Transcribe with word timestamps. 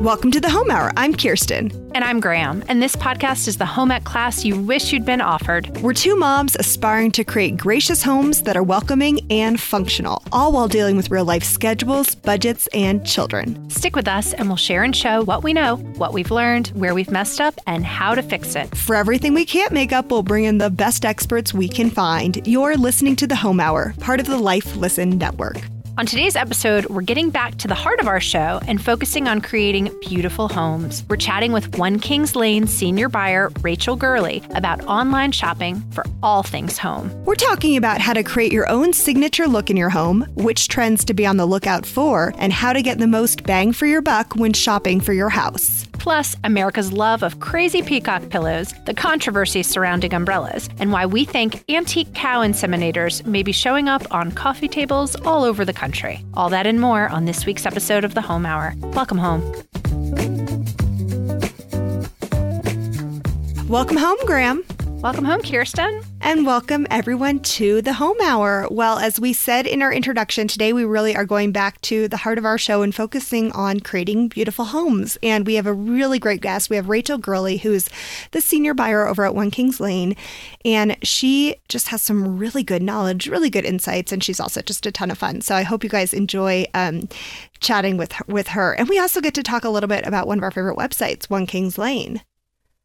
Welcome 0.00 0.30
to 0.32 0.40
the 0.40 0.50
Home 0.50 0.70
Hour. 0.70 0.92
I'm 0.98 1.14
Kirsten. 1.14 1.72
And 1.94 2.04
I'm 2.04 2.20
Graham. 2.20 2.62
And 2.68 2.82
this 2.82 2.94
podcast 2.94 3.48
is 3.48 3.56
the 3.56 3.64
home 3.64 3.90
ec 3.90 4.04
class 4.04 4.44
you 4.44 4.60
wish 4.60 4.92
you'd 4.92 5.06
been 5.06 5.22
offered. 5.22 5.74
We're 5.78 5.94
two 5.94 6.16
moms 6.16 6.54
aspiring 6.54 7.12
to 7.12 7.24
create 7.24 7.56
gracious 7.56 8.02
homes 8.02 8.42
that 8.42 8.58
are 8.58 8.62
welcoming 8.62 9.20
and 9.32 9.58
functional, 9.58 10.22
all 10.32 10.52
while 10.52 10.68
dealing 10.68 10.96
with 10.96 11.10
real 11.10 11.24
life 11.24 11.42
schedules, 11.42 12.14
budgets, 12.14 12.66
and 12.74 13.06
children. 13.06 13.70
Stick 13.70 13.96
with 13.96 14.06
us 14.06 14.34
and 14.34 14.48
we'll 14.48 14.58
share 14.58 14.82
and 14.82 14.94
show 14.94 15.24
what 15.24 15.42
we 15.42 15.54
know, 15.54 15.76
what 15.96 16.12
we've 16.12 16.30
learned, 16.30 16.68
where 16.74 16.94
we've 16.94 17.10
messed 17.10 17.40
up, 17.40 17.54
and 17.66 17.86
how 17.86 18.14
to 18.14 18.22
fix 18.22 18.54
it. 18.54 18.76
For 18.76 18.94
everything 18.94 19.32
we 19.32 19.46
can't 19.46 19.72
make 19.72 19.92
up, 19.94 20.10
we'll 20.10 20.22
bring 20.22 20.44
in 20.44 20.58
the 20.58 20.68
best 20.68 21.06
experts 21.06 21.54
we 21.54 21.68
can 21.70 21.88
find. 21.88 22.46
You're 22.46 22.76
listening 22.76 23.16
to 23.16 23.26
the 23.26 23.36
Home 23.36 23.60
Hour, 23.60 23.94
part 23.98 24.20
of 24.20 24.26
the 24.26 24.38
Life 24.38 24.76
Listened 24.76 25.18
Network. 25.18 25.62
On 25.98 26.04
today's 26.04 26.36
episode, 26.36 26.84
we're 26.90 27.00
getting 27.00 27.30
back 27.30 27.56
to 27.56 27.68
the 27.68 27.74
heart 27.74 28.00
of 28.00 28.06
our 28.06 28.20
show 28.20 28.60
and 28.68 28.84
focusing 28.84 29.26
on 29.28 29.40
creating 29.40 29.90
beautiful 30.02 30.46
homes. 30.46 31.02
We're 31.08 31.16
chatting 31.16 31.52
with 31.52 31.78
One 31.78 31.98
Kings 31.98 32.36
Lane 32.36 32.66
senior 32.66 33.08
buyer 33.08 33.50
Rachel 33.62 33.96
Gerli 33.96 34.44
about 34.54 34.84
online 34.84 35.32
shopping 35.32 35.80
for 35.92 36.04
all 36.22 36.42
things 36.42 36.76
home. 36.76 37.10
We're 37.24 37.34
talking 37.34 37.78
about 37.78 38.02
how 38.02 38.12
to 38.12 38.22
create 38.22 38.52
your 38.52 38.68
own 38.68 38.92
signature 38.92 39.48
look 39.48 39.70
in 39.70 39.76
your 39.78 39.88
home, 39.88 40.26
which 40.34 40.68
trends 40.68 41.02
to 41.06 41.14
be 41.14 41.24
on 41.24 41.38
the 41.38 41.46
lookout 41.46 41.86
for, 41.86 42.34
and 42.36 42.52
how 42.52 42.74
to 42.74 42.82
get 42.82 42.98
the 42.98 43.06
most 43.06 43.44
bang 43.44 43.72
for 43.72 43.86
your 43.86 44.02
buck 44.02 44.36
when 44.36 44.52
shopping 44.52 45.00
for 45.00 45.14
your 45.14 45.30
house. 45.30 45.86
Plus, 45.94 46.36
America's 46.44 46.92
love 46.92 47.22
of 47.22 47.40
crazy 47.40 47.82
peacock 47.82 48.28
pillows, 48.28 48.74
the 48.84 48.94
controversy 48.94 49.62
surrounding 49.62 50.12
umbrellas, 50.12 50.68
and 50.78 50.92
why 50.92 51.06
we 51.06 51.24
think 51.24 51.64
antique 51.70 52.12
cow 52.12 52.42
inseminators 52.42 53.24
may 53.24 53.42
be 53.42 53.50
showing 53.50 53.88
up 53.88 54.02
on 54.14 54.30
coffee 54.30 54.68
tables 54.68 55.16
all 55.24 55.42
over 55.42 55.64
the 55.64 55.72
country. 55.72 55.85
All 56.34 56.48
that 56.50 56.66
and 56.66 56.80
more 56.80 57.08
on 57.08 57.24
this 57.24 57.46
week's 57.46 57.66
episode 57.66 58.04
of 58.04 58.14
the 58.14 58.20
Home 58.22 58.46
Hour. 58.46 58.74
Welcome 58.76 59.18
home. 59.18 59.42
Welcome 63.68 63.96
home, 63.96 64.18
Graham. 64.26 64.64
Welcome 65.02 65.26
home, 65.26 65.42
Kirsten. 65.42 66.00
And 66.22 66.46
welcome 66.46 66.86
everyone 66.90 67.40
to 67.40 67.80
the 67.82 67.92
Home 67.92 68.16
Hour. 68.22 68.66
Well, 68.70 68.98
as 68.98 69.20
we 69.20 69.32
said 69.34 69.66
in 69.66 69.82
our 69.82 69.92
introduction, 69.92 70.48
today 70.48 70.72
we 70.72 70.84
really 70.84 71.14
are 71.14 71.26
going 71.26 71.52
back 71.52 71.80
to 71.82 72.08
the 72.08 72.16
heart 72.16 72.38
of 72.38 72.44
our 72.44 72.58
show 72.58 72.82
and 72.82 72.94
focusing 72.94 73.52
on 73.52 73.80
creating 73.80 74.28
beautiful 74.28 74.64
homes. 74.64 75.16
And 75.22 75.46
we 75.46 75.54
have 75.54 75.66
a 75.66 75.72
really 75.72 76.18
great 76.18 76.40
guest. 76.40 76.70
We 76.70 76.76
have 76.76 76.88
Rachel 76.88 77.18
Gerli, 77.18 77.60
who's 77.60 77.88
the 78.32 78.40
senior 78.40 78.74
buyer 78.74 79.06
over 79.06 79.24
at 79.24 79.34
One 79.34 79.50
Kings 79.50 79.78
Lane. 79.78 80.16
And 80.64 80.96
she 81.02 81.56
just 81.68 81.88
has 81.88 82.02
some 82.02 82.38
really 82.38 82.64
good 82.64 82.82
knowledge, 82.82 83.28
really 83.28 83.50
good 83.50 83.66
insights, 83.66 84.12
and 84.12 84.24
she's 84.24 84.40
also 84.40 84.62
just 84.62 84.86
a 84.86 84.92
ton 84.92 85.10
of 85.10 85.18
fun. 85.18 85.40
So 85.42 85.54
I 85.54 85.62
hope 85.62 85.84
you 85.84 85.90
guys 85.90 86.14
enjoy 86.14 86.64
um, 86.74 87.08
chatting 87.60 87.96
with 87.96 88.12
with 88.26 88.48
her. 88.48 88.72
And 88.72 88.88
we 88.88 88.98
also 88.98 89.20
get 89.20 89.34
to 89.34 89.42
talk 89.42 89.64
a 89.64 89.70
little 89.70 89.88
bit 89.88 90.06
about 90.06 90.26
one 90.26 90.38
of 90.38 90.42
our 90.42 90.50
favorite 90.50 90.78
websites, 90.78 91.30
One 91.30 91.46
Kings 91.46 91.78
Lane. 91.78 92.22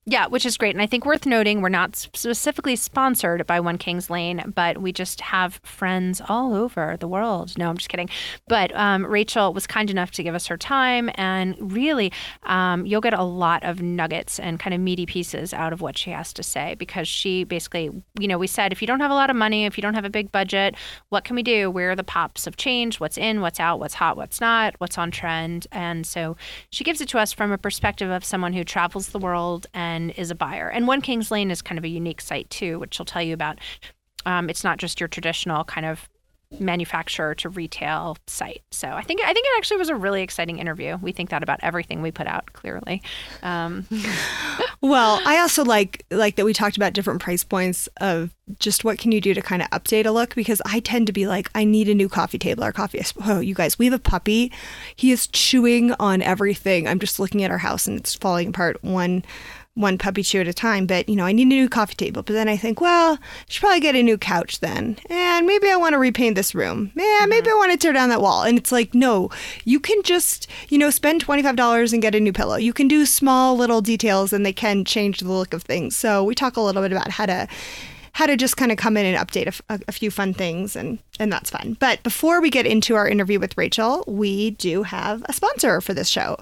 Yeah, 0.07 0.25
which 0.25 0.47
is 0.47 0.57
great. 0.57 0.73
And 0.73 0.81
I 0.81 0.87
think 0.87 1.05
worth 1.05 1.27
noting, 1.27 1.61
we're 1.61 1.69
not 1.69 1.95
specifically 1.95 2.75
sponsored 2.75 3.45
by 3.45 3.59
One 3.59 3.77
Kings 3.77 4.09
Lane, 4.09 4.51
but 4.55 4.79
we 4.79 4.91
just 4.91 5.21
have 5.21 5.59
friends 5.63 6.19
all 6.27 6.55
over 6.55 6.97
the 6.99 7.07
world. 7.07 7.55
No, 7.55 7.69
I'm 7.69 7.77
just 7.77 7.87
kidding. 7.87 8.09
But 8.47 8.75
um, 8.75 9.05
Rachel 9.05 9.53
was 9.53 9.67
kind 9.67 9.91
enough 9.91 10.09
to 10.13 10.23
give 10.23 10.33
us 10.33 10.47
her 10.47 10.57
time. 10.57 11.11
And 11.15 11.55
really, 11.71 12.11
um, 12.43 12.83
you'll 12.87 12.99
get 12.99 13.13
a 13.13 13.21
lot 13.21 13.63
of 13.63 13.83
nuggets 13.83 14.39
and 14.39 14.59
kind 14.59 14.73
of 14.73 14.79
meaty 14.81 15.05
pieces 15.05 15.53
out 15.53 15.71
of 15.71 15.81
what 15.81 15.99
she 15.99 16.09
has 16.09 16.33
to 16.33 16.41
say 16.41 16.73
because 16.79 17.07
she 17.07 17.43
basically, 17.43 17.91
you 18.19 18.27
know, 18.27 18.39
we 18.39 18.47
said 18.47 18.71
if 18.71 18.81
you 18.81 18.87
don't 18.87 19.01
have 19.01 19.11
a 19.11 19.15
lot 19.15 19.29
of 19.29 19.35
money, 19.35 19.65
if 19.65 19.77
you 19.77 19.83
don't 19.83 19.93
have 19.93 20.05
a 20.05 20.09
big 20.09 20.31
budget, 20.31 20.73
what 21.09 21.25
can 21.25 21.35
we 21.35 21.43
do? 21.43 21.69
Where 21.69 21.91
are 21.91 21.95
the 21.95 22.03
pops 22.03 22.47
of 22.47 22.57
change? 22.57 22.99
What's 22.99 23.19
in, 23.19 23.39
what's 23.39 23.59
out, 23.59 23.79
what's 23.79 23.93
hot, 23.93 24.17
what's 24.17 24.41
not, 24.41 24.73
what's 24.79 24.97
on 24.97 25.11
trend? 25.11 25.67
And 25.71 26.07
so 26.07 26.37
she 26.71 26.83
gives 26.83 27.01
it 27.01 27.09
to 27.09 27.19
us 27.19 27.31
from 27.31 27.51
a 27.51 27.57
perspective 27.59 28.09
of 28.09 28.25
someone 28.25 28.53
who 28.53 28.63
travels 28.63 29.09
the 29.09 29.19
world 29.19 29.67
and 29.75 29.90
and 29.91 30.11
is 30.11 30.31
a 30.31 30.35
buyer. 30.35 30.69
And 30.69 30.87
One 30.87 31.01
Kings 31.01 31.31
Lane 31.31 31.51
is 31.51 31.61
kind 31.61 31.77
of 31.77 31.83
a 31.83 31.89
unique 31.89 32.21
site 32.21 32.49
too, 32.49 32.79
which 32.79 32.99
I'll 32.99 33.05
tell 33.05 33.21
you 33.21 33.33
about. 33.33 33.59
Um, 34.25 34.49
it's 34.49 34.63
not 34.63 34.77
just 34.77 34.99
your 34.99 35.09
traditional 35.09 35.63
kind 35.63 35.85
of 35.85 36.07
manufacturer 36.59 37.33
to 37.33 37.49
retail 37.49 38.17
site. 38.27 38.61
So 38.71 38.89
I 38.89 39.03
think 39.03 39.21
I 39.21 39.33
think 39.33 39.45
it 39.45 39.57
actually 39.57 39.77
was 39.77 39.89
a 39.89 39.95
really 39.95 40.21
exciting 40.21 40.59
interview. 40.59 40.97
We 41.01 41.11
think 41.11 41.29
that 41.29 41.43
about 41.43 41.59
everything 41.63 42.01
we 42.01 42.11
put 42.11 42.27
out. 42.27 42.51
Clearly. 42.53 43.01
Um. 43.41 43.87
well, 44.81 45.21
I 45.25 45.39
also 45.39 45.63
like 45.63 46.05
like 46.11 46.35
that 46.35 46.45
we 46.45 46.53
talked 46.53 46.77
about 46.77 46.93
different 46.93 47.21
price 47.21 47.43
points 47.43 47.87
of 47.99 48.35
just 48.59 48.83
what 48.83 48.97
can 48.97 49.13
you 49.13 49.21
do 49.21 49.33
to 49.33 49.41
kind 49.41 49.61
of 49.61 49.69
update 49.69 50.05
a 50.05 50.11
look 50.11 50.35
because 50.35 50.61
I 50.65 50.81
tend 50.81 51.07
to 51.07 51.13
be 51.13 51.25
like 51.25 51.49
I 51.55 51.63
need 51.63 51.87
a 51.87 51.95
new 51.95 52.09
coffee 52.09 52.37
table 52.37 52.63
or 52.63 52.71
coffee. 52.71 53.01
Oh, 53.25 53.39
you 53.39 53.55
guys, 53.55 53.79
we 53.79 53.85
have 53.85 53.93
a 53.93 53.99
puppy. 53.99 54.51
He 54.95 55.11
is 55.11 55.27
chewing 55.27 55.93
on 55.99 56.21
everything. 56.21 56.87
I'm 56.87 56.99
just 56.99 57.19
looking 57.19 57.43
at 57.43 57.51
our 57.51 57.59
house 57.59 57.87
and 57.87 57.97
it's 57.97 58.13
falling 58.13 58.49
apart 58.49 58.83
one 58.83 59.23
one 59.81 59.97
puppy 59.97 60.23
chew 60.23 60.41
at 60.41 60.47
a 60.47 60.53
time. 60.53 60.85
But, 60.85 61.09
you 61.09 61.15
know, 61.15 61.25
I 61.25 61.31
need 61.31 61.43
a 61.43 61.45
new 61.45 61.69
coffee 61.69 61.95
table. 61.95 62.23
But 62.23 62.33
then 62.33 62.47
I 62.47 62.57
think, 62.57 62.79
well, 62.79 63.13
I 63.13 63.17
should 63.49 63.61
probably 63.61 63.79
get 63.79 63.95
a 63.95 64.03
new 64.03 64.17
couch 64.17 64.59
then. 64.59 64.97
And 65.09 65.45
maybe 65.45 65.69
I 65.69 65.75
want 65.75 65.93
to 65.93 65.99
repaint 65.99 66.35
this 66.35 66.55
room. 66.55 66.91
Yeah, 66.95 67.03
mm-hmm. 67.03 67.29
maybe 67.29 67.49
I 67.49 67.53
want 67.53 67.71
to 67.71 67.77
tear 67.77 67.93
down 67.93 68.09
that 68.09 68.21
wall. 68.21 68.43
And 68.43 68.57
it's 68.57 68.71
like, 68.71 68.93
no, 68.93 69.29
you 69.65 69.79
can 69.79 70.01
just, 70.03 70.47
you 70.69 70.77
know, 70.77 70.89
spend 70.89 71.25
$25 71.25 71.93
and 71.93 72.01
get 72.01 72.15
a 72.15 72.19
new 72.19 72.33
pillow. 72.33 72.55
You 72.55 72.73
can 72.73 72.87
do 72.87 73.05
small 73.05 73.57
little 73.57 73.81
details 73.81 74.33
and 74.33 74.45
they 74.45 74.53
can 74.53 74.85
change 74.85 75.19
the 75.19 75.31
look 75.31 75.53
of 75.53 75.63
things. 75.63 75.97
So 75.97 76.23
we 76.23 76.35
talk 76.35 76.57
a 76.57 76.61
little 76.61 76.81
bit 76.81 76.91
about 76.91 77.11
how 77.11 77.25
to 77.25 77.47
how 78.13 78.25
to 78.25 78.35
just 78.35 78.57
kind 78.57 78.71
of 78.71 78.77
come 78.77 78.97
in 78.97 79.05
and 79.05 79.17
update 79.27 79.59
a, 79.69 79.79
a, 79.87 79.91
few 79.91 80.11
fun 80.11 80.33
things 80.33 80.75
and 80.75 80.99
and 81.19 81.31
that's 81.31 81.49
fun. 81.49 81.77
But 81.79 82.03
before 82.03 82.41
we 82.41 82.49
get 82.49 82.65
into 82.65 82.95
our 82.95 83.07
interview 83.07 83.39
with 83.39 83.57
Rachel, 83.57 84.03
we 84.07 84.51
do 84.51 84.83
have 84.83 85.23
a 85.29 85.33
sponsor 85.33 85.81
for 85.81 85.93
this 85.93 86.09
show. 86.09 86.37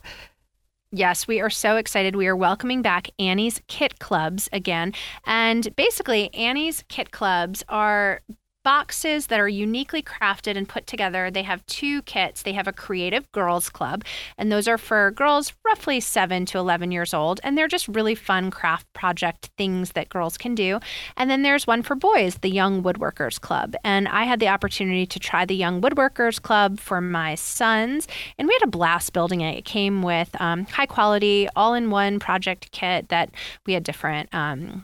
Yes, 0.91 1.27
we 1.27 1.39
are 1.39 1.51
so 1.51 1.75
excited. 1.75 2.15
We 2.15 2.25
are 2.27 2.35
welcoming 2.35 2.81
back 2.81 3.09
Annie's 3.19 3.61
Kit 3.67 3.99
Clubs 3.99 4.49
again. 4.51 4.93
And 5.23 5.75
basically, 5.75 6.33
Annie's 6.33 6.83
Kit 6.87 7.11
Clubs 7.11 7.63
are 7.69 8.21
boxes 8.63 9.27
that 9.27 9.39
are 9.39 9.47
uniquely 9.47 10.01
crafted 10.01 10.57
and 10.57 10.67
put 10.67 10.85
together. 10.87 11.31
They 11.31 11.43
have 11.43 11.65
two 11.65 12.01
kits. 12.03 12.41
They 12.41 12.53
have 12.53 12.67
a 12.67 12.73
creative 12.73 13.31
girls 13.31 13.69
club, 13.69 14.03
and 14.37 14.51
those 14.51 14.67
are 14.67 14.77
for 14.77 15.11
girls 15.11 15.53
roughly 15.65 15.99
7 15.99 16.45
to 16.47 16.57
11 16.57 16.91
years 16.91 17.13
old, 17.13 17.39
and 17.43 17.57
they're 17.57 17.67
just 17.67 17.87
really 17.87 18.15
fun 18.15 18.51
craft 18.51 18.91
project 18.93 19.49
things 19.57 19.91
that 19.93 20.09
girls 20.09 20.37
can 20.37 20.55
do. 20.55 20.79
And 21.17 21.29
then 21.29 21.43
there's 21.43 21.67
one 21.67 21.83
for 21.83 21.95
boys, 21.95 22.35
the 22.39 22.49
Young 22.49 22.83
Woodworkers 22.83 23.39
Club. 23.39 23.75
And 23.83 24.07
I 24.07 24.23
had 24.23 24.39
the 24.39 24.49
opportunity 24.49 25.05
to 25.05 25.19
try 25.19 25.45
the 25.45 25.55
Young 25.55 25.81
Woodworkers 25.81 26.41
Club 26.41 26.79
for 26.79 27.01
my 27.01 27.35
sons, 27.35 28.07
and 28.37 28.47
we 28.47 28.53
had 28.53 28.67
a 28.67 28.71
blast 28.71 29.13
building 29.13 29.41
it. 29.41 29.57
It 29.57 29.65
came 29.65 30.01
with 30.01 30.29
um, 30.41 30.65
high 30.65 30.85
quality, 30.85 31.47
all 31.55 31.73
in 31.73 31.89
one 31.89 32.19
project 32.19 32.71
kit 32.71 33.09
that 33.09 33.31
we 33.65 33.73
had 33.73 33.83
different 33.83 34.33
um, 34.33 34.83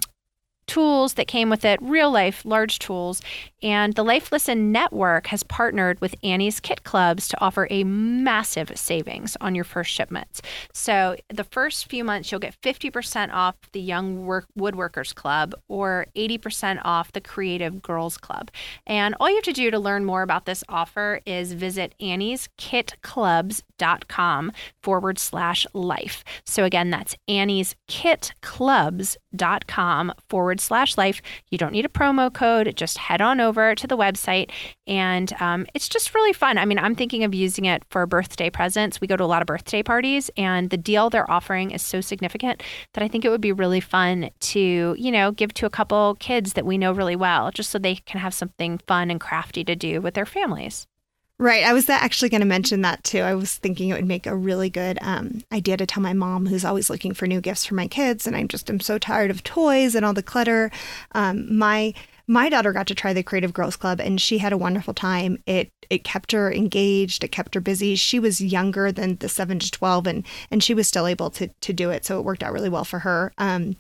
tools 0.67 1.15
that 1.15 1.27
came 1.27 1.49
with 1.49 1.65
it, 1.65 1.81
real 1.81 2.11
life, 2.11 2.45
large 2.45 2.77
tools. 2.79 3.21
And 3.61 3.93
the 3.93 4.03
Life 4.03 4.31
Listened 4.31 4.71
Network 4.71 5.27
has 5.27 5.43
partnered 5.43 5.99
with 6.01 6.15
Annie's 6.23 6.59
Kit 6.59 6.83
Clubs 6.83 7.27
to 7.29 7.39
offer 7.41 7.67
a 7.69 7.83
massive 7.83 8.71
savings 8.75 9.37
on 9.41 9.55
your 9.55 9.63
first 9.63 9.91
shipments. 9.91 10.41
So 10.73 11.15
the 11.33 11.43
first 11.43 11.89
few 11.89 12.03
months, 12.03 12.31
you'll 12.31 12.39
get 12.39 12.55
50% 12.61 13.33
off 13.33 13.55
the 13.71 13.81
Young 13.81 14.25
Work- 14.25 14.47
Woodworkers 14.57 15.13
Club 15.15 15.53
or 15.67 16.07
80% 16.15 16.79
off 16.83 17.11
the 17.11 17.21
Creative 17.21 17.81
Girls 17.81 18.17
Club. 18.17 18.51
And 18.85 19.15
all 19.19 19.29
you 19.29 19.35
have 19.35 19.43
to 19.45 19.53
do 19.53 19.71
to 19.71 19.79
learn 19.79 20.05
more 20.05 20.21
about 20.21 20.45
this 20.45 20.63
offer 20.69 21.21
is 21.25 21.53
visit 21.53 21.95
annieskitclubs.com 22.01 24.51
forward 24.81 25.19
slash 25.19 25.67
life. 25.73 26.23
So 26.45 26.63
again, 26.65 26.89
that's 26.91 27.15
annieskitclubs.com 27.27 30.13
forward 30.29 30.54
forward 30.55 30.61
slash 30.61 30.97
life. 30.97 31.21
You 31.49 31.57
don't 31.57 31.71
need 31.71 31.85
a 31.85 31.89
promo 31.89 32.31
code. 32.31 32.75
Just 32.75 32.97
head 32.97 33.21
on 33.21 33.39
over 33.39 33.75
to 33.75 33.88
the 33.88 33.97
website. 33.97 34.51
And 34.88 35.33
um, 35.39 35.66
it's 35.73 35.89
just 35.89 36.13
really 36.13 36.33
fun. 36.33 36.57
I 36.57 36.66
mean, 36.66 36.79
I'm 36.79 36.95
thinking 36.95 37.23
of 37.23 37.33
using 37.33 37.66
it 37.66 37.83
for 37.89 38.05
birthday 38.05 38.49
presents. 38.49 39.01
We 39.01 39.07
go 39.07 39.17
to 39.17 39.23
a 39.23 39.25
lot 39.25 39.41
of 39.41 39.47
birthday 39.47 39.83
parties, 39.83 40.29
and 40.38 40.69
the 40.69 40.77
deal 40.77 41.09
they're 41.09 41.30
offering 41.30 41.71
is 41.71 41.81
so 41.81 42.01
significant 42.01 42.63
that 42.94 43.03
I 43.03 43.07
think 43.07 43.25
it 43.25 43.30
would 43.30 43.41
be 43.41 43.51
really 43.51 43.81
fun 43.81 44.30
to, 44.51 44.95
you 44.97 45.12
know, 45.12 45.31
give 45.31 45.53
to 45.56 45.65
a 45.65 45.69
couple 45.69 46.15
kids 46.19 46.53
that 46.53 46.65
we 46.65 46.77
know 46.77 46.91
really 46.91 47.15
well, 47.15 47.51
just 47.51 47.69
so 47.69 47.80
they 47.80 47.95
can 47.95 48.19
have 48.19 48.33
something 48.33 48.80
fun 48.88 49.12
and 49.12 49.19
crafty 49.19 49.63
to 49.63 49.75
do 49.75 50.01
with 50.01 50.13
their 50.13 50.25
families. 50.25 50.88
Right. 51.37 51.65
I 51.65 51.73
was 51.73 51.89
actually 51.89 52.29
going 52.29 52.41
to 52.41 52.47
mention 52.47 52.81
that 52.81 53.03
too. 53.03 53.19
I 53.19 53.35
was 53.35 53.55
thinking 53.55 53.89
it 53.89 53.95
would 53.95 54.07
make 54.07 54.25
a 54.25 54.35
really 54.35 54.69
good 54.69 54.97
um, 55.01 55.43
idea 55.51 55.75
to 55.75 55.85
tell 55.85 56.01
my 56.01 56.13
mom, 56.13 56.45
who's 56.45 56.63
always 56.63 56.89
looking 56.89 57.13
for 57.13 57.27
new 57.27 57.41
gifts 57.41 57.65
for 57.65 57.75
my 57.75 57.87
kids, 57.87 58.25
and 58.25 58.37
I'm 58.37 58.47
just 58.47 58.69
am 58.69 58.79
so 58.79 58.97
tired 58.97 59.31
of 59.31 59.43
toys 59.43 59.95
and 59.95 60.05
all 60.05 60.13
the 60.13 60.23
clutter. 60.23 60.71
Um, 61.11 61.57
my 61.57 61.93
my 62.27 62.47
daughter 62.47 62.71
got 62.71 62.87
to 62.87 62.95
try 62.95 63.11
the 63.11 63.21
Creative 63.21 63.53
Girls 63.53 63.75
Club, 63.75 63.99
and 63.99 64.19
she 64.19 64.37
had 64.37 64.53
a 64.53 64.57
wonderful 64.57 64.93
time. 64.93 65.43
It 65.45 65.69
it 65.89 66.05
kept 66.05 66.31
her 66.31 66.53
engaged. 66.53 67.21
It 67.21 67.33
kept 67.33 67.53
her 67.53 67.61
busy. 67.61 67.95
She 67.95 68.17
was 68.17 68.39
younger 68.39 68.93
than 68.93 69.17
the 69.17 69.27
seven 69.27 69.59
to 69.59 69.69
twelve, 69.69 70.07
and 70.07 70.25
and 70.51 70.63
she 70.63 70.73
was 70.73 70.87
still 70.87 71.05
able 71.05 71.29
to 71.31 71.49
to 71.49 71.73
do 71.73 71.89
it. 71.89 72.05
So 72.05 72.17
it 72.17 72.23
worked 72.25 72.43
out 72.43 72.53
really 72.53 72.69
well 72.69 72.85
for 72.85 72.99
her. 72.99 73.33
Um, 73.37 73.75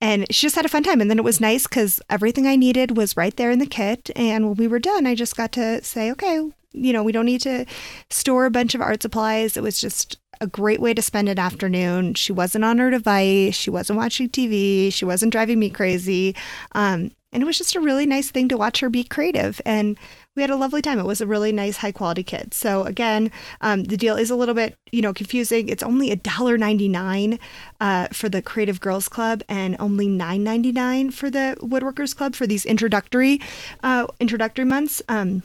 and 0.00 0.26
she 0.32 0.46
just 0.46 0.56
had 0.56 0.64
a 0.64 0.68
fun 0.68 0.82
time. 0.82 1.00
And 1.00 1.10
then 1.10 1.18
it 1.18 1.24
was 1.24 1.40
nice 1.40 1.66
because 1.66 2.00
everything 2.10 2.46
I 2.46 2.56
needed 2.56 2.96
was 2.96 3.16
right 3.16 3.34
there 3.36 3.50
in 3.50 3.58
the 3.58 3.66
kit. 3.66 4.10
And 4.14 4.46
when 4.46 4.56
we 4.56 4.68
were 4.68 4.78
done, 4.78 5.06
I 5.06 5.14
just 5.14 5.36
got 5.36 5.52
to 5.52 5.82
say, 5.82 6.10
okay, 6.10 6.50
you 6.74 6.92
know, 6.92 7.02
we 7.02 7.12
don't 7.12 7.24
need 7.24 7.40
to 7.42 7.64
store 8.10 8.46
a 8.46 8.50
bunch 8.50 8.74
of 8.74 8.80
art 8.80 9.02
supplies. 9.02 9.56
It 9.56 9.62
was 9.62 9.80
just 9.80 10.18
a 10.40 10.46
great 10.46 10.80
way 10.80 10.92
to 10.92 11.02
spend 11.02 11.28
an 11.28 11.38
afternoon. 11.38 12.14
She 12.14 12.32
wasn't 12.32 12.64
on 12.64 12.78
her 12.78 12.90
device. 12.90 13.54
She 13.54 13.70
wasn't 13.70 13.98
watching 13.98 14.28
TV. 14.28 14.92
She 14.92 15.04
wasn't 15.04 15.32
driving 15.32 15.58
me 15.58 15.70
crazy. 15.70 16.34
Um, 16.72 17.12
and 17.32 17.42
it 17.42 17.46
was 17.46 17.58
just 17.58 17.74
a 17.74 17.80
really 17.80 18.06
nice 18.06 18.30
thing 18.30 18.48
to 18.48 18.56
watch 18.56 18.78
her 18.78 18.88
be 18.88 19.02
creative. 19.02 19.60
And 19.66 19.98
we 20.36 20.42
had 20.42 20.50
a 20.50 20.56
lovely 20.56 20.80
time. 20.80 21.00
It 21.00 21.04
was 21.04 21.20
a 21.20 21.26
really 21.26 21.50
nice, 21.50 21.78
high 21.78 21.90
quality 21.90 22.22
kit. 22.22 22.54
So 22.54 22.84
again, 22.84 23.30
um, 23.60 23.84
the 23.84 23.96
deal 23.96 24.16
is 24.16 24.30
a 24.30 24.36
little 24.36 24.54
bit, 24.54 24.76
you 24.92 25.02
know, 25.02 25.12
confusing. 25.12 25.68
It's 25.68 25.82
only 25.82 26.12
a 26.12 26.16
dollar 26.16 26.56
ninety 26.56 26.88
nine 26.88 27.40
uh, 27.80 28.08
for 28.12 28.28
the 28.28 28.40
Creative 28.40 28.80
Girls 28.80 29.08
Club, 29.08 29.42
and 29.48 29.76
only 29.80 30.06
nine 30.08 30.44
ninety 30.44 30.70
nine 30.70 31.10
for 31.10 31.28
the 31.28 31.56
Woodworkers 31.60 32.16
Club 32.16 32.36
for 32.36 32.46
these 32.46 32.64
introductory, 32.64 33.40
uh, 33.82 34.06
introductory 34.20 34.64
months. 34.64 35.02
Um, 35.08 35.42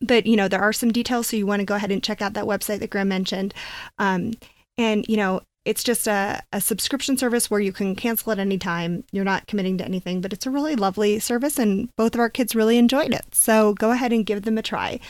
but 0.00 0.26
you 0.26 0.36
know, 0.36 0.48
there 0.48 0.62
are 0.62 0.72
some 0.72 0.92
details, 0.92 1.28
so 1.28 1.36
you 1.36 1.46
want 1.46 1.60
to 1.60 1.66
go 1.66 1.74
ahead 1.74 1.90
and 1.90 2.02
check 2.02 2.22
out 2.22 2.34
that 2.34 2.44
website 2.44 2.78
that 2.80 2.90
Graham 2.90 3.08
mentioned. 3.08 3.54
Um, 3.98 4.34
and 4.78 5.04
you 5.08 5.16
know, 5.16 5.40
it's 5.64 5.82
just 5.82 6.06
a, 6.06 6.42
a 6.52 6.60
subscription 6.60 7.16
service 7.16 7.50
where 7.50 7.60
you 7.60 7.72
can 7.72 7.96
cancel 7.96 8.32
at 8.32 8.38
any 8.38 8.58
time. 8.58 9.04
You're 9.10 9.24
not 9.24 9.46
committing 9.46 9.78
to 9.78 9.84
anything, 9.84 10.20
but 10.20 10.32
it's 10.32 10.46
a 10.46 10.50
really 10.50 10.76
lovely 10.76 11.18
service, 11.18 11.58
and 11.58 11.88
both 11.96 12.14
of 12.14 12.20
our 12.20 12.30
kids 12.30 12.54
really 12.54 12.78
enjoyed 12.78 13.12
it. 13.12 13.34
So 13.34 13.74
go 13.74 13.90
ahead 13.90 14.12
and 14.12 14.24
give 14.24 14.42
them 14.42 14.58
a 14.58 14.62
try. 14.62 15.00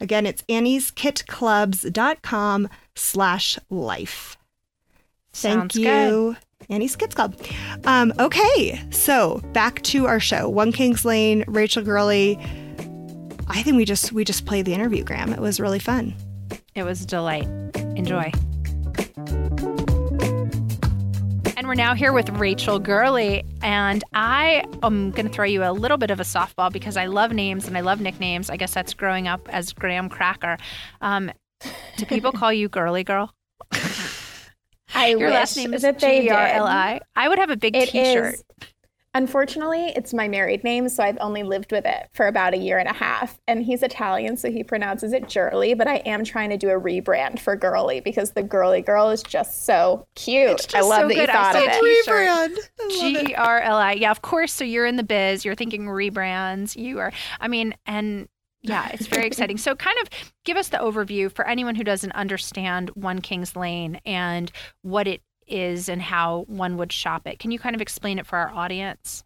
Again, 0.00 0.24
it's 0.26 0.42
annieskitclubs.com 0.42 2.68
slash 2.94 3.58
life. 3.70 4.36
Thank 5.32 5.72
Sounds 5.72 5.76
you. 5.76 5.84
good. 5.84 6.36
Annie's 6.68 6.96
Kids 6.96 7.14
Club. 7.14 7.36
Um, 7.84 8.12
okay, 8.18 8.82
so 8.90 9.40
back 9.52 9.82
to 9.82 10.06
our 10.06 10.18
show. 10.18 10.48
One 10.48 10.72
Kings 10.72 11.04
Lane, 11.04 11.44
Rachel 11.46 11.82
Gerli. 11.82 12.65
I 13.48 13.62
think 13.62 13.76
we 13.76 13.84
just 13.84 14.12
we 14.12 14.24
just 14.24 14.46
played 14.46 14.64
the 14.66 14.74
interview, 14.74 15.04
Graham. 15.04 15.32
It 15.32 15.40
was 15.40 15.60
really 15.60 15.78
fun. 15.78 16.14
It 16.74 16.82
was 16.84 17.02
a 17.02 17.06
delight. 17.06 17.48
Enjoy. 17.96 18.30
And 21.58 21.66
we're 21.66 21.74
now 21.74 21.94
here 21.94 22.12
with 22.12 22.28
Rachel 22.30 22.78
Gerli. 22.78 23.42
And 23.62 24.04
I 24.12 24.64
am 24.82 25.10
going 25.12 25.26
to 25.26 25.32
throw 25.32 25.46
you 25.46 25.64
a 25.64 25.72
little 25.72 25.96
bit 25.96 26.10
of 26.10 26.20
a 26.20 26.22
softball 26.24 26.70
because 26.70 26.96
I 26.98 27.06
love 27.06 27.32
names 27.32 27.66
and 27.66 27.78
I 27.78 27.80
love 27.80 28.00
nicknames. 28.00 28.50
I 28.50 28.56
guess 28.58 28.74
that's 28.74 28.92
growing 28.92 29.26
up 29.26 29.48
as 29.50 29.72
Graham 29.72 30.08
Cracker. 30.10 30.58
Um, 31.00 31.30
do 31.96 32.04
people 32.04 32.30
call 32.32 32.52
you 32.52 32.68
Girly 32.68 33.04
Girl? 33.04 33.32
I 34.94 35.08
Your 35.10 35.28
wish 35.28 35.30
last 35.34 35.56
name 35.56 35.72
is 35.72 35.82
that 35.82 35.98
they 35.98 36.22
G 36.22 36.30
R 36.30 36.46
L 36.46 36.64
did. 36.66 36.70
I. 36.72 37.00
I 37.16 37.28
would 37.28 37.38
have 37.38 37.50
a 37.50 37.56
big 37.56 37.74
It 37.74 37.88
T-shirt. 37.88 38.34
is- 38.34 38.44
Unfortunately, 39.16 39.94
it's 39.96 40.12
my 40.12 40.28
married 40.28 40.62
name, 40.62 40.90
so 40.90 41.02
I've 41.02 41.16
only 41.22 41.42
lived 41.42 41.72
with 41.72 41.86
it 41.86 42.10
for 42.12 42.26
about 42.26 42.52
a 42.52 42.58
year 42.58 42.76
and 42.76 42.86
a 42.86 42.92
half. 42.92 43.40
And 43.48 43.62
he's 43.62 43.82
Italian, 43.82 44.36
so 44.36 44.50
he 44.50 44.62
pronounces 44.62 45.14
it 45.14 45.30
Girly, 45.32 45.72
but 45.72 45.88
I 45.88 45.96
am 46.04 46.22
trying 46.22 46.50
to 46.50 46.58
do 46.58 46.68
a 46.68 46.78
rebrand 46.78 47.38
for 47.38 47.56
Girly 47.56 48.00
because 48.00 48.32
the 48.32 48.42
Girly 48.42 48.82
Girl 48.82 49.08
is 49.08 49.22
just 49.22 49.64
so 49.64 50.06
cute. 50.16 50.50
It's 50.64 50.74
I 50.74 50.82
love 50.82 51.00
so 51.00 51.08
that 51.08 51.14
you 51.14 51.20
good. 51.22 51.30
I 51.30 51.32
thought 51.32 51.54
saw 51.54 51.62
of 51.62 51.66
it. 51.66 52.04
t-shirt. 52.04 52.70
I 52.78 52.88
G 52.90 53.30
E 53.30 53.34
R 53.34 53.60
L 53.60 53.76
I. 53.78 53.92
Yeah, 53.92 54.10
of 54.10 54.20
course. 54.20 54.52
So 54.52 54.64
you're 54.64 54.84
in 54.84 54.96
the 54.96 55.02
biz. 55.02 55.46
You're 55.46 55.54
thinking 55.54 55.86
rebrands. 55.86 56.76
You 56.76 56.98
are. 56.98 57.10
I 57.40 57.48
mean, 57.48 57.74
and 57.86 58.28
yeah, 58.68 58.90
it's 58.92 59.06
very 59.06 59.26
exciting. 59.26 59.58
So, 59.58 59.74
kind 59.76 59.96
of 60.02 60.10
give 60.44 60.56
us 60.56 60.68
the 60.68 60.78
overview 60.78 61.30
for 61.32 61.46
anyone 61.46 61.74
who 61.74 61.84
doesn't 61.84 62.12
understand 62.12 62.90
One 62.90 63.20
Kings 63.20 63.54
Lane 63.54 64.00
and 64.04 64.50
what 64.82 65.06
it 65.06 65.22
is 65.46 65.88
and 65.88 66.02
how 66.02 66.44
one 66.48 66.76
would 66.76 66.92
shop 66.92 67.26
it. 67.26 67.38
Can 67.38 67.50
you 67.50 67.58
kind 67.58 67.74
of 67.74 67.82
explain 67.82 68.18
it 68.18 68.26
for 68.26 68.38
our 68.38 68.50
audience? 68.50 69.24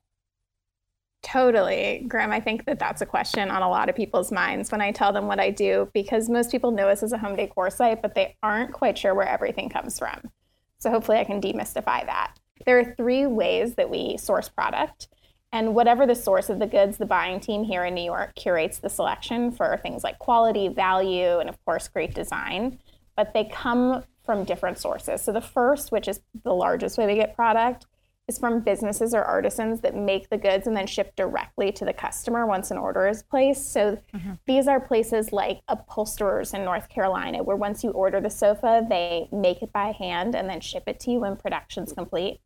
Totally. 1.23 2.05
Graham, 2.09 2.33
I 2.33 2.41
think 2.41 2.65
that 2.65 2.79
that's 2.79 3.03
a 3.03 3.07
question 3.07 3.51
on 3.51 3.63
a 3.63 3.69
lot 3.69 3.91
of 3.91 3.97
people's 3.97 4.33
minds 4.33 4.73
when 4.73 4.81
I 4.81 4.91
tell 4.91 5.13
them 5.13 5.27
what 5.27 5.39
I 5.39 5.51
do 5.51 5.91
because 5.93 6.31
most 6.31 6.51
people 6.51 6.71
know 6.71 6.89
us 6.89 7.03
as 7.03 7.13
a 7.13 7.19
home 7.19 7.37
decor 7.37 7.69
site, 7.69 8.01
but 8.01 8.15
they 8.15 8.37
aren't 8.43 8.73
quite 8.73 8.97
sure 8.97 9.15
where 9.15 9.29
everything 9.29 9.69
comes 9.69 9.99
from. 9.99 10.31
So 10.79 10.91
hopefully 10.91 11.19
I 11.19 11.25
can 11.25 11.41
demystify 11.41 12.07
that. 12.07 12.37
There 12.65 12.79
are 12.79 12.95
three 12.95 13.27
ways 13.27 13.75
that 13.75 13.91
we 13.91 14.17
source 14.17 14.49
product. 14.49 15.09
And 15.53 15.75
whatever 15.75 16.07
the 16.07 16.15
source 16.15 16.49
of 16.49 16.59
the 16.59 16.67
goods, 16.67 16.97
the 16.97 17.07
buying 17.07 17.41
team 17.41 17.65
here 17.65 17.85
in 17.85 17.95
New 17.95 18.05
York 18.05 18.35
curates 18.37 18.79
the 18.79 18.89
selection 18.89 19.51
for 19.51 19.79
things 19.83 20.05
like 20.05 20.19
quality, 20.19 20.69
value, 20.69 21.39
and 21.39 21.49
of 21.49 21.63
course, 21.65 21.89
great 21.89 22.15
design. 22.15 22.79
But 23.17 23.35
they 23.35 23.45
come 23.45 24.05
from 24.25 24.45
different 24.45 24.79
sources. 24.79 25.23
So 25.23 25.33
the 25.33 25.41
first, 25.41 25.93
which 25.93 26.09
is 26.09 26.21
the 26.45 26.53
largest 26.53 26.99
way 26.99 27.07
we 27.07 27.15
get 27.15 27.35
product, 27.35 27.87
is 28.31 28.39
from 28.39 28.61
businesses 28.61 29.13
or 29.13 29.23
artisans 29.25 29.81
that 29.81 29.97
make 29.97 30.31
the 30.31 30.39
goods 30.39 30.67
and 30.67 30.77
then 30.77 30.87
ship 30.87 31.15
directly 31.17 31.73
to 31.73 31.85
the 31.85 31.93
customer 31.93 32.47
once 32.47 32.71
an 32.71 32.79
order 32.79 33.09
is 33.09 33.23
placed. 33.25 33.73
So 33.73 33.99
mm-hmm. 34.15 34.33
these 34.47 34.69
are 34.69 34.81
places 34.81 35.33
like 35.33 35.61
upholsterers 35.69 36.55
in 36.55 36.65
North 36.65 36.89
Carolina, 36.89 37.43
where 37.43 37.57
once 37.57 37.83
you 37.83 37.91
order 37.91 38.21
the 38.21 38.31
sofa, 38.31 38.87
they 38.89 39.29
make 39.33 39.63
it 39.63 39.73
by 39.73 39.93
hand 39.93 40.37
and 40.37 40.49
then 40.49 40.61
ship 40.61 40.85
it 40.87 41.01
to 41.01 41.11
you 41.11 41.21
when 41.21 41.37
production's 41.37 41.93
complete. 41.93 42.41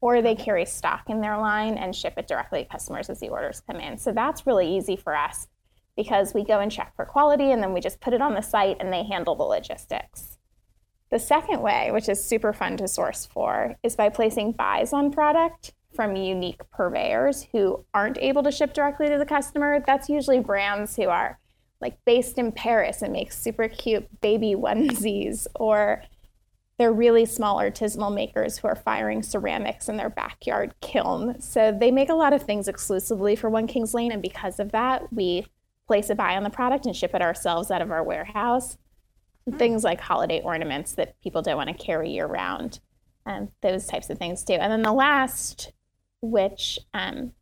Or 0.00 0.22
they 0.22 0.34
carry 0.34 0.64
stock 0.64 1.08
in 1.08 1.20
their 1.20 1.36
line 1.38 1.74
and 1.74 1.94
ship 1.94 2.14
it 2.16 2.28
directly 2.28 2.64
to 2.64 2.68
customers 2.68 3.10
as 3.10 3.20
the 3.20 3.28
orders 3.28 3.60
come 3.60 3.80
in. 3.80 3.98
So 3.98 4.12
that's 4.12 4.46
really 4.46 4.76
easy 4.76 4.96
for 4.96 5.16
us 5.16 5.48
because 5.96 6.34
we 6.34 6.44
go 6.44 6.60
and 6.60 6.70
check 6.70 6.94
for 6.94 7.04
quality 7.04 7.50
and 7.50 7.60
then 7.60 7.72
we 7.72 7.80
just 7.80 8.00
put 8.00 8.14
it 8.14 8.22
on 8.22 8.34
the 8.34 8.40
site 8.40 8.76
and 8.78 8.92
they 8.92 9.02
handle 9.02 9.34
the 9.34 9.42
logistics. 9.42 10.37
The 11.10 11.18
second 11.18 11.62
way, 11.62 11.90
which 11.90 12.08
is 12.08 12.22
super 12.22 12.52
fun 12.52 12.76
to 12.78 12.88
source 12.88 13.26
for, 13.26 13.76
is 13.82 13.96
by 13.96 14.10
placing 14.10 14.52
buys 14.52 14.92
on 14.92 15.10
product 15.10 15.72
from 15.94 16.16
unique 16.16 16.60
purveyors 16.70 17.46
who 17.52 17.84
aren't 17.94 18.18
able 18.18 18.42
to 18.42 18.52
ship 18.52 18.74
directly 18.74 19.08
to 19.08 19.18
the 19.18 19.24
customer. 19.24 19.82
That's 19.86 20.10
usually 20.10 20.40
brands 20.40 20.96
who 20.96 21.08
are 21.08 21.38
like 21.80 21.96
based 22.04 22.38
in 22.38 22.52
Paris 22.52 23.02
and 23.02 23.12
make 23.12 23.32
super 23.32 23.68
cute 23.68 24.20
baby 24.20 24.54
onesies, 24.56 25.46
or 25.54 26.02
they're 26.76 26.92
really 26.92 27.24
small 27.24 27.56
artisanal 27.56 28.14
makers 28.14 28.58
who 28.58 28.68
are 28.68 28.76
firing 28.76 29.22
ceramics 29.22 29.88
in 29.88 29.96
their 29.96 30.10
backyard 30.10 30.74
kiln. 30.80 31.40
So 31.40 31.72
they 31.72 31.90
make 31.90 32.10
a 32.10 32.14
lot 32.14 32.32
of 32.32 32.42
things 32.42 32.68
exclusively 32.68 33.34
for 33.34 33.48
One 33.48 33.66
Kings 33.66 33.94
Lane, 33.94 34.12
and 34.12 34.22
because 34.22 34.60
of 34.60 34.72
that, 34.72 35.12
we 35.12 35.46
place 35.86 36.10
a 36.10 36.14
buy 36.14 36.36
on 36.36 36.42
the 36.42 36.50
product 36.50 36.84
and 36.84 36.94
ship 36.94 37.14
it 37.14 37.22
ourselves 37.22 37.70
out 37.70 37.80
of 37.80 37.90
our 37.90 38.04
warehouse 38.04 38.76
things 39.52 39.84
like 39.84 40.00
holiday 40.00 40.40
ornaments 40.42 40.92
that 40.92 41.20
people 41.22 41.42
don't 41.42 41.56
want 41.56 41.68
to 41.68 41.84
carry 41.84 42.10
year 42.10 42.26
round, 42.26 42.80
um, 43.26 43.48
those 43.62 43.86
types 43.86 44.10
of 44.10 44.18
things 44.18 44.44
too. 44.44 44.54
And 44.54 44.72
then 44.72 44.82
the 44.82 44.92
last, 44.92 45.72
which 46.20 46.78
um, 46.94 47.32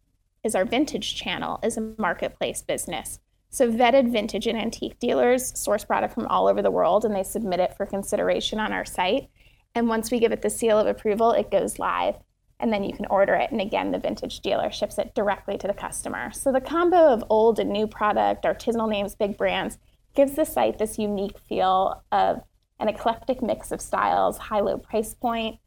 is 0.44 0.54
our 0.54 0.64
vintage 0.64 1.16
channel, 1.16 1.58
is 1.62 1.76
a 1.76 1.94
marketplace 1.98 2.62
business. 2.62 3.20
So 3.48 3.72
vetted 3.72 4.12
vintage 4.12 4.46
and 4.46 4.58
antique 4.58 4.98
dealers 4.98 5.58
source 5.58 5.84
product 5.84 6.12
from 6.12 6.26
all 6.26 6.48
over 6.48 6.60
the 6.60 6.70
world 6.70 7.04
and 7.04 7.14
they 7.14 7.22
submit 7.22 7.60
it 7.60 7.76
for 7.76 7.86
consideration 7.86 8.58
on 8.58 8.72
our 8.72 8.84
site. 8.84 9.28
And 9.74 9.88
once 9.88 10.10
we 10.10 10.18
give 10.18 10.32
it 10.32 10.42
the 10.42 10.50
seal 10.50 10.78
of 10.78 10.86
approval, 10.86 11.32
it 11.32 11.50
goes 11.50 11.78
live. 11.78 12.16
And 12.58 12.72
then 12.72 12.84
you 12.84 12.94
can 12.94 13.06
order 13.06 13.34
it. 13.34 13.52
And 13.52 13.60
again, 13.60 13.92
the 13.92 13.98
vintage 13.98 14.40
dealer 14.40 14.70
ships 14.70 14.98
it 14.98 15.14
directly 15.14 15.58
to 15.58 15.66
the 15.66 15.74
customer. 15.74 16.32
So 16.32 16.52
the 16.52 16.60
combo 16.60 17.12
of 17.12 17.24
old 17.28 17.58
and 17.58 17.70
new 17.70 17.86
product, 17.86 18.44
artisanal 18.44 18.88
names, 18.88 19.14
big 19.14 19.36
brands, 19.36 19.78
gives 20.16 20.32
the 20.34 20.44
site 20.44 20.78
this 20.78 20.98
unique 20.98 21.38
feel 21.38 22.02
of 22.10 22.40
an 22.80 22.88
eclectic 22.88 23.42
mix 23.42 23.70
of 23.72 23.80
styles, 23.80 24.38
high 24.38 24.60
low 24.60 24.78
price 24.78 25.14
point. 25.14 25.58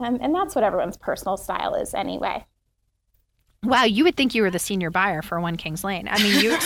Um, 0.00 0.18
and 0.20 0.34
that's 0.34 0.54
what 0.54 0.64
everyone's 0.64 0.96
personal 0.96 1.36
style 1.36 1.74
is 1.74 1.94
anyway. 1.94 2.44
Wow, 3.62 3.84
you 3.84 4.04
would 4.04 4.16
think 4.16 4.34
you 4.34 4.40
were 4.40 4.50
the 4.50 4.58
senior 4.58 4.90
buyer 4.90 5.20
for 5.20 5.38
One 5.38 5.56
Kings 5.58 5.84
Lane. 5.84 6.08
I 6.10 6.16
mean, 6.22 6.40
you 6.40 6.56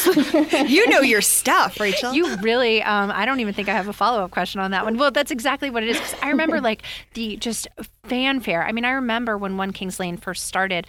You 0.68 0.88
know 0.88 1.00
your 1.00 1.22
stuff, 1.22 1.80
Rachel. 1.80 2.12
you 2.12 2.36
really 2.36 2.82
um, 2.84 3.10
i 3.10 3.26
don't 3.26 3.40
even 3.40 3.52
think 3.52 3.68
i 3.68 3.72
have 3.72 3.88
a 3.88 3.92
follow-up 3.92 4.30
question 4.30 4.60
on 4.60 4.70
that 4.70 4.84
one 4.84 4.96
well 4.96 5.10
that's 5.10 5.32
exactly 5.32 5.70
what 5.70 5.82
it 5.82 5.88
is 5.88 5.98
'cause 5.98 6.14
i 6.22 6.28
remember 6.28 6.60
like 6.60 6.82
the 7.14 7.36
just 7.36 7.66
fanfare 8.04 8.64
i 8.64 8.70
mean 8.70 8.84
i 8.84 8.92
remember 8.92 9.36
when 9.36 9.56
one 9.56 9.72
kings 9.72 9.98
lane 9.98 10.16
first 10.16 10.46
started 10.46 10.86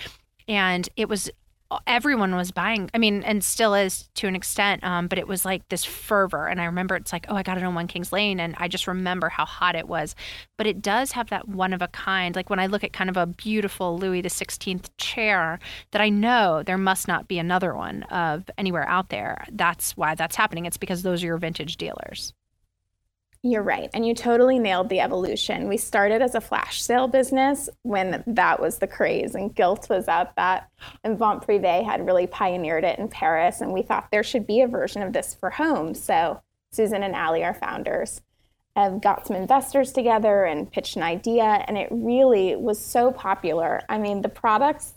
and 0.47 0.87
it 0.95 1.09
was 1.09 1.29
everyone 1.87 2.35
was 2.35 2.51
buying 2.51 2.89
i 2.93 2.97
mean 2.97 3.23
and 3.23 3.43
still 3.43 3.73
is 3.73 4.09
to 4.15 4.27
an 4.27 4.35
extent 4.35 4.83
um, 4.83 5.07
but 5.07 5.17
it 5.17 5.27
was 5.27 5.45
like 5.45 5.67
this 5.69 5.83
fervor. 5.83 6.47
And 6.47 6.61
i 6.61 6.65
remember 6.65 6.95
it's 6.95 7.13
like 7.13 7.25
oh 7.29 7.35
i 7.35 7.43
got 7.43 7.57
it 7.57 7.63
on 7.63 7.75
one 7.75 7.87
kings 7.87 8.11
lane 8.11 8.39
and 8.39 8.55
i 8.57 8.67
just 8.67 8.87
remember 8.87 9.29
how 9.29 9.45
hot 9.45 9.75
it 9.75 9.87
was. 9.87 10.15
But 10.57 10.67
it 10.67 10.81
does 10.81 11.11
have 11.13 11.29
that 11.29 11.47
one 11.47 11.73
of 11.73 11.81
a 11.81 11.87
kind. 11.89 12.35
Like 12.35 12.49
when 12.49 12.59
i 12.59 12.67
look 12.67 12.83
at 12.83 12.93
kind 12.93 13.09
of 13.09 13.17
a 13.17 13.25
beautiful 13.25 13.97
louis 13.97 14.21
the 14.21 14.29
16th 14.29 14.89
chair 14.97 15.59
that 15.91 16.01
i 16.01 16.09
know 16.09 16.63
there 16.63 16.77
must 16.77 17.07
not 17.07 17.27
be 17.27 17.39
another 17.39 17.75
one 17.75 18.03
of 18.03 18.49
anywhere 18.57 18.87
out 18.87 19.09
there 19.09 19.45
that's 19.51 19.95
why 19.97 20.15
that's 20.15 20.35
happening. 20.35 20.65
It's 20.65 20.77
because 20.77 21.03
those 21.03 21.23
are 21.23 21.27
your 21.27 21.37
vintage 21.37 21.77
dealers 21.77 22.33
You're 23.45 23.61
right. 23.61 23.91
And 23.93 24.03
you 24.07 24.15
totally 24.15 24.57
nailed 24.57 24.89
the 24.89 25.01
evolution. 25.01 25.67
We 25.67 25.77
started 25.77 26.23
as 26.23 26.33
a 26.33 26.41
flash 26.41 26.81
sale 26.81 27.07
business 27.07 27.69
when 27.83 28.23
that 28.25 28.59
was 28.59 28.79
the 28.79 28.87
craze 28.87 29.35
and 29.35 29.53
Gilt 29.53 29.87
was 29.87 30.07
at 30.07 30.35
that. 30.35 30.67
And 31.03 31.15
Vente 31.19 31.45
Privée 31.45 31.85
had 31.85 32.07
really 32.07 32.25
pioneered 32.25 32.83
it 32.83 32.97
in 32.97 33.07
Paris. 33.07 33.61
And 33.61 33.71
we 33.71 33.83
thought 33.83 34.07
there 34.09 34.23
should 34.23 34.47
be 34.47 34.61
a 34.61 34.67
version 34.67 35.03
of 35.03 35.13
this 35.13 35.35
for 35.35 35.51
home. 35.51 35.93
So 35.93 36.41
Susan 36.71 37.03
and 37.03 37.15
Ali, 37.15 37.43
our 37.43 37.53
founders, 37.53 38.19
have 38.75 38.99
got 38.99 39.27
some 39.27 39.35
investors 39.35 39.91
together 39.91 40.45
and 40.45 40.71
pitched 40.71 40.95
an 40.95 41.03
idea. 41.03 41.63
And 41.67 41.77
it 41.77 41.89
really 41.91 42.55
was 42.55 42.83
so 42.83 43.11
popular. 43.11 43.83
I 43.87 43.99
mean, 43.99 44.23
the 44.23 44.27
products 44.27 44.95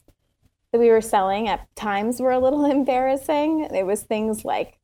that 0.72 0.78
we 0.78 0.88
were 0.88 1.02
selling 1.02 1.48
at 1.48 1.68
times 1.76 2.18
were 2.18 2.32
a 2.32 2.40
little 2.40 2.64
embarrassing. 2.70 3.68
It 3.74 3.84
was 3.84 4.04
things 4.04 4.42
like 4.42 4.78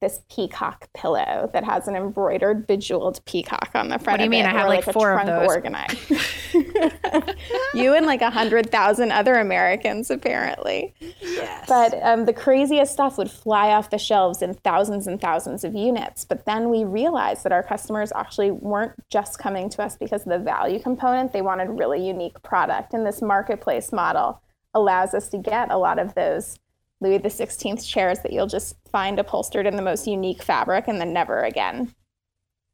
this 0.00 0.20
peacock 0.30 0.88
pillow 0.94 1.50
that 1.52 1.62
has 1.62 1.86
an 1.86 1.94
embroidered 1.94 2.66
bejeweled 2.66 3.22
peacock 3.26 3.70
on 3.74 3.88
the 3.88 3.98
front. 3.98 4.14
What 4.14 4.16
do 4.18 4.22
you 4.24 4.28
of 4.28 4.30
mean? 4.30 4.44
It, 4.46 4.48
I 4.48 4.52
have 4.52 4.66
or 4.66 4.68
like, 4.68 4.86
a 4.86 4.92
four 4.92 5.12
of 5.12 5.22
trunk 5.22 5.40
those. 5.40 5.48
Organized. 5.48 6.10
you 7.74 7.94
and 7.94 8.06
like 8.06 8.22
a 8.22 8.30
hundred 8.30 8.70
thousand 8.70 9.12
other 9.12 9.34
Americans, 9.34 10.10
apparently. 10.10 10.94
Yes. 11.20 11.66
But 11.68 11.94
um, 12.02 12.24
the 12.24 12.32
craziest 12.32 12.92
stuff 12.92 13.18
would 13.18 13.30
fly 13.30 13.68
off 13.70 13.90
the 13.90 13.98
shelves 13.98 14.40
in 14.40 14.54
thousands 14.54 15.06
and 15.06 15.20
thousands 15.20 15.64
of 15.64 15.74
units. 15.74 16.24
But 16.24 16.46
then 16.46 16.70
we 16.70 16.84
realized 16.84 17.44
that 17.44 17.52
our 17.52 17.62
customers 17.62 18.10
actually 18.14 18.50
weren't 18.50 18.92
just 19.10 19.38
coming 19.38 19.68
to 19.70 19.82
us 19.82 19.96
because 19.96 20.22
of 20.22 20.28
the 20.28 20.38
value 20.38 20.80
component; 20.80 21.32
they 21.32 21.42
wanted 21.42 21.68
really 21.68 22.06
unique 22.06 22.42
product, 22.42 22.94
and 22.94 23.06
this 23.06 23.20
marketplace 23.20 23.92
model 23.92 24.40
allows 24.72 25.14
us 25.14 25.28
to 25.28 25.38
get 25.38 25.70
a 25.70 25.76
lot 25.76 25.98
of 25.98 26.14
those 26.14 26.58
Louis 27.00 27.18
XVI 27.18 27.86
chairs 27.86 28.20
that 28.20 28.32
you'll 28.32 28.46
just 28.46 28.76
find 28.90 29.18
upholstered 29.18 29.66
in 29.66 29.76
the 29.76 29.82
most 29.82 30.06
unique 30.06 30.42
fabric 30.42 30.86
and 30.88 31.00
then 31.00 31.12
never 31.12 31.42
again. 31.42 31.94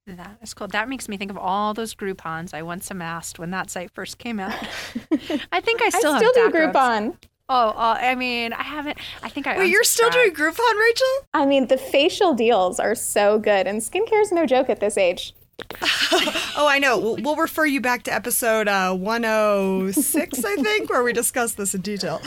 That 0.07 0.39
is 0.41 0.55
cool. 0.55 0.69
That 0.69 0.89
makes 0.89 1.09
me 1.09 1.17
think 1.17 1.33
of 1.33 1.39
all 1.39 1.75
those 1.75 1.95
Groupons 1.95 2.55
I 2.55 2.63
once 2.63 2.91
amassed 2.91 3.39
when 3.41 3.51
that 3.51 3.71
site 3.71 3.91
first 3.93 4.19
came 4.19 4.39
out. 4.39 4.55
I 5.51 5.61
think 5.61 5.83
I 5.83 5.89
still 5.89 6.13
I 6.13 6.19
have 6.19 6.27
still 6.29 6.33
do 6.33 6.51
back 6.51 6.75
rubs. 6.75 6.77
Groupon. 6.77 7.17
Oh, 7.49 7.69
uh, 7.71 7.99
I 8.01 8.15
mean, 8.15 8.53
I 8.53 8.63
haven't. 8.63 8.99
I 9.23 9.29
think 9.29 9.47
I. 9.47 9.59
Wait, 9.59 9.71
you're 9.71 9.85
still 9.85 10.11
doing. 10.11 10.33
Groupon, 10.33 10.81
Rachel? 10.81 11.29
I 11.35 11.47
mean, 11.47 11.67
the 11.67 11.77
facial 11.77 12.35
deals 12.35 12.81
are 12.81 12.95
so 12.95 13.39
good, 13.39 13.67
and 13.67 13.81
skincare 13.81 14.21
is 14.21 14.33
no 14.33 14.47
joke 14.47 14.69
at 14.69 14.81
this 14.81 14.97
age. 14.97 15.35
Oh, 16.59 16.67
I 16.67 16.79
know. 16.79 16.99
We'll, 16.99 17.17
we'll 17.17 17.37
refer 17.37 17.67
you 17.67 17.83
back 17.83 18.05
to 18.05 18.15
episode 18.15 18.67
uh, 18.67 18.95
106, 18.95 20.43
I 20.43 20.57
think, 20.57 20.89
where 20.89 21.03
we 21.03 21.13
discuss 21.13 21.53
this 21.53 21.75
in 21.75 21.83
detail. 21.83 22.23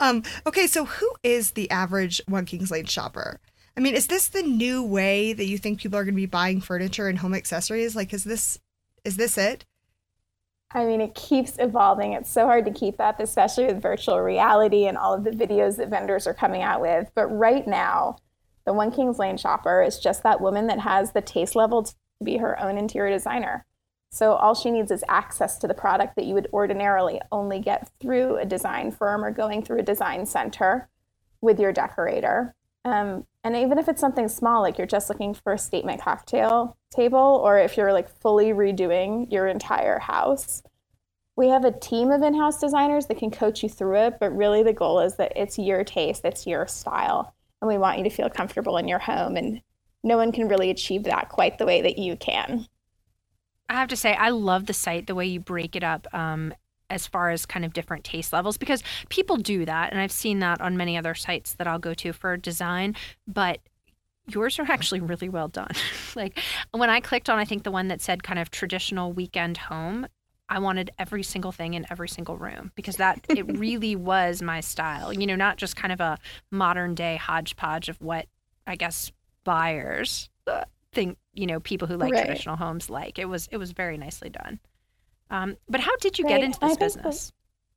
Um, 0.00 0.22
okay, 0.46 0.66
so 0.66 0.86
who 0.86 1.12
is 1.22 1.50
the 1.50 1.70
average 1.70 2.22
One 2.26 2.46
Kings 2.46 2.70
Lane 2.70 2.86
shopper? 2.86 3.40
I 3.76 3.80
mean, 3.80 3.94
is 3.94 4.06
this 4.06 4.28
the 4.28 4.42
new 4.42 4.82
way 4.82 5.34
that 5.34 5.44
you 5.44 5.58
think 5.58 5.80
people 5.80 5.98
are 5.98 6.04
going 6.04 6.14
to 6.14 6.20
be 6.20 6.24
buying 6.24 6.62
furniture 6.62 7.08
and 7.08 7.18
home 7.18 7.34
accessories? 7.34 7.94
Like, 7.94 8.14
is 8.14 8.24
this 8.24 8.58
is 9.04 9.16
this 9.16 9.36
it? 9.36 9.66
I 10.70 10.84
mean, 10.84 11.00
it 11.00 11.14
keeps 11.14 11.56
evolving. 11.58 12.14
It's 12.14 12.30
so 12.30 12.46
hard 12.46 12.64
to 12.64 12.72
keep 12.72 13.00
up, 13.00 13.20
especially 13.20 13.66
with 13.66 13.82
virtual 13.82 14.20
reality 14.20 14.86
and 14.86 14.96
all 14.96 15.14
of 15.14 15.24
the 15.24 15.30
videos 15.30 15.76
that 15.76 15.90
vendors 15.90 16.26
are 16.26 16.34
coming 16.34 16.62
out 16.62 16.80
with. 16.80 17.10
But 17.14 17.26
right 17.26 17.66
now, 17.66 18.16
the 18.64 18.72
One 18.72 18.90
Kings 18.90 19.18
Lane 19.18 19.36
shopper 19.36 19.82
is 19.82 19.98
just 19.98 20.22
that 20.22 20.40
woman 20.40 20.66
that 20.68 20.80
has 20.80 21.12
the 21.12 21.20
taste 21.20 21.54
level 21.54 21.88
be 22.22 22.36
her 22.38 22.60
own 22.62 22.78
interior 22.78 23.12
designer. 23.12 23.66
So 24.10 24.34
all 24.34 24.54
she 24.54 24.70
needs 24.70 24.92
is 24.92 25.02
access 25.08 25.58
to 25.58 25.66
the 25.66 25.74
product 25.74 26.14
that 26.16 26.24
you 26.24 26.34
would 26.34 26.48
ordinarily 26.52 27.20
only 27.32 27.58
get 27.58 27.90
through 28.00 28.36
a 28.36 28.44
design 28.44 28.92
firm 28.92 29.24
or 29.24 29.32
going 29.32 29.62
through 29.62 29.80
a 29.80 29.82
design 29.82 30.24
center 30.26 30.88
with 31.40 31.58
your 31.58 31.72
decorator. 31.72 32.54
Um, 32.84 33.26
and 33.42 33.56
even 33.56 33.78
if 33.78 33.88
it's 33.88 34.00
something 34.00 34.28
small, 34.28 34.62
like 34.62 34.78
you're 34.78 34.86
just 34.86 35.08
looking 35.08 35.34
for 35.34 35.54
a 35.54 35.58
statement 35.58 36.00
cocktail 36.00 36.76
table, 36.94 37.40
or 37.42 37.58
if 37.58 37.76
you're 37.76 37.92
like 37.92 38.08
fully 38.20 38.52
redoing 38.52 39.30
your 39.32 39.48
entire 39.48 39.98
house, 39.98 40.62
we 41.36 41.48
have 41.48 41.64
a 41.64 41.72
team 41.72 42.10
of 42.10 42.22
in 42.22 42.34
house 42.34 42.60
designers 42.60 43.06
that 43.06 43.18
can 43.18 43.30
coach 43.30 43.62
you 43.62 43.68
through 43.68 43.96
it. 43.96 44.18
But 44.20 44.36
really, 44.36 44.62
the 44.62 44.72
goal 44.72 45.00
is 45.00 45.16
that 45.16 45.32
it's 45.34 45.58
your 45.58 45.82
taste, 45.82 46.24
it's 46.24 46.46
your 46.46 46.66
style. 46.66 47.34
And 47.60 47.68
we 47.68 47.78
want 47.78 47.98
you 47.98 48.04
to 48.04 48.10
feel 48.10 48.30
comfortable 48.30 48.76
in 48.76 48.86
your 48.86 49.00
home. 49.00 49.36
And 49.36 49.60
no 50.04 50.16
one 50.16 50.30
can 50.30 50.46
really 50.46 50.70
achieve 50.70 51.04
that 51.04 51.30
quite 51.30 51.58
the 51.58 51.66
way 51.66 51.82
that 51.82 51.98
you 51.98 52.16
can. 52.16 52.66
I 53.68 53.74
have 53.74 53.88
to 53.88 53.96
say, 53.96 54.14
I 54.14 54.28
love 54.28 54.66
the 54.66 54.74
site, 54.74 55.06
the 55.06 55.14
way 55.14 55.26
you 55.26 55.40
break 55.40 55.74
it 55.74 55.82
up 55.82 56.06
um, 56.12 56.52
as 56.90 57.06
far 57.06 57.30
as 57.30 57.46
kind 57.46 57.64
of 57.64 57.72
different 57.72 58.04
taste 58.04 58.32
levels, 58.32 58.58
because 58.58 58.82
people 59.08 59.36
do 59.36 59.64
that. 59.64 59.90
And 59.90 60.00
I've 60.00 60.12
seen 60.12 60.38
that 60.40 60.60
on 60.60 60.76
many 60.76 60.98
other 60.98 61.14
sites 61.14 61.54
that 61.54 61.66
I'll 61.66 61.78
go 61.78 61.94
to 61.94 62.12
for 62.12 62.36
design. 62.36 62.94
But 63.26 63.60
yours 64.26 64.58
are 64.58 64.70
actually 64.70 65.00
really 65.00 65.30
well 65.30 65.48
done. 65.48 65.72
like 66.14 66.38
when 66.72 66.90
I 66.90 67.00
clicked 67.00 67.30
on, 67.30 67.38
I 67.38 67.46
think 67.46 67.62
the 67.62 67.70
one 67.70 67.88
that 67.88 68.02
said 68.02 68.22
kind 68.22 68.38
of 68.38 68.50
traditional 68.50 69.12
weekend 69.12 69.56
home, 69.56 70.06
I 70.50 70.58
wanted 70.58 70.90
every 70.98 71.22
single 71.22 71.52
thing 71.52 71.72
in 71.72 71.86
every 71.90 72.08
single 72.08 72.36
room 72.36 72.70
because 72.74 72.96
that 72.96 73.24
it 73.30 73.58
really 73.58 73.96
was 73.96 74.42
my 74.42 74.60
style. 74.60 75.10
You 75.12 75.26
know, 75.26 75.36
not 75.36 75.56
just 75.56 75.74
kind 75.74 75.92
of 75.92 76.00
a 76.00 76.18
modern 76.50 76.94
day 76.94 77.16
hodgepodge 77.16 77.88
of 77.88 78.00
what 78.02 78.26
I 78.66 78.76
guess 78.76 79.10
buyers 79.44 80.30
uh, 80.46 80.64
think. 80.92 81.18
You 81.32 81.46
know, 81.46 81.60
people 81.60 81.88
who 81.88 81.96
like 81.96 82.12
Right. 82.12 82.24
traditional 82.24 82.56
homes 82.56 82.88
like. 82.90 83.18
It 83.18 83.26
was 83.26 83.48
it 83.50 83.56
was 83.56 83.72
very 83.72 83.96
nicely 83.98 84.30
done. 84.30 84.60
Um, 85.30 85.56
but 85.68 85.80
how 85.80 85.96
did 85.96 86.18
you 86.18 86.24
get 86.26 86.42
into 86.42 86.58
this 86.60 86.76
business? 86.76 87.32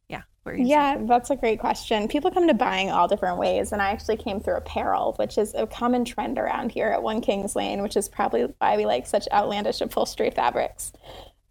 Yeah, 0.09 0.21
what 0.43 0.51
were 0.53 0.57
you 0.57 0.65
gonna 0.65 0.67
say? 0.67 1.01
Yeah, 1.01 1.05
that's 1.07 1.29
a 1.31 1.35
great 1.35 1.59
question. 1.59 2.07
People 2.07 2.29
come 2.31 2.47
to 2.47 2.53
buying 2.53 2.91
all 2.91 3.07
different 3.07 3.37
ways, 3.39 3.71
and 3.71 3.81
I 3.81 3.91
actually 3.91 4.17
came 4.17 4.39
through 4.39 4.57
apparel, 4.57 5.13
which 5.17 5.37
is 5.37 5.53
a 5.55 5.65
common 5.65 6.05
trend 6.05 6.37
around 6.37 6.71
here 6.71 6.87
at 6.87 7.01
One 7.01 7.19
Kings 7.21 7.55
Lane, 7.55 7.81
which 7.81 7.97
is 7.97 8.07
probably 8.07 8.43
why 8.59 8.77
we 8.77 8.85
like 8.85 9.07
such 9.07 9.27
outlandish 9.31 9.81
upholstery 9.81 10.29
fabrics. 10.29 10.93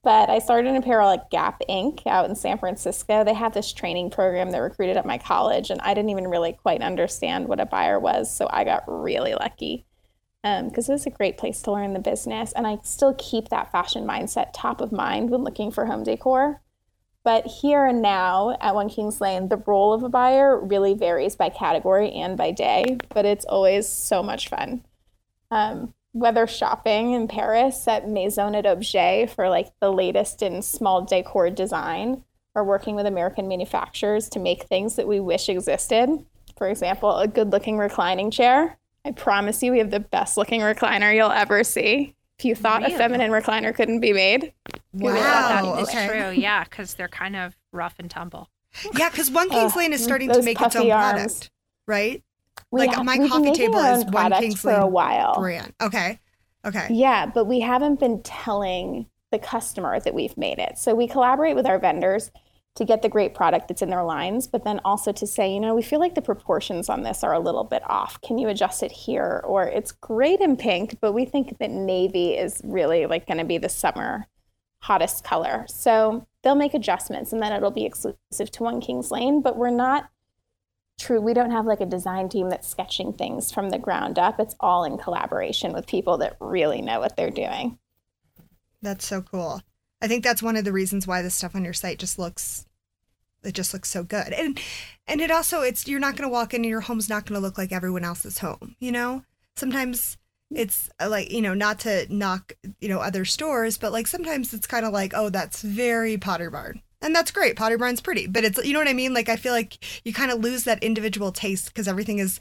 But 0.03 0.31
I 0.31 0.39
started 0.39 0.69
in 0.69 0.77
apparel 0.77 1.11
at 1.11 1.31
Gap 1.31 1.61
Inc. 1.69 2.07
out 2.07 2.31
in 2.31 2.37
San 2.37 2.59
Francisco. 2.59 3.25
They 3.25 3.35
had 3.35 3.53
this 3.53 3.73
training 3.73 4.11
program 4.11 4.53
that 4.53 4.59
recruited 4.59 4.97
at 4.97 5.05
my 5.05 5.19
college, 5.19 5.71
and 5.71 5.81
I 5.81 5.95
didn't 5.95 6.11
even 6.11 6.29
really 6.29 6.53
quite 6.53 6.81
understand 6.83 7.49
what 7.49 7.59
a 7.59 7.67
buyer 7.67 7.99
was, 7.99 8.33
so 8.33 8.47
I 8.49 8.63
got 8.63 8.85
really 8.87 9.35
lucky 9.35 9.85
because 10.69 10.89
it 10.89 10.93
was 10.93 11.07
a 11.07 11.11
great 11.11 11.39
place 11.39 11.63
to 11.63 11.73
learn 11.73 11.93
the 11.93 11.99
business. 11.99 12.53
And 12.53 12.67
I 12.67 12.79
still 12.83 13.15
keep 13.19 13.49
that 13.49 13.73
fashion 13.73 14.07
mindset 14.07 14.51
top 14.53 14.81
of 14.81 14.93
mind 14.93 15.31
when 15.31 15.43
looking 15.43 15.71
for 15.71 15.87
home 15.87 16.05
decor. 16.05 16.61
But 17.25 17.47
here 17.47 17.85
and 17.85 18.01
now 18.01 18.57
at 18.61 18.77
One 18.77 18.89
Kings 18.89 19.21
Lane, 19.21 19.49
the 19.49 19.57
role 19.57 19.93
of 19.93 20.05
a 20.05 20.09
buyer 20.09 20.59
really 20.59 20.95
varies 20.95 21.35
by 21.35 21.49
category 21.49 22.13
and 22.13 22.37
by 22.37 22.53
day, 22.53 22.99
but 23.09 23.25
it's 23.25 23.45
always 23.45 23.89
so 23.89 24.23
much 24.23 24.49
fun. 24.49 24.85
Um, 25.51 25.93
whether 26.13 26.47
shopping 26.47 27.13
in 27.13 27.27
Paris 27.27 27.89
at 27.89 28.09
Maison 28.09 28.55
et 28.55 28.65
Objet 28.65 29.29
for 29.31 29.49
like 29.49 29.73
the 29.81 29.93
latest 29.93 30.41
in 30.41 30.63
small 30.63 31.05
decor 31.05 31.51
design, 31.51 32.23
or 32.55 32.65
working 32.65 32.95
with 32.95 33.07
American 33.07 33.49
manufacturers 33.49 34.29
to 34.31 34.39
make 34.39 34.63
things 34.63 34.97
that 34.97 35.07
we 35.07 35.21
wish 35.21 35.49
existed. 35.49 36.09
For 36.57 36.69
example, 36.69 37.19
a 37.19 37.29
good 37.29 37.53
looking 37.53 37.77
reclining 37.77 38.31
chair. 38.31 38.79
I 39.07 39.13
promise 39.13 39.63
you, 39.63 39.71
we 39.71 39.79
have 39.79 39.91
the 39.93 40.01
best 40.01 40.37
looking 40.37 40.61
recliner 40.63 41.15
you'll 41.15 41.31
ever 41.31 41.63
see. 41.63 42.15
If 42.39 42.45
you 42.45 42.55
thought 42.57 42.83
Really? 42.83 42.95
a 42.95 42.99
feminine 42.99 43.31
recliner 43.31 43.73
couldn't 43.75 44.01
be 44.01 44.13
made, 44.13 44.53
Wow. 44.93 45.13
That 45.15 45.65
Oh, 45.65 45.83
okay. 45.85 46.07
true. 46.09 46.31
Yeah, 46.33 46.65
because 46.65 46.95
they're 46.95 47.07
kind 47.09 47.37
of 47.37 47.57
rough 47.73 47.95
and 47.99 48.11
tumble. 48.11 48.49
Yeah, 48.97 49.09
because 49.11 49.31
One 49.31 49.49
Kings 49.49 49.73
Ugh, 49.73 49.77
Lane 49.79 49.93
is 49.93 50.03
starting 50.05 50.29
to 50.33 50.43
make 50.43 50.61
its 50.61 50.75
own 50.75 50.91
arms. 50.91 51.13
product, 51.15 51.51
right? 51.87 52.23
we 52.73 52.81
Like, 52.81 52.95
ha- 52.95 53.03
my 53.05 53.17
coffee 53.29 53.53
table 53.53 53.79
is 53.79 54.05
One 54.05 54.13
product 54.13 54.41
Kings 54.43 54.61
for 54.61 54.73
a 54.73 54.87
while. 54.87 55.37
Brand. 55.39 55.73
Okay. 55.81 56.19
Okay. 56.65 56.89
Yeah, 56.91 57.27
but 57.27 57.45
we 57.45 57.61
haven't 57.61 58.01
been 58.01 58.23
telling 58.23 59.07
the 59.31 59.39
customer 59.39 60.01
that 60.01 60.15
we've 60.15 60.37
made 60.37 60.59
it. 60.59 60.79
So 60.79 60.95
we 60.95 61.07
collaborate 61.07 61.55
with 61.55 61.67
our 61.67 61.79
vendors 61.79 62.31
to 62.77 62.85
get 62.85 63.03
the 63.03 63.09
great 63.09 63.35
product 63.35 63.69
that's 63.69 63.83
in 63.83 63.91
their 63.91 64.05
lines, 64.05 64.47
but 64.47 64.65
then 64.65 64.81
also 64.85 65.11
to 65.11 65.27
say, 65.27 65.53
you 65.53 65.61
know, 65.61 65.75
we 65.75 65.83
feel 65.83 65.99
like 65.99 66.15
the 66.15 66.23
proportions 66.23 66.89
on 66.89 67.03
this 67.03 67.25
are 67.25 67.33
a 67.33 67.41
little 67.41 67.65
bit 67.65 67.83
off. 67.91 68.21
Can 68.21 68.39
you 68.39 68.49
adjust 68.49 68.83
it 68.83 68.93
here? 68.93 69.43
Or 69.45 69.65
it's 69.65 69.93
great 69.93 70.41
in 70.41 70.57
pink, 70.57 70.99
but 71.01 71.13
we 71.13 71.25
think 71.25 71.59
that 71.59 71.71
navy 71.71 72.35
is 72.35 72.61
really 72.65 73.07
like 73.07 73.27
going 73.27 73.39
to 73.39 73.45
be 73.45 73.59
the 73.59 73.71
summer 73.71 74.27
hottest 74.81 75.25
color. 75.25 75.65
So 75.69 76.27
they'll 76.43 76.55
make 76.55 76.75
adjustments 76.75 77.33
and 77.33 77.43
then 77.43 77.53
it'll 77.53 77.71
be 77.71 77.87
exclusive 77.87 78.51
to 78.53 78.63
One 78.63 78.81
Kings 78.81 79.11
Lane, 79.11 79.41
but 79.41 79.57
we're 79.57 79.71
not 79.71 80.11
true. 81.01 81.21
We 81.21 81.35
don't 81.35 81.51
have 81.51 81.65
like 81.65 81.81
a 81.81 81.87
design 81.87 82.29
team 82.29 82.51
that's 82.51 82.69
sketching 82.69 83.15
things 83.15 83.51
from 83.51 83.71
the 83.71 83.79
ground 83.79 84.19
up. 84.19 84.39
It's 84.39 84.55
all 84.61 84.85
in 84.85 84.99
collaboration 84.99 85.73
with 85.73 85.87
people 85.87 86.19
that 86.19 86.37
really 86.41 86.83
know 86.83 87.01
what 87.01 87.17
they're 87.17 87.31
doing. 87.31 87.79
That's 88.83 89.07
so 89.07 89.23
cool. 89.23 89.63
I 90.01 90.09
think 90.09 90.25
that's 90.25 90.43
one 90.43 90.57
of 90.57 90.65
the 90.65 90.73
reasons 90.73 91.07
why 91.07 91.23
the 91.23 91.31
stuff 91.31 91.55
on 91.55 91.65
your 91.65 91.73
site 91.73 91.99
just 91.99 92.19
looks 92.19 92.67
it 93.47 93.55
just 93.55 93.73
looks 93.73 93.89
so 93.89 94.03
good. 94.03 94.33
And 94.33 94.61
and 95.07 95.21
it 95.21 95.31
also 95.31 95.63
it's 95.63 95.87
you're 95.87 96.01
not 96.01 96.17
going 96.17 96.29
to 96.29 96.33
walk 96.33 96.53
in 96.53 96.63
and 96.63 96.71
your 96.71 96.81
home's 96.81 97.09
not 97.09 97.27
going 97.27 97.41
to 97.41 97.45
look 97.45 97.57
like 97.57 97.73
everyone 97.73 98.05
else's 98.05 98.39
home, 98.39 98.77
you 98.81 98.93
know? 98.93 99.23
Sometimes 99.55 100.19
it's 100.51 100.91
uh, 101.01 101.09
like, 101.09 101.31
you 101.33 101.43
know, 101.43 101.55
not 101.55 101.81
to 101.81 102.07
knock, 102.15 102.53
you 102.81 102.89
know, 102.89 103.01
other 103.01 103.25
stores, 103.25 103.79
but 103.79 103.93
like 103.93 104.07
sometimes 104.07 104.53
it's 104.53 104.67
kind 104.67 104.85
of 104.85 104.93
like, 104.93 105.13
oh, 105.15 105.31
that's 105.31 105.63
very 105.63 106.19
Pottery 106.19 106.51
Barn. 106.51 106.83
And 107.01 107.15
that's 107.15 107.31
great. 107.31 107.57
Pottery 107.57 107.79
Barn's 107.79 108.01
pretty, 108.01 108.27
but 108.27 108.45
it's 108.45 108.65
you 108.65 108.73
know 108.73 108.81
what 108.81 108.89
I 108.89 108.95
mean? 108.95 109.15
Like 109.15 109.29
I 109.29 109.37
feel 109.37 109.53
like 109.53 109.79
you 110.05 110.13
kind 110.13 110.31
of 110.31 110.41
lose 110.41 110.65
that 110.65 110.83
individual 110.83 111.31
taste 111.31 111.67
because 111.67 111.89
everything 111.89 112.19
is 112.19 112.41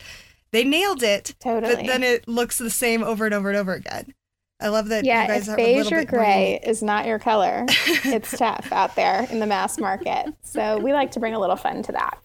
they 0.52 0.64
nailed 0.64 1.04
it, 1.04 1.36
Totally. 1.40 1.76
but 1.76 1.86
then 1.86 2.04
it 2.04 2.28
looks 2.28 2.58
the 2.58 2.70
same 2.70 3.04
over 3.04 3.26
and 3.26 3.34
over 3.34 3.50
and 3.50 3.58
over 3.58 3.74
again. 3.74 4.14
I 4.60 4.70
love 4.70 4.88
that 4.88 5.04
you 5.04 5.10
yeah, 5.10 5.28
guys 5.28 5.42
if 5.44 5.48
have 5.48 5.60
a 5.60 5.64
beige 5.64 5.92
or 5.92 5.96
more 5.96 6.06
gray 6.06 6.60
is 6.64 6.82
not 6.82 7.06
your 7.06 7.20
color, 7.20 7.66
it's 7.70 8.38
tough 8.38 8.72
out 8.72 8.96
there 8.96 9.28
in 9.30 9.40
the 9.40 9.46
mass 9.46 9.78
market. 9.78 10.34
So 10.44 10.78
we 10.78 10.94
like 10.94 11.12
to 11.12 11.20
bring 11.20 11.34
a 11.34 11.40
little 11.40 11.58
fun 11.58 11.84
to 11.84 11.92
that. 11.92 12.20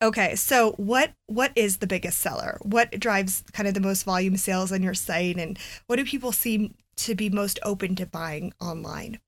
Okay, 0.00 0.34
so 0.36 0.72
what 0.72 1.12
what 1.26 1.52
is 1.56 1.78
the 1.78 1.86
biggest 1.86 2.20
seller? 2.20 2.58
What 2.62 2.98
drives 2.98 3.42
kind 3.52 3.68
of 3.68 3.74
the 3.74 3.80
most 3.80 4.04
volume 4.04 4.36
sales 4.36 4.72
on 4.72 4.82
your 4.82 4.94
site, 4.94 5.36
and 5.36 5.58
what 5.86 5.96
do 5.96 6.04
people 6.04 6.32
seem 6.32 6.74
to 6.96 7.14
be 7.14 7.28
most 7.28 7.58
open 7.64 7.96
to 7.96 8.06
buying 8.06 8.52
online? 8.60 9.18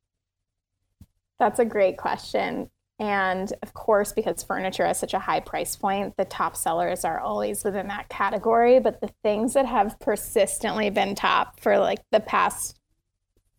That's 1.39 1.59
a 1.59 1.65
great 1.65 1.97
question. 1.97 2.71
And 2.99 3.53
of 3.63 3.75
course, 3.75 4.13
because 4.13 4.43
furniture 4.45 4.87
has 4.87 4.99
such 4.99 5.15
a 5.15 5.19
high 5.19 5.41
price 5.41 5.75
point, 5.75 6.17
the 6.17 6.25
top 6.25 6.57
sellers 6.57 7.05
are 7.05 7.19
always 7.19 7.65
within 7.65 7.89
that 7.89 8.09
category. 8.09 8.79
But 8.79 9.01
the 9.01 9.13
things 9.23 9.55
that 9.55 9.67
have 9.67 9.99
persistently 9.99 10.91
been 10.91 11.15
top 11.15 11.59
for 11.61 11.79
like 11.79 12.01
the 12.13 12.21
past 12.21 12.79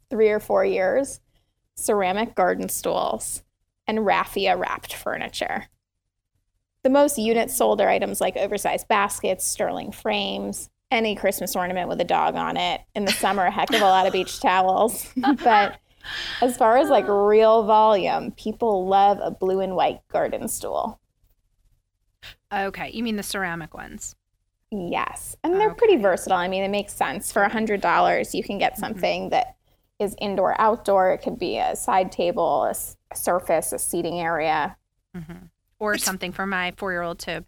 three 0.10 0.30
or 0.30 0.39
four 0.39 0.63
years 0.63 1.20
ceramic 1.77 2.36
garden 2.36 2.70
stools 2.70 3.44
and 3.88 4.06
raffia 4.06 4.56
wrapped 4.56 4.94
furniture. 4.94 5.65
The 6.84 6.89
most 6.89 7.18
units 7.18 7.58
sold 7.58 7.82
are 7.82 7.89
items 7.89 8.22
like 8.22 8.38
oversized 8.38 8.88
baskets, 8.88 9.46
sterling 9.46 9.92
frames, 9.92 10.70
any 10.92 11.15
Christmas 11.15 11.56
ornament 11.56 11.89
with 11.89 12.00
a 12.00 12.06
dog 12.06 12.36
on 12.36 12.58
it. 12.58 12.82
In 12.94 13.06
the 13.06 13.12
summer, 13.12 13.44
a 13.46 13.51
heck 13.51 13.74
of 13.74 13.82
a 13.82 13.86
lot 13.86 14.06
of 14.06 14.13
beach 14.13 14.39
towels. 14.39 15.12
but 15.44 15.80
as 16.41 16.57
far 16.57 16.77
as 16.77 16.89
like 16.89 17.05
real 17.07 17.63
volume, 17.63 18.31
people 18.31 18.88
love 18.88 19.19
a 19.21 19.31
blue 19.31 19.59
and 19.59 19.75
white 19.75 20.00
garden 20.09 20.47
stool. 20.47 21.00
Okay, 22.53 22.91
you 22.91 23.03
mean 23.03 23.15
the 23.15 23.24
ceramic 23.24 23.74
ones? 23.74 24.15
Yes. 24.71 25.35
And 25.43 25.55
they're 25.55 25.69
okay. 25.71 25.77
pretty 25.77 25.95
versatile. 25.97 26.38
I 26.38 26.47
mean, 26.47 26.63
it 26.63 26.69
makes 26.69 26.93
sense. 26.93 27.31
For 27.31 27.43
a 27.43 27.50
$100, 27.50 28.33
you 28.33 28.43
can 28.43 28.57
get 28.57 28.74
mm-hmm. 28.74 28.79
something 28.79 29.21
mm-hmm. 29.24 29.29
that 29.29 29.55
is 30.00 30.15
indoor, 30.19 30.59
outdoor. 30.59 31.12
It 31.13 31.19
could 31.19 31.39
be 31.39 31.57
a 31.57 31.75
side 31.75 32.12
table, 32.12 32.63
a, 32.63 32.75
surface, 33.15 33.71
a 33.71 33.79
seating 33.79 34.19
area. 34.19 34.75
Mm-hmm. 35.15 35.45
Or 35.79 35.97
something 35.97 36.31
for 36.31 36.45
my 36.45 36.74
four 36.77 36.91
year 36.91 37.01
old 37.01 37.19
to 37.19 37.45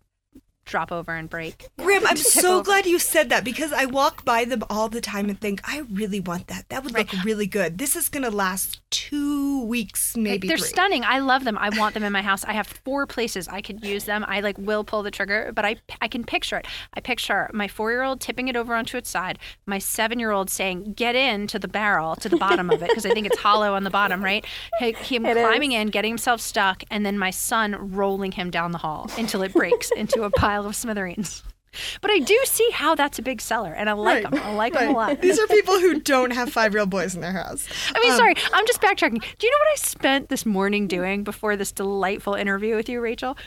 drop 0.68 0.92
over 0.92 1.16
and 1.16 1.30
break. 1.30 1.68
Graham, 1.78 2.06
I'm 2.06 2.18
so 2.18 2.56
over. 2.56 2.64
glad 2.64 2.86
you 2.86 3.00
said 3.00 3.30
that 3.30 3.44
because 3.44 3.74
I 3.74 3.86
walk 3.86 4.24
by 4.24 4.46
them 4.46 4.64
all 4.70 4.90
the 4.90 5.02
time 5.02 5.30
and 5.30 5.40
think, 5.40 5.62
I 5.64 5.84
really 5.92 6.20
want 6.20 6.48
that. 6.48 6.70
That 6.70 6.84
would 6.84 6.94
right. 6.94 7.12
look 7.12 7.24
really 7.24 7.48
good. 7.48 7.78
This 7.78 7.96
is 7.96 8.10
going 8.10 8.24
to 8.24 8.32
last 8.32 8.82
two 8.92 9.64
weeks, 9.66 10.16
maybe. 10.16 10.48
They're 10.48 10.58
three. 10.58 10.68
stunning. 10.68 11.04
I 11.04 11.20
love 11.20 11.44
them. 11.44 11.58
I 11.58 11.70
want 11.78 11.94
them 11.94 12.04
in 12.04 12.14
my 12.14 12.22
house. 12.22 12.44
I 12.46 12.54
have 12.54 12.68
four 12.68 13.06
places 13.06 13.48
I 13.48 13.62
could 13.62 13.84
use 13.84 14.06
them. 14.06 14.26
I 14.28 14.42
like 14.42 14.58
will 14.58 14.84
pull 14.84 15.04
the 15.04 15.12
trigger, 15.12 15.52
but 15.54 15.66
I 15.66 15.78
I 16.02 16.08
can 16.08 16.24
picture 16.24 16.58
it. 16.58 16.68
I 16.94 17.00
picture 17.00 17.50
my 17.54 17.68
four 17.68 17.92
year 17.92 18.04
old 18.04 18.22
tipping 18.22 18.48
it 18.48 18.56
over 18.56 18.76
onto 18.76 18.98
its 18.98 19.10
side, 19.10 19.40
my 19.66 19.80
seven 19.80 20.20
year 20.20 20.32
old 20.32 20.50
saying, 20.50 20.94
"Get 20.94 21.16
in 21.16 21.48
to 21.48 21.60
the 21.60 21.68
barrel, 21.68 22.16
to 22.18 22.30
the 22.30 22.38
bottom 22.38 22.70
of 22.70 22.82
it," 22.82 22.90
because 22.90 23.06
I 23.06 23.12
think 23.12 23.28
it's 23.28 23.38
hollow 23.38 23.74
on 23.74 23.84
the 23.84 23.90
bottom, 23.90 24.24
right? 24.24 24.46
Him 24.80 25.26
it 25.26 25.34
climbing 25.38 25.74
is. 25.74 25.82
in, 25.82 25.88
getting 25.90 26.12
himself 26.12 26.42
stuck, 26.42 26.84
and 26.90 27.06
then 27.06 27.18
my 27.18 27.30
son 27.32 27.94
rolling 27.94 28.32
him 28.32 28.50
down 28.50 28.72
the 28.72 28.78
hall 28.78 29.10
until 29.18 29.42
it 29.42 29.54
breaks 29.54 29.92
into 29.92 30.24
a 30.24 30.30
pile 30.32 30.57
of 30.66 30.76
smithereens. 30.76 31.44
But 32.02 32.10
I 32.10 32.20
do 32.20 32.36
see 32.46 32.68
how 32.72 32.96
that's 32.96 33.20
a 33.20 33.22
big 33.22 33.40
seller, 33.40 33.72
and 33.72 33.88
I 33.88 33.94
like 33.94 34.24
right. 34.24 34.32
them. 34.32 34.42
I 34.42 34.56
like 34.56 34.74
right. 34.74 34.88
them 34.88 34.96
a 34.96 34.98
lot. 34.98 35.22
These 35.22 35.38
are 35.38 35.46
people 35.46 35.80
who 35.80 36.00
don't 36.00 36.32
have 36.32 36.52
five 36.52 36.76
old 36.76 36.90
boys 36.90 37.14
in 37.14 37.22
their 37.22 37.34
house. 37.34 37.68
I 37.94 38.00
mean, 38.00 38.14
um, 38.14 38.18
sorry, 38.18 38.34
I'm 38.52 38.66
just 38.66 38.82
backtracking. 38.82 39.22
Do 39.22 39.48
you 39.48 39.52
know 39.52 39.58
what 39.60 39.74
I 39.74 39.76
spent 39.76 40.30
this 40.30 40.44
morning 40.44 40.88
doing 40.88 41.24
before 41.24 41.56
this 41.56 41.72
delightful 41.72 42.34
interview 42.34 42.76
with 42.76 42.90
you, 42.90 43.00
Rachel? 43.00 43.38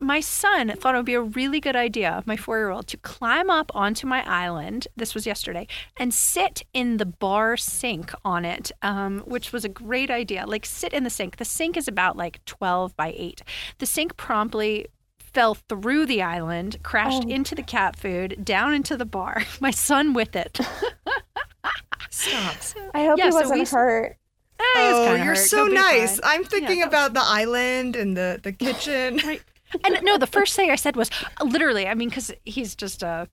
my 0.00 0.20
son 0.20 0.72
thought 0.76 0.94
it 0.94 0.98
would 0.98 1.06
be 1.06 1.14
a 1.14 1.20
really 1.20 1.60
good 1.60 1.76
idea, 1.76 2.22
my 2.26 2.36
four 2.36 2.58
year 2.58 2.70
old, 2.70 2.86
to 2.88 2.96
climb 2.98 3.48
up 3.48 3.70
onto 3.74 4.06
my 4.06 4.26
island. 4.28 4.86
This 4.96 5.14
was 5.14 5.26
yesterday, 5.26 5.66
and 5.96 6.12
sit 6.12 6.62
in 6.74 6.98
the 6.98 7.06
bar 7.06 7.56
sink 7.56 8.12
on 8.24 8.44
it, 8.44 8.70
um, 8.82 9.20
which 9.20 9.52
was 9.52 9.64
a 9.64 9.68
great 9.68 10.10
idea. 10.10 10.44
Like, 10.46 10.66
sit 10.66 10.92
in 10.92 11.04
the 11.04 11.10
sink. 11.10 11.36
The 11.36 11.44
sink 11.44 11.76
is 11.76 11.88
about 11.88 12.16
like 12.16 12.44
12 12.44 12.96
by 12.96 13.14
8. 13.16 13.42
The 13.78 13.86
sink 13.86 14.16
promptly 14.16 14.86
fell 15.36 15.54
through 15.54 16.06
the 16.06 16.22
island, 16.22 16.82
crashed 16.82 17.24
oh. 17.26 17.28
into 17.28 17.54
the 17.54 17.62
cat 17.62 17.94
food, 17.94 18.42
down 18.42 18.72
into 18.72 18.96
the 18.96 19.04
bar. 19.04 19.42
My 19.60 19.70
son 19.70 20.14
with 20.14 20.34
it. 20.34 20.58
Stop. 22.08 22.56
I 22.94 23.04
hope 23.04 23.18
yeah, 23.18 23.26
he 23.26 23.32
wasn't 23.32 23.68
so 23.68 23.76
we, 23.76 23.82
hurt. 23.82 24.16
Eh, 24.58 24.64
oh, 24.76 25.14
you're 25.14 25.24
hurt. 25.26 25.36
so 25.36 25.66
nice. 25.66 26.18
I'm 26.24 26.42
thinking 26.42 26.78
yeah, 26.78 26.86
about 26.86 27.12
was... 27.12 27.22
the 27.22 27.28
island 27.28 27.96
and 27.96 28.16
the, 28.16 28.40
the 28.42 28.52
kitchen. 28.64 29.18
right. 29.26 29.42
And 29.84 29.98
no, 30.02 30.16
the 30.16 30.26
first 30.26 30.56
thing 30.56 30.70
I 30.70 30.76
said 30.76 30.96
was 30.96 31.10
literally, 31.44 31.86
I 31.86 31.92
mean, 31.92 32.08
because 32.08 32.32
he's 32.46 32.74
just 32.74 33.02
a 33.02 33.28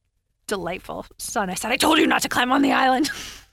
delightful 0.47 1.05
son. 1.17 1.49
I 1.49 1.53
said, 1.53 1.71
I 1.71 1.77
told 1.77 1.99
you 1.99 2.07
not 2.07 2.23
to 2.23 2.29
climb 2.29 2.51
on 2.51 2.63
the 2.63 2.73
island. 2.73 3.11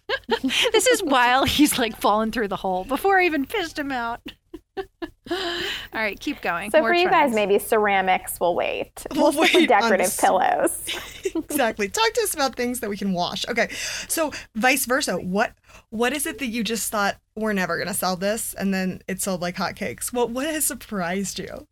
this 0.43 0.89
is 0.89 1.05
while 1.05 1.45
he's 1.45 1.79
like 1.79 1.97
falling 2.01 2.33
through 2.33 2.49
the 2.49 2.57
hole 2.57 2.83
before 2.85 3.21
I 3.21 3.27
even 3.27 3.45
fished 3.45 3.79
him 3.79 3.93
out. 3.93 4.21
All 5.31 6.01
right, 6.01 6.19
keep 6.19 6.41
going. 6.41 6.71
So 6.71 6.81
More 6.81 6.91
for 6.91 6.95
you 6.95 7.09
guys, 7.09 7.33
maybe 7.33 7.59
ceramics 7.59 8.41
will 8.41 8.55
wait. 8.55 9.07
We'll, 9.15 9.33
we'll 9.33 9.43
wait 9.43 9.69
decorative 9.69 10.17
pillows. 10.19 10.87
exactly. 11.35 11.89
Talk 11.89 12.13
to 12.15 12.21
us 12.23 12.35
about 12.35 12.57
things 12.57 12.81
that 12.81 12.89
we 12.89 12.97
can 12.97 13.13
wash. 13.13 13.47
Okay, 13.49 13.69
so 14.09 14.33
vice 14.55 14.87
versa. 14.87 15.17
What 15.17 15.53
what 15.91 16.13
is 16.13 16.27
it 16.27 16.39
that 16.39 16.47
you 16.47 16.65
just 16.65 16.91
thought 16.91 17.17
we're 17.37 17.53
never 17.53 17.79
gonna 17.79 17.95
sell 17.95 18.17
this, 18.17 18.55
and 18.55 18.73
then 18.73 19.03
it 19.09 19.21
sold 19.21 19.41
like 19.41 19.57
hotcakes? 19.57 20.13
What 20.13 20.31
what 20.31 20.47
has 20.47 20.65
surprised 20.65 21.39
you? 21.39 21.67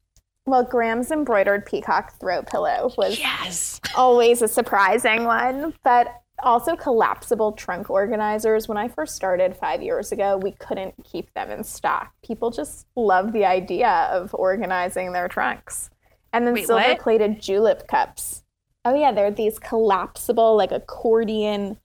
Well, 0.47 0.65
Graham's 0.65 1.11
embroidered 1.11 1.67
peacock 1.67 2.19
throw 2.19 2.43
pillow 2.43 2.91
was 2.97 3.19
yes. 3.19 3.81
always 3.95 4.41
a 4.41 4.49
surprising 4.49 5.25
one, 5.25 5.75
but 5.85 6.23
also 6.43 6.77
collapsible 6.77 7.53
trunk 7.53 7.91
organizers. 7.91 8.69
When 8.69 8.79
I 8.79 8.89
first 8.89 9.15
started 9.15 9.57
five 9.57 9.83
years 9.83 10.13
ago, 10.13 10.37
we 10.37 10.53
couldn't 10.53 10.95
keep 11.05 11.33
them 11.35 11.51
in 11.51 11.65
stock. 11.65 12.13
People 12.23 12.51
just 12.51 12.87
love 12.97 13.33
the 13.33 13.45
idea 13.45 14.09
of 14.11 14.35
organizing 14.35 15.13
their 15.13 15.29
trunks. 15.29 15.91
And 16.33 16.47
then 16.47 16.57
silver 16.65 16.97
plated 17.01 17.41
julep 17.41 17.89
cups. 17.89 18.45
Oh 18.85 18.95
yeah, 18.95 19.13
they're 19.13 19.31
these 19.31 19.59
collapsible 19.59 20.57
like 20.57 20.73
accordion 20.73 21.79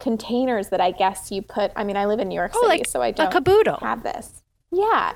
containers 0.00 0.68
that 0.68 0.80
I 0.80 0.92
guess 0.92 1.30
you 1.30 1.42
put. 1.42 1.72
I 1.76 1.84
mean, 1.84 1.96
I 1.96 2.06
live 2.06 2.20
in 2.20 2.28
New 2.28 2.34
York 2.34 2.52
oh, 2.54 2.60
City, 2.62 2.78
like 2.80 2.88
so 2.88 3.02
I 3.02 3.10
don't 3.10 3.28
a 3.28 3.30
caboodle. 3.30 3.78
have 3.80 4.02
this. 4.02 4.42
Yeah. 4.70 5.14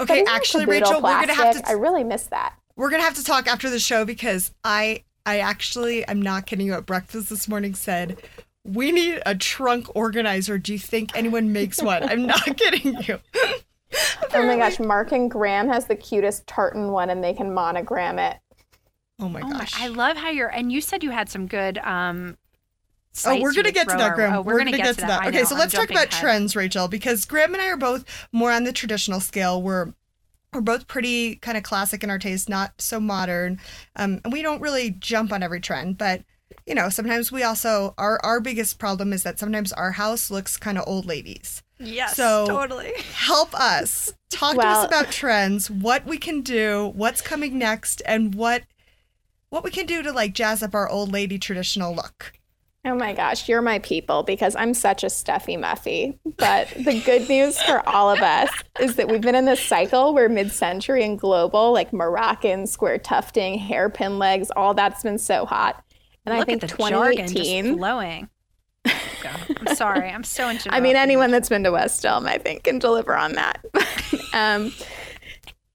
Okay, 0.00 0.24
actually, 0.28 0.64
Rachel, 0.64 1.00
plastic, 1.00 1.28
we're 1.28 1.34
gonna 1.34 1.54
have 1.54 1.64
to. 1.64 1.68
I 1.68 1.72
really 1.72 2.04
miss 2.04 2.24
that. 2.26 2.54
We're 2.76 2.90
gonna 2.90 3.02
have 3.02 3.14
to 3.14 3.24
talk 3.24 3.46
after 3.46 3.68
the 3.68 3.80
show 3.80 4.04
because 4.04 4.52
I 4.62 5.04
I 5.28 5.40
actually, 5.40 6.08
I'm 6.08 6.22
not 6.22 6.46
kidding 6.46 6.66
you, 6.66 6.72
at 6.72 6.86
breakfast 6.86 7.28
this 7.28 7.48
morning 7.48 7.74
said, 7.74 8.16
we 8.64 8.90
need 8.90 9.20
a 9.26 9.34
trunk 9.34 9.94
organizer. 9.94 10.56
Do 10.56 10.72
you 10.72 10.78
think 10.78 11.14
anyone 11.14 11.52
makes 11.52 11.82
one? 11.82 12.02
I'm 12.02 12.26
not 12.26 12.44
kidding 12.56 12.96
you. 13.02 13.18
oh 14.32 14.46
my 14.46 14.56
gosh, 14.56 14.80
Mark 14.80 15.12
and 15.12 15.30
Graham 15.30 15.68
has 15.68 15.84
the 15.84 15.96
cutest 15.96 16.46
tartan 16.46 16.92
one 16.92 17.10
and 17.10 17.22
they 17.22 17.34
can 17.34 17.52
monogram 17.52 18.18
it. 18.18 18.38
Oh 19.20 19.28
my 19.28 19.42
gosh. 19.42 19.74
Oh 19.76 19.80
my, 19.80 19.84
I 19.84 19.88
love 19.88 20.16
how 20.16 20.30
you're, 20.30 20.48
and 20.48 20.72
you 20.72 20.80
said 20.80 21.04
you 21.04 21.10
had 21.10 21.28
some 21.28 21.46
good, 21.46 21.76
um, 21.76 22.38
Oh, 23.26 23.40
we're 23.40 23.52
gonna 23.52 23.72
get 23.72 23.88
to 23.88 23.96
that, 23.96 24.14
Graham. 24.14 24.32
Oh, 24.32 24.42
we're, 24.42 24.54
we're 24.54 24.58
gonna, 24.60 24.70
gonna, 24.70 24.82
get, 24.82 24.94
to 24.94 25.00
that. 25.02 25.22
that. 25.22 25.28
Okay, 25.28 25.44
so 25.44 25.56
let's 25.56 25.72
talk 25.74 25.90
about 25.90 26.06
ahead. 26.06 26.20
trends, 26.20 26.54
Rachel, 26.54 26.86
because 26.86 27.24
Graham 27.24 27.52
and 27.52 27.60
I 27.60 27.66
are 27.66 27.76
both 27.76 28.04
more 28.32 28.52
on 28.52 28.62
the 28.62 28.72
traditional 28.72 29.18
scale. 29.18 29.60
We're 29.60 29.92
we're 30.52 30.60
both 30.60 30.86
pretty 30.86 31.36
kind 31.36 31.56
of 31.56 31.62
classic 31.62 32.02
in 32.02 32.10
our 32.10 32.18
taste, 32.18 32.48
not 32.48 32.72
so 32.80 32.98
modern. 32.98 33.60
Um, 33.96 34.20
and 34.24 34.32
we 34.32 34.42
don't 34.42 34.60
really 34.60 34.90
jump 34.90 35.32
on 35.32 35.42
every 35.42 35.60
trend, 35.60 35.98
but 35.98 36.22
you 36.66 36.74
know, 36.74 36.88
sometimes 36.88 37.32
we 37.32 37.42
also 37.42 37.94
our 37.98 38.20
our 38.24 38.40
biggest 38.40 38.78
problem 38.78 39.12
is 39.12 39.22
that 39.22 39.38
sometimes 39.38 39.72
our 39.72 39.92
house 39.92 40.30
looks 40.30 40.56
kind 40.56 40.78
of 40.78 40.84
old 40.86 41.06
ladies. 41.06 41.62
Yes, 41.78 42.16
so 42.16 42.46
totally. 42.46 42.92
Help 43.12 43.54
us. 43.54 44.12
Talk 44.30 44.56
well, 44.56 44.74
to 44.74 44.80
us 44.80 44.86
about 44.86 45.12
trends, 45.12 45.70
what 45.70 46.04
we 46.04 46.18
can 46.18 46.42
do, 46.42 46.92
what's 46.94 47.20
coming 47.20 47.58
next, 47.58 48.02
and 48.04 48.34
what 48.34 48.64
what 49.50 49.64
we 49.64 49.70
can 49.70 49.86
do 49.86 50.02
to 50.02 50.12
like 50.12 50.34
jazz 50.34 50.62
up 50.62 50.74
our 50.74 50.88
old 50.88 51.12
lady 51.12 51.38
traditional 51.38 51.94
look. 51.94 52.37
Oh 52.88 52.94
my 52.94 53.12
gosh, 53.12 53.50
you're 53.50 53.60
my 53.60 53.80
people 53.80 54.22
because 54.22 54.56
I'm 54.56 54.72
such 54.72 55.04
a 55.04 55.10
stuffy 55.10 55.58
muffy. 55.58 56.18
But 56.38 56.68
the 56.70 57.02
good 57.04 57.28
news 57.28 57.60
for 57.60 57.86
all 57.86 58.10
of 58.10 58.22
us 58.22 58.48
is 58.80 58.96
that 58.96 59.08
we've 59.08 59.20
been 59.20 59.34
in 59.34 59.44
this 59.44 59.62
cycle 59.62 60.14
where 60.14 60.30
mid 60.30 60.50
century 60.50 61.04
and 61.04 61.18
global, 61.18 61.70
like 61.72 61.92
Moroccan, 61.92 62.66
square 62.66 62.96
tufting, 62.96 63.58
hairpin 63.58 64.18
legs, 64.18 64.50
all 64.56 64.72
that's 64.72 65.02
been 65.02 65.18
so 65.18 65.44
hot. 65.44 65.84
And 66.24 66.34
Look 66.34 66.48
I 66.48 66.58
think 66.58 66.62
2018 66.62 67.76
flowing. 67.76 68.30
I'm 68.86 69.74
sorry. 69.74 70.08
I'm 70.08 70.24
so 70.24 70.48
into 70.48 70.72
I 70.74 70.80
mean, 70.80 70.96
anyone 70.96 71.30
that's 71.30 71.50
been 71.50 71.64
to 71.64 71.72
West 71.72 72.06
Elm, 72.06 72.26
I 72.26 72.38
think, 72.38 72.64
can 72.64 72.78
deliver 72.78 73.14
on 73.14 73.34
that. 73.34 73.62
um, 74.32 74.72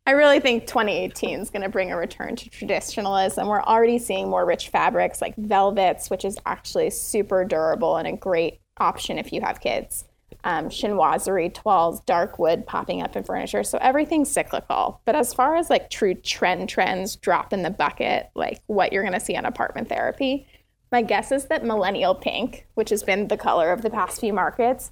I 0.06 0.12
really 0.12 0.42
think 0.42 0.68
2018 0.68 1.40
is 1.40 1.50
going 1.50 1.62
to 1.62 1.70
bring 1.70 1.92
a 1.92 1.98
return 1.98 2.36
to 2.36 2.50
traditionalism. 2.50 3.48
We're 3.48 3.62
already 3.62 3.98
seeing 4.00 4.30
more 4.30 4.46
rich 4.46 4.68
fabrics 4.68 5.22
like 5.22 5.34
velvets, 5.38 6.10
which 6.10 6.26
is 6.26 6.38
actually 6.46 6.90
super 6.90 7.46
durable 7.46 7.96
and 7.96 8.08
a 8.08 8.12
great 8.18 8.60
option 8.80 9.18
if 9.18 9.32
you 9.32 9.40
have 9.40 9.62
kids. 9.62 10.04
Um, 10.44 10.68
chinoiserie, 10.68 11.54
toiles, 11.54 12.02
dark 12.02 12.38
wood 12.38 12.68
popping 12.68 13.02
up 13.02 13.16
in 13.16 13.24
furniture. 13.24 13.64
So 13.64 13.78
everything's 13.80 14.30
cyclical. 14.30 15.00
But 15.06 15.16
as 15.16 15.34
far 15.34 15.56
as 15.56 15.70
like 15.70 15.90
true 15.90 16.16
trend 16.16 16.68
trends, 16.68 17.16
drop 17.16 17.54
in 17.54 17.62
the 17.62 17.70
bucket, 17.70 18.30
like 18.36 18.60
what 18.68 18.92
you're 18.92 19.04
going 19.04 19.14
to 19.14 19.22
see 19.22 19.38
on 19.38 19.46
apartment 19.46 19.88
therapy, 19.88 20.46
my 20.92 21.02
guess 21.02 21.32
is 21.32 21.46
that 21.46 21.64
millennial 21.64 22.14
pink, 22.14 22.68
which 22.74 22.90
has 22.90 23.04
been 23.04 23.30
the 23.30 23.38
color 23.38 23.72
of 23.72 23.84
the 23.84 23.90
past 23.90 24.20
few 24.20 24.34
markets, 24.34 24.92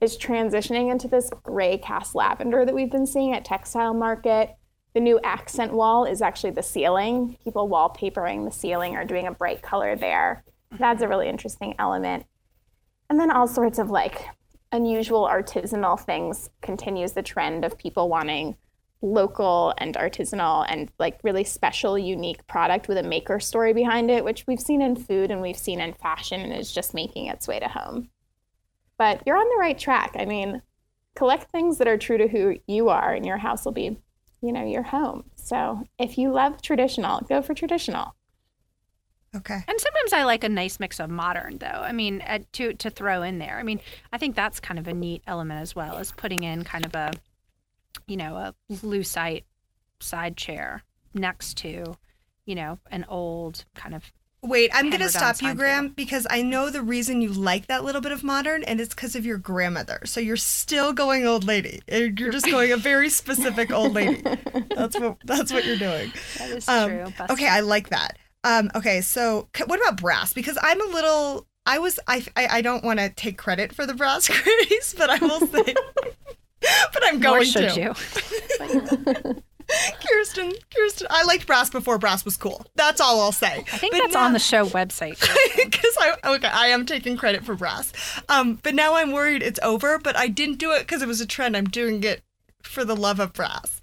is 0.00 0.18
transitioning 0.18 0.90
into 0.90 1.08
this 1.08 1.30
gray 1.42 1.78
cast 1.78 2.14
lavender 2.14 2.64
that 2.64 2.74
we've 2.74 2.90
been 2.90 3.06
seeing 3.06 3.32
at 3.32 3.44
Textile 3.44 3.94
Market. 3.94 4.54
The 4.94 5.00
new 5.00 5.20
accent 5.22 5.72
wall 5.72 6.04
is 6.04 6.22
actually 6.22 6.52
the 6.52 6.62
ceiling. 6.62 7.36
People 7.44 7.68
wallpapering 7.68 8.44
the 8.44 8.50
ceiling 8.50 8.96
or 8.96 9.04
doing 9.04 9.26
a 9.26 9.32
bright 9.32 9.62
color 9.62 9.96
there. 9.96 10.44
That's 10.78 11.02
a 11.02 11.08
really 11.08 11.28
interesting 11.28 11.74
element. 11.78 12.26
And 13.08 13.20
then 13.20 13.30
all 13.30 13.46
sorts 13.46 13.78
of 13.78 13.90
like 13.90 14.26
unusual 14.72 15.26
artisanal 15.26 15.98
things 15.98 16.50
continues 16.60 17.12
the 17.12 17.22
trend 17.22 17.64
of 17.64 17.78
people 17.78 18.08
wanting 18.08 18.56
local 19.02 19.74
and 19.78 19.94
artisanal 19.94 20.66
and 20.68 20.90
like 20.98 21.20
really 21.22 21.44
special, 21.44 21.98
unique 21.98 22.46
product 22.46 22.88
with 22.88 22.98
a 22.98 23.02
maker 23.02 23.38
story 23.38 23.72
behind 23.72 24.10
it, 24.10 24.24
which 24.24 24.46
we've 24.46 24.60
seen 24.60 24.82
in 24.82 24.96
food 24.96 25.30
and 25.30 25.40
we've 25.40 25.58
seen 25.58 25.80
in 25.80 25.92
fashion 25.92 26.40
and 26.40 26.52
is 26.52 26.72
just 26.72 26.94
making 26.94 27.26
its 27.26 27.46
way 27.46 27.58
to 27.58 27.68
home. 27.68 28.08
But 28.98 29.22
you're 29.26 29.36
on 29.36 29.48
the 29.48 29.60
right 29.60 29.78
track. 29.78 30.16
I 30.18 30.24
mean, 30.24 30.62
collect 31.14 31.50
things 31.50 31.78
that 31.78 31.88
are 31.88 31.98
true 31.98 32.18
to 32.18 32.28
who 32.28 32.56
you 32.66 32.88
are, 32.88 33.12
and 33.12 33.26
your 33.26 33.38
house 33.38 33.64
will 33.64 33.72
be, 33.72 33.98
you 34.40 34.52
know, 34.52 34.64
your 34.64 34.82
home. 34.82 35.24
So 35.34 35.82
if 35.98 36.18
you 36.18 36.32
love 36.32 36.62
traditional, 36.62 37.20
go 37.20 37.42
for 37.42 37.54
traditional. 37.54 38.14
Okay. 39.34 39.60
And 39.68 39.80
sometimes 39.80 40.12
I 40.12 40.24
like 40.24 40.44
a 40.44 40.48
nice 40.48 40.80
mix 40.80 40.98
of 40.98 41.10
modern, 41.10 41.58
though. 41.58 41.66
I 41.66 41.92
mean, 41.92 42.22
uh, 42.22 42.38
to 42.52 42.72
to 42.74 42.90
throw 42.90 43.22
in 43.22 43.38
there. 43.38 43.58
I 43.58 43.62
mean, 43.62 43.80
I 44.12 44.18
think 44.18 44.34
that's 44.34 44.60
kind 44.60 44.78
of 44.78 44.88
a 44.88 44.94
neat 44.94 45.22
element 45.26 45.60
as 45.60 45.74
well 45.76 45.98
as 45.98 46.12
putting 46.12 46.42
in 46.42 46.64
kind 46.64 46.86
of 46.86 46.94
a, 46.94 47.12
you 48.06 48.16
know, 48.16 48.36
a 48.36 48.54
lucite 48.70 49.44
side 50.00 50.36
chair 50.36 50.84
next 51.12 51.58
to, 51.58 51.96
you 52.46 52.54
know, 52.54 52.78
an 52.90 53.04
old 53.08 53.64
kind 53.74 53.94
of. 53.94 54.10
Wait, 54.42 54.70
I'm 54.72 54.90
going 54.90 55.00
to 55.02 55.08
stop 55.08 55.42
you, 55.42 55.54
Graham, 55.54 55.88
because 55.88 56.26
I 56.30 56.42
know 56.42 56.70
the 56.70 56.82
reason 56.82 57.20
you 57.20 57.32
like 57.32 57.66
that 57.66 57.82
little 57.84 58.00
bit 58.00 58.12
of 58.12 58.22
modern, 58.22 58.62
and 58.62 58.80
it's 58.80 58.94
because 58.94 59.16
of 59.16 59.26
your 59.26 59.38
grandmother. 59.38 60.00
So 60.04 60.20
you're 60.20 60.36
still 60.36 60.92
going 60.92 61.26
old 61.26 61.42
lady. 61.44 61.80
You're 61.90 62.30
just 62.30 62.46
going 62.46 62.70
a 62.70 62.76
very 62.76 63.08
specific 63.08 63.72
old 63.72 63.94
lady. 63.94 64.22
That's 64.76 64.98
what 64.98 65.16
that's 65.24 65.52
what 65.52 65.64
you're 65.64 65.78
doing. 65.78 66.12
That 66.38 66.50
is 66.50 66.68
Um, 66.68 66.90
true. 66.90 67.12
Okay, 67.30 67.48
I 67.48 67.60
like 67.60 67.88
that. 67.88 68.18
Um, 68.44 68.70
okay, 68.76 69.00
so 69.00 69.48
c- 69.56 69.64
what 69.64 69.80
about 69.80 70.00
brass? 70.00 70.32
Because 70.32 70.56
I'm 70.62 70.80
a 70.80 70.92
little. 70.92 71.46
I 71.64 71.78
was. 71.80 71.98
I. 72.06 72.24
I, 72.36 72.46
I 72.58 72.60
don't 72.60 72.84
want 72.84 73.00
to 73.00 73.08
take 73.10 73.38
credit 73.38 73.74
for 73.74 73.84
the 73.86 73.94
brass 73.94 74.28
craze, 74.32 74.94
but 74.96 75.10
I 75.10 75.18
will 75.18 75.40
say. 75.40 75.74
but 76.60 77.02
I'm 77.04 77.18
Nor 77.18 77.38
going 77.38 77.46
should 77.46 77.70
to. 77.70 77.96
you. 78.60 79.34
Kirsten, 80.06 80.52
Kirsten, 80.74 81.06
I 81.10 81.24
liked 81.24 81.46
brass 81.46 81.70
before 81.70 81.98
brass 81.98 82.24
was 82.24 82.36
cool. 82.36 82.64
That's 82.76 83.00
all 83.00 83.20
I'll 83.20 83.32
say. 83.32 83.64
I 83.72 83.78
think 83.78 83.94
that's 83.94 84.16
on 84.16 84.32
the 84.32 84.38
show 84.38 84.66
website. 84.66 85.20
because 85.56 85.96
I 85.98 86.14
okay, 86.24 86.48
I 86.48 86.68
am 86.68 86.86
taking 86.86 87.16
credit 87.16 87.44
for 87.44 87.54
brass. 87.54 87.92
Um, 88.28 88.58
but 88.62 88.74
now 88.74 88.94
I'm 88.94 89.12
worried 89.12 89.42
it's 89.42 89.60
over. 89.62 89.98
But 89.98 90.16
I 90.16 90.28
didn't 90.28 90.58
do 90.58 90.72
it 90.72 90.80
because 90.80 91.02
it 91.02 91.08
was 91.08 91.20
a 91.20 91.26
trend. 91.26 91.56
I'm 91.56 91.66
doing 91.66 92.02
it 92.04 92.22
for 92.62 92.84
the 92.84 92.96
love 92.96 93.20
of 93.20 93.32
brass. 93.32 93.80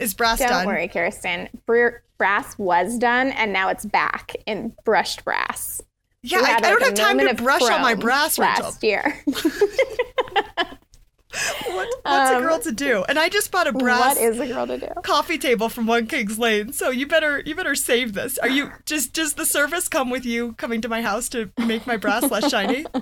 Is 0.00 0.14
brass 0.14 0.38
done? 0.38 0.48
Don't 0.48 0.58
done? 0.58 0.66
worry, 0.66 0.88
Kirsten. 0.88 1.48
Br- 1.66 1.98
brass 2.16 2.56
was 2.58 2.98
done, 2.98 3.30
and 3.30 3.52
now 3.52 3.68
it's 3.68 3.84
back 3.84 4.36
in 4.46 4.74
brushed 4.84 5.24
brass. 5.24 5.82
Yeah, 6.22 6.38
I, 6.38 6.56
I 6.56 6.60
don't 6.60 6.80
like, 6.80 6.84
have 6.84 6.94
time 6.94 7.18
to 7.18 7.34
brush 7.34 7.62
all 7.62 7.78
my 7.78 7.92
chrome 7.92 8.00
brass, 8.00 8.38
Rachel. 8.38 8.64
last 8.64 8.82
year. 8.82 9.22
What, 11.66 11.94
what's 12.06 12.30
a 12.30 12.36
Um, 12.36 12.42
girl 12.42 12.58
to 12.60 12.72
do? 12.72 13.04
And 13.08 13.18
I 13.18 13.28
just 13.28 13.50
bought 13.50 13.66
a 13.66 13.72
brass 13.72 14.00
what 14.00 14.16
is 14.18 14.38
a 14.40 14.46
girl 14.46 14.66
to 14.66 14.78
do? 14.78 14.88
coffee 15.02 15.38
table 15.38 15.68
from 15.68 15.86
One 15.86 16.06
Kings 16.06 16.38
Lane. 16.38 16.72
So 16.72 16.90
you 16.90 17.06
better 17.06 17.40
you 17.40 17.54
better 17.54 17.74
save 17.74 18.14
this. 18.14 18.38
Are 18.38 18.48
you 18.48 18.72
just 18.86 19.12
does 19.14 19.34
the 19.34 19.46
service 19.46 19.88
come 19.88 20.10
with 20.10 20.24
you 20.26 20.54
coming 20.54 20.80
to 20.82 20.88
my 20.88 21.02
house 21.02 21.28
to 21.30 21.52
make 21.58 21.86
my 21.86 21.96
brass 21.96 22.30
less 22.30 22.46
shiny? 22.46 22.90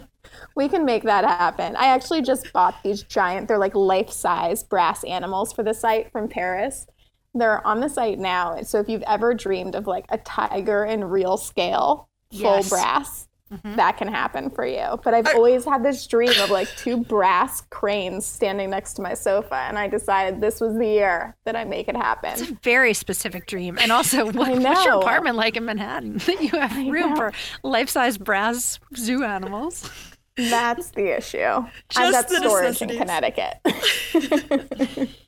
We 0.55 0.69
can 0.69 0.85
make 0.85 1.03
that 1.05 1.25
happen. 1.25 1.77
I 1.77 1.87
actually 1.89 2.23
just 2.23 2.53
bought 2.53 2.83
these 2.83 3.03
giant, 3.03 3.49
they're 3.49 3.59
like 3.59 3.75
life 3.75 4.11
size 4.11 4.63
brass 4.65 5.05
animals 5.05 5.53
for 5.53 5.63
the 5.63 5.75
site 5.75 6.11
from 6.13 6.29
Paris. 6.29 6.87
They're 7.35 7.65
on 7.67 7.81
the 7.81 7.89
site 7.89 8.19
now. 8.19 8.63
So 8.63 8.81
if 8.81 8.89
you've 8.89 9.03
ever 9.03 9.35
dreamed 9.35 9.75
of 9.75 9.87
like 9.87 10.07
a 10.09 10.19
tiger 10.19 10.85
in 10.85 11.05
real 11.05 11.37
scale, 11.37 12.09
full 12.33 12.63
Yes. 12.63 12.69
brass, 12.69 13.29
Mm-hmm. 13.53 13.77
that 13.77 13.97
can 13.97 14.09
happen 14.09 14.51
for 14.51 14.67
you. 14.67 14.99
But 15.05 15.15
I've 15.15 15.29
always 15.29 15.65
had 15.65 15.85
this 15.85 16.05
dream 16.09 16.33
of 16.41 16.51
like 16.51 16.67
two 16.77 17.05
brass 17.05 17.61
cranes 17.71 18.27
standing 18.27 18.71
next 18.71 18.95
to 18.95 19.03
my 19.03 19.15
sofa. 19.15 19.55
And 19.55 19.79
I 19.79 19.87
decided 19.87 20.41
this 20.41 20.61
was 20.61 20.77
the 20.77 20.87
year 20.87 21.37
that 21.45 21.55
I 21.55 21.65
make 21.65 21.87
it 21.87 21.95
happen. 21.95 22.33
It's 22.33 22.51
a 22.51 22.59
very 22.65 22.93
specific 22.93 23.47
dream. 23.47 23.79
And 23.81 23.93
also, 23.93 24.27
what, 24.33 24.35
what's 24.35 24.85
your 24.85 24.95
apartment 24.95 25.37
like 25.37 25.57
in 25.57 25.65
Manhattan 25.65 26.19
that 26.27 26.43
you 26.43 26.59
have 26.59 26.77
room 26.89 27.15
for 27.15 27.33
life 27.63 27.89
size 27.89 28.19
brass 28.19 28.81
zoo 28.97 29.23
animals? 29.23 29.89
That's 30.37 30.91
the 30.91 31.17
issue. 31.17 31.39
I've 31.39 31.71
Just 31.89 32.13
got 32.13 32.29
the 32.29 32.37
storage 32.39 32.83
in. 32.83 32.99
Connecticut. 32.99 33.61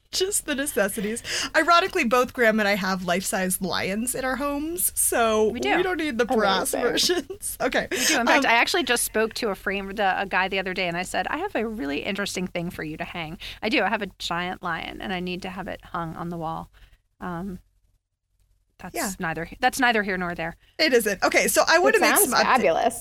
just 0.13 0.47
the 0.47 0.55
necessities. 0.55 1.23
Ironically, 1.55 2.05
both 2.05 2.33
Graham 2.33 2.59
and 2.61 2.69
I 2.69 2.77
have 2.77 3.05
life-size 3.05 3.61
lions 3.61 4.15
in 4.15 4.25
our 4.25 4.37
homes, 4.37 4.91
so 4.95 5.49
we, 5.49 5.61
do. 5.61 5.83
don't 5.83 5.99
need 5.99 6.19
the 6.19 6.25
brass 6.25 6.73
versions. 6.73 7.57
Okay. 7.69 7.89
We 7.91 8.05
do. 8.05 8.21
In 8.21 8.27
fact, 8.27 8.47
I 8.47 8.53
actually 8.53 8.85
just 8.85 9.05
spoke 9.05 9.35
to 9.35 9.49
a 9.49 9.55
frame, 9.55 9.91
the, 9.95 10.21
a 10.21 10.27
guy 10.27 10.49
the 10.49 10.59
other 10.59 10.75
day, 10.75 10.87
and 10.87 10.97
I 10.97 11.03
said, 11.03 11.27
I 11.29 11.39
have 11.39 11.55
a 11.55 11.67
really 11.67 11.99
interesting 11.99 12.47
thing 12.47 12.71
for 12.71 12.83
you 12.83 12.97
to 12.97 13.05
hang. 13.05 13.39
I 13.63 13.69
do. 13.69 13.83
I 13.83 13.89
have 13.89 14.03
a 14.03 14.09
giant 14.19 14.63
lion, 14.63 15.01
and 15.01 15.13
I 15.13 15.21
need 15.21 15.43
to 15.43 15.51
have 15.51 15.69
it 15.69 15.81
hung 15.85 16.15
on 16.17 16.29
the 16.29 16.37
wall. 16.37 16.71
Um, 17.21 17.59
that's 18.79 18.95
Yeah. 18.95 19.11
neither. 19.19 19.49
That's 19.61 19.79
neither 19.81 20.03
here 20.03 20.17
nor 20.17 20.35
there. 20.35 20.57
It 20.79 20.93
isn't. 20.93 21.23
Okay, 21.23 21.49
so 21.49 21.63
I 21.69 21.79
want 21.79 21.95
It 21.97 21.99
to 21.99 22.05
make 22.05 22.17
some 22.17 22.31
fabulous. 22.31 23.01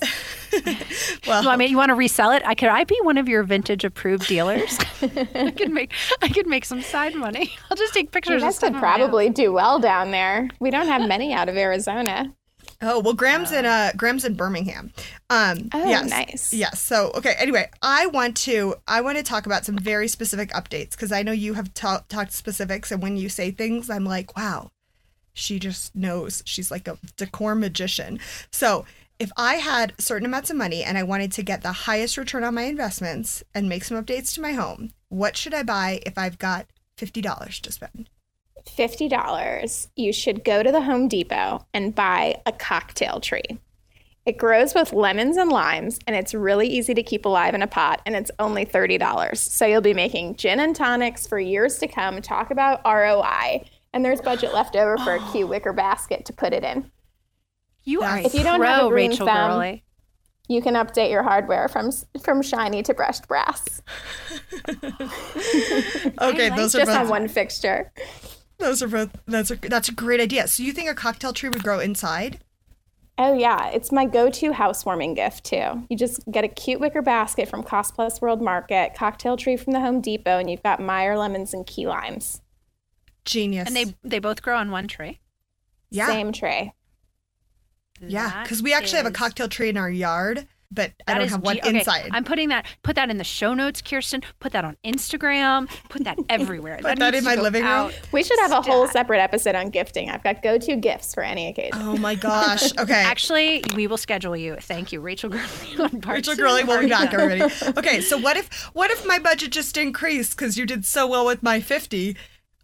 Well, 1.28 1.44
So, 1.44 1.50
I 1.50 1.56
mean, 1.56 1.70
you 1.70 1.78
want 1.78 1.90
to 1.90 1.96
resell 1.96 2.32
it? 2.32 2.42
I 2.46 2.56
could. 2.56 2.70
I 2.70 2.84
be 2.84 2.98
one 3.04 3.18
of 3.18 3.28
your 3.28 3.44
vintage 3.44 3.84
approved 3.84 4.28
dealers? 4.28 4.78
I 5.02 5.54
could 5.56 5.72
make. 5.72 5.92
I 6.22 6.30
could 6.30 6.48
make 6.48 6.66
some 6.66 6.82
side 6.82 7.16
money. 7.16 7.54
I'll 7.70 7.78
just 7.78 7.94
take 7.94 8.12
pictures. 8.12 8.42
of 8.42 8.48
guys 8.48 8.60
could 8.60 8.68
on 8.68 8.74
my 8.74 8.80
house. 8.80 8.98
probably 8.98 9.30
do 9.30 9.52
well 9.54 9.80
down 9.80 10.12
there. 10.12 10.50
We 10.60 10.72
don't 10.72 10.88
have 10.88 11.08
many 11.08 11.34
out 11.34 11.50
of 11.50 11.58
Arizona. 11.58 12.34
Oh 12.82 13.00
well, 13.00 13.14
Graham's 13.14 13.52
in 13.52 13.66
uh 13.66 13.92
Graham's 13.98 14.24
in 14.24 14.36
Birmingham. 14.36 14.92
Um, 15.32 15.70
Oh, 15.74 15.90
yes, 15.90 16.10
nice. 16.10 16.54
Yes. 16.54 16.80
So 16.80 17.12
okay. 17.16 17.34
Anyway, 17.40 17.70
I 17.82 18.06
want 18.06 18.38
to 18.38 18.76
I 18.88 19.02
want 19.02 19.18
to 19.18 19.24
talk 19.24 19.46
about 19.48 19.66
some 19.66 19.78
very 19.78 20.08
specific 20.08 20.52
updates 20.52 20.92
because 20.92 21.12
I 21.12 21.24
know 21.24 21.32
you 21.32 21.56
have 21.56 21.74
ta- 21.74 22.04
talked 22.08 22.34
specifics, 22.34 22.92
and 22.92 23.02
when 23.02 23.18
you 23.18 23.30
say 23.30 23.50
things, 23.52 23.90
I'm 23.90 24.06
like, 24.06 24.38
wow, 24.38 24.70
she 25.38 25.60
just 25.60 25.96
knows. 25.96 26.42
She's 26.46 26.72
like 26.72 26.88
a 26.88 26.98
decor 27.16 27.56
magician. 27.56 28.20
So 28.52 28.86
if 29.20 29.32
I 29.38 29.56
had 29.56 29.94
certain 30.00 30.26
amounts 30.26 30.50
of 30.50 30.58
money 30.58 30.84
and 30.84 30.98
I 30.98 31.04
wanted 31.04 31.32
to 31.34 31.44
get 31.44 31.62
the 31.62 31.72
highest 31.72 32.18
return 32.18 32.44
on 32.44 32.56
my 32.56 32.64
investments 32.64 33.44
and 33.54 33.70
make 33.70 33.84
some 33.84 34.04
updates 34.04 34.34
to 34.34 34.42
my 34.42 34.54
home, 34.54 34.92
what 35.10 35.38
should 35.38 35.54
I 35.54 35.64
buy 35.64 36.02
if 36.06 36.18
I've 36.18 36.40
got 36.40 36.68
fifty 36.98 37.22
dollars 37.22 37.60
to 37.62 37.72
spend? 37.72 38.10
$50, 38.68 39.88
you 39.96 40.12
should 40.12 40.44
go 40.44 40.62
to 40.62 40.74
the 40.74 40.82
Home 40.82 41.08
Depot 41.08 41.66
and 41.74 41.96
buy 41.96 42.42
a 42.46 42.52
cocktail 42.52 43.22
tree. 43.22 43.60
It 44.26 44.38
grows 44.38 44.76
with 44.76 44.92
lemons 44.92 45.38
and 45.38 45.50
limes, 45.50 46.00
and 46.06 46.14
it's 46.14 46.34
really 46.34 46.68
easy 46.68 46.94
to 46.94 47.02
keep 47.02 47.26
alive 47.26 47.54
in 47.56 47.62
a 47.62 47.68
pot, 47.68 48.02
and 48.06 48.14
it's 48.14 48.30
only 48.40 48.66
$30. 48.66 49.38
So 49.38 49.66
you'll 49.66 49.80
be 49.80 49.94
making 49.94 50.36
gin 50.36 50.60
and 50.60 50.76
tonics 50.76 51.26
for 51.26 51.40
years 51.40 51.78
to 51.78 51.88
come. 51.88 52.22
Talk 52.22 52.52
about 52.52 52.82
ROI. 52.84 53.64
And 53.94 54.04
there's 54.06 54.22
budget 54.22 54.54
left 54.54 54.76
over 54.76 54.98
for 54.98 55.16
a 55.16 55.32
cute 55.32 55.48
wicker 55.50 55.74
basket 55.74 56.26
to 56.26 56.34
put 56.34 56.54
it 56.54 56.64
in. 56.64 56.92
You 57.84 58.02
are 58.02 58.18
If 58.20 58.34
you 58.34 58.44
don't 58.44 58.60
pro, 58.60 58.68
have 58.70 58.86
a 58.86 58.90
green 58.90 59.12
Rachel 59.12 59.28
thumb, 59.28 59.52
Gerli. 59.52 59.82
You 60.50 60.62
can 60.62 60.76
update 60.76 61.10
your 61.12 61.24
hardware 61.24 61.68
from 61.68 61.92
from 62.22 62.42
shiny 62.42 62.82
to 62.84 62.94
brushed 62.94 63.28
brass, 63.28 63.82
Okay, 66.22 66.50
like 66.50 66.56
those 66.56 66.74
are 66.76 66.80
just 66.80 66.92
both 66.92 66.98
on 66.98 67.10
one 67.10 67.28
fixture. 67.28 67.92
those 68.58 68.82
are 68.82 68.88
both 68.88 69.10
that's 69.28 69.52
a 69.52 69.56
that's 69.56 69.90
a 69.90 69.94
great 69.94 70.20
idea. 70.20 70.48
So 70.48 70.64
you 70.64 70.72
think 70.74 70.90
a 70.90 70.96
cocktail 70.96 71.34
tree 71.34 71.50
would 71.50 71.64
grow 71.64 71.80
inside? 71.80 72.40
Oh 73.18 73.34
yeah, 73.34 73.70
it's 73.70 73.92
my 73.92 74.06
go-to 74.06 74.52
housewarming 74.54 75.16
gift 75.16 75.46
too. 75.46 75.86
You 75.90 75.98
just 75.98 76.22
get 76.30 76.44
a 76.44 76.48
cute 76.48 76.80
wicker 76.80 77.02
basket 77.02 77.48
from 77.50 77.64
Cost 77.64 77.96
Plus 77.96 78.22
World 78.22 78.42
Market, 78.42 78.94
cocktail 78.96 79.38
tree 79.38 79.58
from 79.58 79.74
the 79.74 79.80
Home 79.80 80.02
Depot, 80.02 80.38
and 80.38 80.50
you've 80.50 80.62
got 80.64 80.80
Meyer 80.80 81.18
lemons 81.18 81.54
and 81.54 81.66
key 81.66 81.88
limes. 81.88 82.42
Genius. 83.28 83.68
And 83.68 83.76
they 83.76 83.94
they 84.04 84.20
both 84.20 84.42
grow 84.42 84.58
on 84.58 84.72
one 84.72 84.88
tree. 84.88 85.20
yeah. 85.92 86.08
Same 86.08 86.32
tray. 86.32 86.74
Yeah, 88.00 88.44
because 88.44 88.62
we 88.62 88.74
actually 88.74 88.98
have 88.98 89.06
a 89.08 89.12
cocktail 89.12 89.48
tree 89.48 89.70
in 89.70 89.78
our 89.78 89.90
yard, 89.90 90.48
but 90.70 90.92
I 91.08 91.14
that 91.14 91.20
don't 91.20 91.30
have 91.30 91.42
one 91.42 91.56
ge- 91.56 91.60
okay, 91.66 91.80
inside. 91.80 92.10
I'm 92.12 92.24
putting 92.24 92.50
that. 92.50 92.68
Put 92.84 92.96
that 92.96 93.10
in 93.10 93.18
the 93.18 93.24
show 93.24 93.56
notes, 93.56 93.82
Kirsten. 93.82 94.22
Put 94.40 94.52
that 94.52 94.64
on 94.64 94.78
Instagram. 94.86 95.68
Put 95.90 96.04
that 96.04 96.20
everywhere. 96.30 96.76
Put 96.80 97.00
that 97.00 97.00
needs 97.00 97.18
in 97.18 97.24
my 97.24 97.34
living 97.42 97.64
room? 97.64 97.72
out. 97.72 98.00
We 98.12 98.22
should 98.22 98.38
have 98.38 98.52
a 98.52 98.62
whole 98.62 98.84
Stat. 98.86 98.94
separate 98.94 99.20
episode 99.20 99.56
on 99.56 99.72
gifting. 99.72 100.12
I've 100.12 100.24
got 100.24 100.44
go-to 100.44 100.76
gifts 100.76 101.16
for 101.16 101.24
any 101.24 101.48
occasion. 101.48 101.72
oh 101.82 101.98
my 101.98 102.14
gosh. 102.14 102.72
Okay. 102.80 102.94
Actually, 102.94 103.64
we 103.76 103.88
will 103.88 103.98
schedule 103.98 104.38
you. 104.38 104.58
Thank 104.62 104.92
you, 104.92 105.00
Rachel 105.02 105.32
Gerli. 105.32 105.80
on 105.94 106.00
Rachel 106.02 106.34
and 106.34 106.40
Gerli 106.40 106.68
will 106.68 106.80
be 106.80 106.88
back 106.90 107.10
Parks. 107.10 107.24
already. 107.64 107.80
Okay, 107.80 108.02
so 108.02 108.16
what 108.20 108.38
if 108.38 108.54
what 108.76 108.92
if 108.92 109.04
my 109.08 109.18
budget 109.18 109.52
just 109.52 109.76
increased 109.76 110.38
because 110.38 110.56
you 110.56 110.68
did 110.68 110.86
so 110.86 111.08
well 111.08 111.26
with 111.26 111.42
my 111.42 111.60
fifty? 111.62 112.16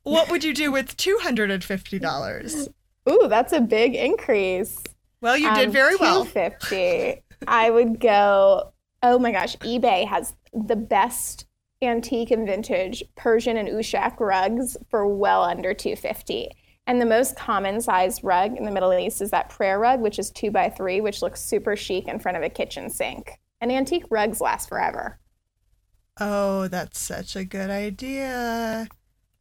What 0.03 0.29
would 0.29 0.43
you 0.43 0.53
do 0.53 0.71
with 0.71 0.95
two 0.97 1.17
hundred 1.21 1.49
and 1.51 1.63
fifty 1.63 1.99
dollars? 1.99 2.67
Ooh, 3.09 3.27
that's 3.27 3.53
a 3.53 3.61
big 3.61 3.95
increase. 3.95 4.81
Well, 5.21 5.37
you 5.37 5.53
did 5.55 5.67
Um, 5.67 5.71
very 5.73 5.95
well. 5.95 6.25
250. 6.25 7.21
I 7.47 7.69
would 7.69 7.99
go. 7.99 8.73
Oh 9.01 9.19
my 9.19 9.31
gosh, 9.31 9.55
eBay 9.57 10.07
has 10.07 10.33
the 10.53 10.75
best 10.75 11.45
antique 11.81 12.31
and 12.31 12.47
vintage 12.47 13.03
Persian 13.15 13.57
and 13.57 13.67
Ushak 13.69 14.19
rugs 14.19 14.77
for 14.89 15.05
well 15.07 15.43
under 15.43 15.73
250. 15.73 16.49
And 16.87 17.01
the 17.01 17.05
most 17.05 17.37
common 17.37 17.79
size 17.81 18.23
rug 18.23 18.57
in 18.57 18.65
the 18.65 18.71
Middle 18.71 18.93
East 18.93 19.21
is 19.21 19.31
that 19.31 19.49
prayer 19.49 19.79
rug, 19.79 20.01
which 20.01 20.19
is 20.19 20.31
two 20.31 20.51
by 20.51 20.69
three, 20.69 20.99
which 21.01 21.21
looks 21.21 21.41
super 21.41 21.75
chic 21.77 22.07
in 22.07 22.19
front 22.19 22.37
of 22.37 22.43
a 22.43 22.49
kitchen 22.49 22.89
sink. 22.89 23.39
And 23.61 23.71
antique 23.71 24.05
rugs 24.09 24.41
last 24.41 24.67
forever. 24.67 25.19
Oh, 26.19 26.67
that's 26.67 26.99
such 26.99 27.35
a 27.35 27.45
good 27.45 27.69
idea. 27.69 28.87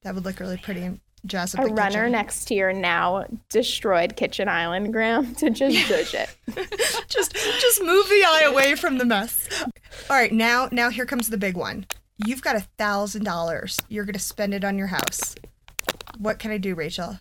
That 0.02 0.14
would 0.14 0.24
look 0.24 0.40
really 0.40 0.56
pretty 0.56 0.82
in, 0.82 1.00
Jess. 1.26 1.54
A 1.54 1.62
runner 1.66 2.08
next 2.08 2.46
to 2.46 2.54
your 2.54 2.72
now 2.72 3.24
destroyed 3.48 4.16
kitchen 4.16 4.48
island, 4.48 4.92
Graham, 4.92 5.34
to 5.36 5.50
just 5.50 5.86
judge 5.86 6.14
it. 6.14 6.36
just 7.08 7.34
just 7.34 7.82
move 7.82 8.08
the 8.08 8.24
eye 8.26 8.44
away 8.46 8.74
from 8.74 8.98
the 8.98 9.04
mess. 9.04 9.48
All 10.10 10.16
right, 10.16 10.32
now 10.32 10.68
now 10.72 10.90
here 10.90 11.06
comes 11.06 11.28
the 11.28 11.38
big 11.38 11.56
one. 11.56 11.86
You've 12.26 12.42
got 12.42 12.56
a 12.56 12.66
thousand 12.78 13.24
dollars. 13.24 13.78
You're 13.88 14.04
gonna 14.04 14.18
spend 14.18 14.54
it 14.54 14.64
on 14.64 14.76
your 14.76 14.88
house. 14.88 15.36
What 16.18 16.38
can 16.38 16.50
I 16.50 16.58
do, 16.58 16.74
Rachel? 16.74 17.18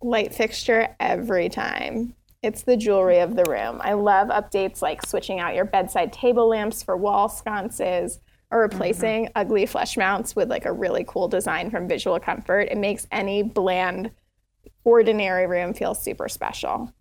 Light 0.00 0.34
fixture 0.34 0.94
every 0.98 1.48
time. 1.48 2.14
It's 2.42 2.62
the 2.62 2.76
jewelry 2.76 3.18
of 3.18 3.34
the 3.34 3.44
room. 3.44 3.80
I 3.82 3.94
love 3.94 4.28
updates 4.28 4.80
like 4.80 5.04
switching 5.04 5.40
out 5.40 5.56
your 5.56 5.64
bedside 5.64 6.12
table 6.12 6.48
lamps 6.48 6.82
for 6.82 6.96
wall 6.96 7.28
sconces 7.28 8.20
or 8.50 8.60
replacing 8.60 9.24
mm-hmm. 9.24 9.32
ugly 9.36 9.66
flush 9.66 9.96
mounts 9.96 10.34
with 10.34 10.48
like 10.48 10.64
a 10.64 10.72
really 10.72 11.04
cool 11.06 11.28
design 11.28 11.70
from 11.70 11.88
Visual 11.88 12.18
Comfort. 12.18 12.68
It 12.70 12.78
makes 12.78 13.06
any 13.12 13.42
bland, 13.42 14.10
ordinary 14.84 15.46
room 15.46 15.74
feel 15.74 15.94
super 15.94 16.28
special. 16.28 16.92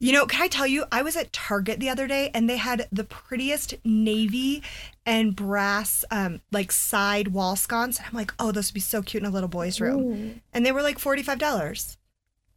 You 0.00 0.12
know, 0.12 0.26
can 0.26 0.42
I 0.42 0.48
tell 0.48 0.66
you, 0.66 0.84
I 0.92 1.02
was 1.02 1.16
at 1.16 1.32
Target 1.32 1.80
the 1.80 1.88
other 1.88 2.06
day 2.06 2.30
and 2.34 2.50
they 2.50 2.58
had 2.58 2.88
the 2.92 3.04
prettiest 3.04 3.74
navy 3.84 4.62
and 5.06 5.34
brass, 5.34 6.04
um, 6.10 6.42
like 6.52 6.72
side 6.72 7.28
wall 7.28 7.56
sconce. 7.56 7.98
And 7.98 8.08
I'm 8.08 8.14
like, 8.14 8.34
oh, 8.38 8.52
this 8.52 8.70
would 8.70 8.74
be 8.74 8.80
so 8.80 9.00
cute 9.00 9.22
in 9.22 9.28
a 9.28 9.32
little 9.32 9.48
boy's 9.48 9.80
room. 9.80 10.00
Ooh. 10.00 10.40
And 10.52 10.66
they 10.66 10.72
were 10.72 10.82
like 10.82 10.98
$45. 10.98 11.96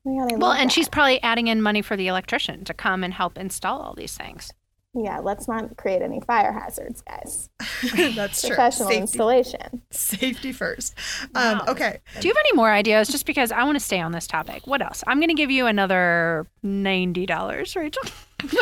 Oh 0.05 0.27
well, 0.37 0.53
and 0.53 0.69
that. 0.69 0.73
she's 0.73 0.87
probably 0.87 1.21
adding 1.21 1.47
in 1.47 1.61
money 1.61 1.81
for 1.81 1.97
the 1.97 2.07
electrician 2.07 2.63
to 2.65 2.73
come 2.73 3.03
and 3.03 3.13
help 3.13 3.37
install 3.37 3.81
all 3.81 3.93
these 3.93 4.15
things. 4.15 4.51
Yeah, 4.93 5.19
let's 5.19 5.47
not 5.47 5.77
create 5.77 6.01
any 6.01 6.19
fire 6.21 6.51
hazards, 6.51 7.01
guys. 7.01 7.49
That's 8.15 8.41
true. 8.41 8.49
Professional 8.49 8.87
Safety. 8.89 9.01
installation. 9.01 9.81
Safety 9.91 10.51
first. 10.51 10.95
Um, 11.23 11.29
wow. 11.35 11.59
Um, 11.59 11.69
okay. 11.69 11.99
Do 12.19 12.27
you 12.27 12.33
have 12.33 12.43
any 12.47 12.55
more 12.55 12.71
ideas? 12.71 13.07
Just 13.07 13.25
because 13.27 13.51
I 13.51 13.63
want 13.63 13.77
to 13.77 13.83
stay 13.83 13.99
on 13.99 14.11
this 14.11 14.25
topic. 14.25 14.65
What 14.65 14.81
else? 14.81 15.03
I'm 15.05 15.19
going 15.19 15.29
to 15.29 15.35
give 15.35 15.51
you 15.51 15.67
another 15.67 16.47
ninety 16.63 17.25
dollars, 17.27 17.75
Rachel. 17.75 18.01
what 18.41 18.51
do 18.51 18.57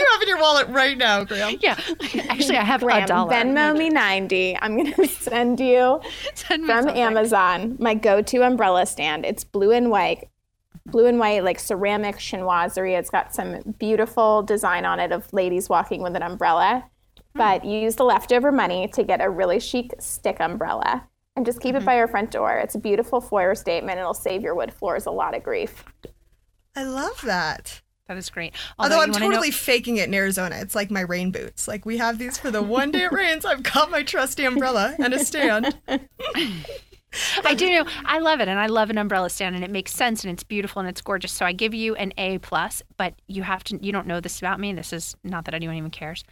you 0.00 0.06
have 0.12 0.22
in 0.22 0.28
your 0.28 0.40
wallet 0.40 0.68
right 0.68 0.96
now, 0.98 1.24
Graham? 1.24 1.56
Yeah, 1.60 1.78
actually, 2.28 2.56
I 2.56 2.64
have 2.64 2.80
Graham, 2.80 3.04
a 3.04 3.06
dollar. 3.06 3.32
Venmo 3.32 3.76
me 3.76 3.88
ninety. 3.88 4.56
I'm 4.60 4.76
gonna 4.76 5.08
send 5.08 5.58
you 5.60 6.00
send 6.34 6.66
from 6.66 6.88
Amazon 6.88 7.76
my 7.78 7.94
go-to 7.94 8.42
umbrella 8.42 8.86
stand. 8.86 9.24
It's 9.24 9.44
blue 9.44 9.70
and 9.70 9.90
white 9.90 10.28
blue 10.86 11.06
and 11.06 11.18
white, 11.18 11.44
like 11.44 11.58
ceramic 11.58 12.16
chinoiserie. 12.16 12.98
It's 12.98 13.10
got 13.10 13.34
some 13.34 13.74
beautiful 13.78 14.42
design 14.42 14.84
on 14.84 15.00
it 15.00 15.12
of 15.12 15.32
ladies 15.32 15.68
walking 15.68 16.02
with 16.02 16.16
an 16.16 16.22
umbrella. 16.22 16.84
Hmm. 17.34 17.38
But 17.38 17.64
you 17.64 17.78
use 17.78 17.96
the 17.96 18.04
leftover 18.04 18.52
money 18.52 18.88
to 18.88 19.02
get 19.02 19.20
a 19.20 19.30
really 19.30 19.60
chic 19.60 19.92
stick 19.98 20.38
umbrella 20.40 21.06
and 21.36 21.46
just 21.46 21.60
keep 21.60 21.74
mm-hmm. 21.74 21.82
it 21.82 21.86
by 21.86 21.96
your 21.96 22.08
front 22.08 22.30
door. 22.30 22.56
It's 22.56 22.74
a 22.74 22.78
beautiful 22.78 23.20
foyer 23.20 23.54
statement. 23.54 23.98
It'll 23.98 24.14
save 24.14 24.42
your 24.42 24.54
wood 24.54 24.72
floors 24.72 25.06
a 25.06 25.10
lot 25.10 25.36
of 25.36 25.42
grief. 25.42 25.84
I 26.76 26.84
love 26.84 27.20
that. 27.22 27.80
That 28.08 28.16
is 28.16 28.28
great. 28.30 28.54
Although, 28.78 28.96
Although 28.96 29.04
I'm 29.04 29.12
totally 29.12 29.48
know- 29.48 29.56
faking 29.56 29.96
it 29.96 30.08
in 30.08 30.14
Arizona. 30.14 30.56
It's 30.60 30.74
like 30.74 30.90
my 30.90 31.00
rain 31.00 31.30
boots. 31.30 31.68
Like 31.68 31.86
we 31.86 31.98
have 31.98 32.18
these 32.18 32.36
for 32.36 32.50
the 32.50 32.62
one 32.62 32.90
day 32.90 33.04
it 33.04 33.12
rains. 33.12 33.44
I've 33.44 33.62
got 33.62 33.90
my 33.90 34.02
trusty 34.02 34.44
umbrella 34.44 34.94
and 34.98 35.14
a 35.14 35.24
stand. 35.24 35.78
I 37.44 37.54
do. 37.54 37.68
know. 37.70 37.84
I 38.04 38.18
love 38.18 38.40
it, 38.40 38.48
and 38.48 38.58
I 38.58 38.66
love 38.66 38.90
an 38.90 38.98
umbrella 38.98 39.30
stand, 39.30 39.54
and 39.54 39.64
it 39.64 39.70
makes 39.70 39.92
sense, 39.92 40.24
and 40.24 40.32
it's 40.32 40.42
beautiful, 40.42 40.80
and 40.80 40.88
it's 40.88 41.00
gorgeous. 41.00 41.32
So 41.32 41.44
I 41.44 41.52
give 41.52 41.74
you 41.74 41.94
an 41.96 42.12
A 42.18 42.38
plus. 42.38 42.82
But 42.96 43.14
you 43.28 43.42
have 43.42 43.64
to. 43.64 43.78
You 43.84 43.92
don't 43.92 44.06
know 44.06 44.20
this 44.20 44.38
about 44.38 44.60
me. 44.60 44.72
This 44.72 44.92
is 44.92 45.14
not 45.24 45.44
that 45.46 45.54
anyone 45.54 45.76
even 45.76 45.90
cares. 45.90 46.24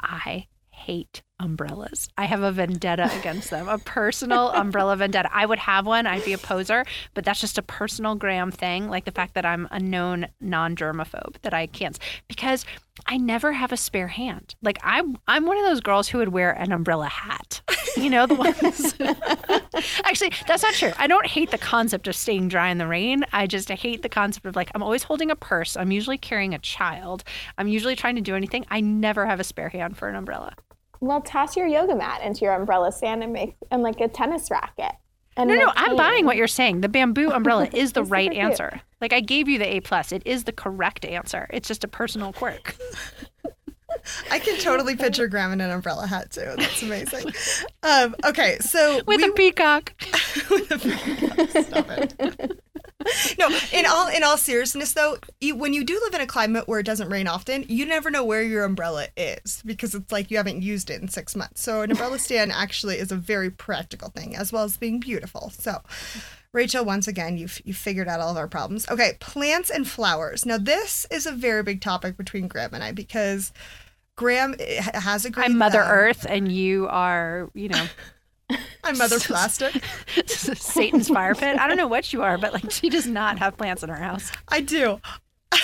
I 0.00 0.46
hate 0.70 1.22
umbrellas. 1.40 2.08
I 2.16 2.26
have 2.26 2.42
a 2.42 2.52
vendetta 2.52 3.10
against 3.18 3.50
them, 3.50 3.68
a 3.68 3.78
personal 3.78 4.50
umbrella 4.50 4.96
vendetta. 4.96 5.30
I 5.32 5.46
would 5.46 5.58
have 5.58 5.86
one, 5.86 6.06
I'd 6.06 6.24
be 6.24 6.32
a 6.32 6.38
poser, 6.38 6.84
but 7.14 7.24
that's 7.24 7.40
just 7.40 7.58
a 7.58 7.62
personal 7.62 8.14
Graham 8.14 8.50
thing, 8.50 8.88
like 8.88 9.06
the 9.06 9.10
fact 9.10 9.34
that 9.34 9.44
I'm 9.44 9.66
a 9.70 9.80
known 9.80 10.28
non 10.40 10.76
germaphobe, 10.76 11.36
that 11.42 11.54
I 11.54 11.66
can't. 11.66 11.98
Because 12.28 12.64
I 13.06 13.16
never 13.16 13.52
have 13.52 13.72
a 13.72 13.76
spare 13.76 14.08
hand. 14.08 14.54
Like 14.62 14.78
I'm 14.82 15.16
I'm 15.26 15.46
one 15.46 15.56
of 15.56 15.64
those 15.64 15.80
girls 15.80 16.08
who 16.08 16.18
would 16.18 16.28
wear 16.28 16.52
an 16.52 16.72
umbrella 16.72 17.06
hat. 17.06 17.62
You 17.96 18.10
know, 18.10 18.26
the 18.26 18.34
ones 18.34 18.94
Actually, 20.04 20.32
that's 20.46 20.62
not 20.62 20.74
true. 20.74 20.92
I 20.98 21.06
don't 21.06 21.26
hate 21.26 21.50
the 21.50 21.58
concept 21.58 22.06
of 22.08 22.14
staying 22.14 22.48
dry 22.48 22.68
in 22.68 22.78
the 22.78 22.86
rain. 22.86 23.24
I 23.32 23.46
just 23.46 23.68
hate 23.68 24.02
the 24.02 24.08
concept 24.08 24.46
of 24.46 24.56
like 24.56 24.70
I'm 24.74 24.82
always 24.82 25.04
holding 25.04 25.30
a 25.30 25.36
purse. 25.36 25.76
I'm 25.76 25.90
usually 25.90 26.18
carrying 26.18 26.54
a 26.54 26.58
child. 26.58 27.24
I'm 27.58 27.68
usually 27.68 27.96
trying 27.96 28.16
to 28.16 28.20
do 28.20 28.36
anything. 28.36 28.66
I 28.70 28.80
never 28.80 29.26
have 29.26 29.40
a 29.40 29.44
spare 29.44 29.70
hand 29.70 29.96
for 29.96 30.08
an 30.08 30.14
umbrella. 30.14 30.54
Well, 31.00 31.22
toss 31.22 31.56
your 31.56 31.66
yoga 31.66 31.96
mat 31.96 32.22
into 32.22 32.42
your 32.42 32.54
umbrella 32.54 32.92
stand 32.92 33.22
and 33.22 33.32
make 33.32 33.56
and 33.70 33.82
like 33.82 34.00
a 34.00 34.08
tennis 34.08 34.50
racket. 34.50 34.92
And 35.36 35.48
no, 35.48 35.54
no, 35.54 35.72
I'm 35.74 35.96
buying 35.96 36.26
what 36.26 36.36
you're 36.36 36.46
saying. 36.46 36.82
The 36.82 36.88
bamboo 36.88 37.30
umbrella 37.32 37.68
is 37.72 37.92
the 37.92 38.04
right 38.04 38.32
answer. 38.32 38.80
Like 39.00 39.12
I 39.12 39.20
gave 39.20 39.48
you 39.48 39.58
the 39.58 39.76
A 39.76 39.80
plus. 39.80 40.12
It 40.12 40.22
is 40.26 40.44
the 40.44 40.52
correct 40.52 41.04
answer. 41.04 41.46
It's 41.50 41.68
just 41.68 41.84
a 41.84 41.88
personal 41.88 42.32
quirk. 42.32 42.76
I 44.30 44.38
can 44.38 44.58
totally 44.58 44.96
picture 44.96 45.26
Graham 45.26 45.52
in 45.52 45.60
an 45.60 45.70
umbrella 45.70 46.06
hat 46.06 46.30
too. 46.30 46.54
That's 46.56 46.82
amazing. 46.82 47.32
Um, 47.82 48.14
okay, 48.24 48.58
so 48.60 49.00
with 49.06 49.20
we, 49.20 49.28
a 49.28 49.32
peacock. 49.32 49.94
with 50.50 50.70
a 50.70 50.78
peacock. 50.78 51.64
Stop 51.64 51.90
it 51.90 52.60
no, 53.38 53.48
in 53.72 53.86
all 53.86 54.08
in 54.08 54.22
all 54.22 54.36
seriousness 54.36 54.92
though, 54.92 55.18
you, 55.40 55.54
when 55.54 55.72
you 55.72 55.84
do 55.84 56.00
live 56.04 56.14
in 56.14 56.20
a 56.20 56.26
climate 56.26 56.68
where 56.68 56.80
it 56.80 56.86
doesn't 56.86 57.08
rain 57.08 57.26
often, 57.26 57.64
you 57.68 57.86
never 57.86 58.10
know 58.10 58.24
where 58.24 58.42
your 58.42 58.64
umbrella 58.64 59.06
is 59.16 59.62
because 59.64 59.94
it's 59.94 60.12
like 60.12 60.30
you 60.30 60.36
haven't 60.36 60.62
used 60.62 60.90
it 60.90 61.00
in 61.00 61.08
6 61.08 61.36
months. 61.36 61.60
So 61.60 61.82
an 61.82 61.90
umbrella 61.90 62.18
stand 62.18 62.52
actually 62.52 62.96
is 62.96 63.12
a 63.12 63.16
very 63.16 63.50
practical 63.50 64.10
thing 64.10 64.36
as 64.36 64.52
well 64.52 64.64
as 64.64 64.76
being 64.76 65.00
beautiful. 65.00 65.50
So 65.50 65.82
Rachel, 66.52 66.84
once 66.84 67.06
again, 67.06 67.38
you've 67.38 67.60
you 67.64 67.74
figured 67.74 68.08
out 68.08 68.20
all 68.20 68.30
of 68.30 68.36
our 68.36 68.48
problems. 68.48 68.88
Okay, 68.88 69.12
plants 69.20 69.70
and 69.70 69.86
flowers. 69.86 70.44
Now 70.44 70.58
this 70.58 71.06
is 71.10 71.26
a 71.26 71.32
very 71.32 71.62
big 71.62 71.80
topic 71.80 72.16
between 72.16 72.48
Graham 72.48 72.74
and 72.74 72.82
I 72.82 72.92
because 72.92 73.52
Graham 74.20 74.54
eh, 74.58 74.82
has 74.98 75.24
a 75.24 75.30
great. 75.30 75.46
I'm 75.46 75.56
Mother 75.56 75.80
Earth, 75.80 76.26
and 76.28 76.52
you 76.52 76.86
are, 76.88 77.50
you 77.54 77.68
know, 77.68 77.86
I'm 78.84 78.98
Mother 78.98 79.20
Plastic. 79.20 79.82
Satan's 80.26 81.08
fire 81.08 81.34
pit. 81.34 81.58
I 81.58 81.68
don't 81.68 81.76
know 81.76 81.86
what 81.86 82.12
you 82.12 82.22
are, 82.22 82.38
but 82.38 82.52
like 82.52 82.70
she 82.70 82.88
does 82.88 83.06
not 83.06 83.38
have 83.38 83.56
plants 83.56 83.82
in 83.82 83.88
her 83.88 83.96
house. 83.96 84.30
I 84.48 84.60
do. 84.60 85.00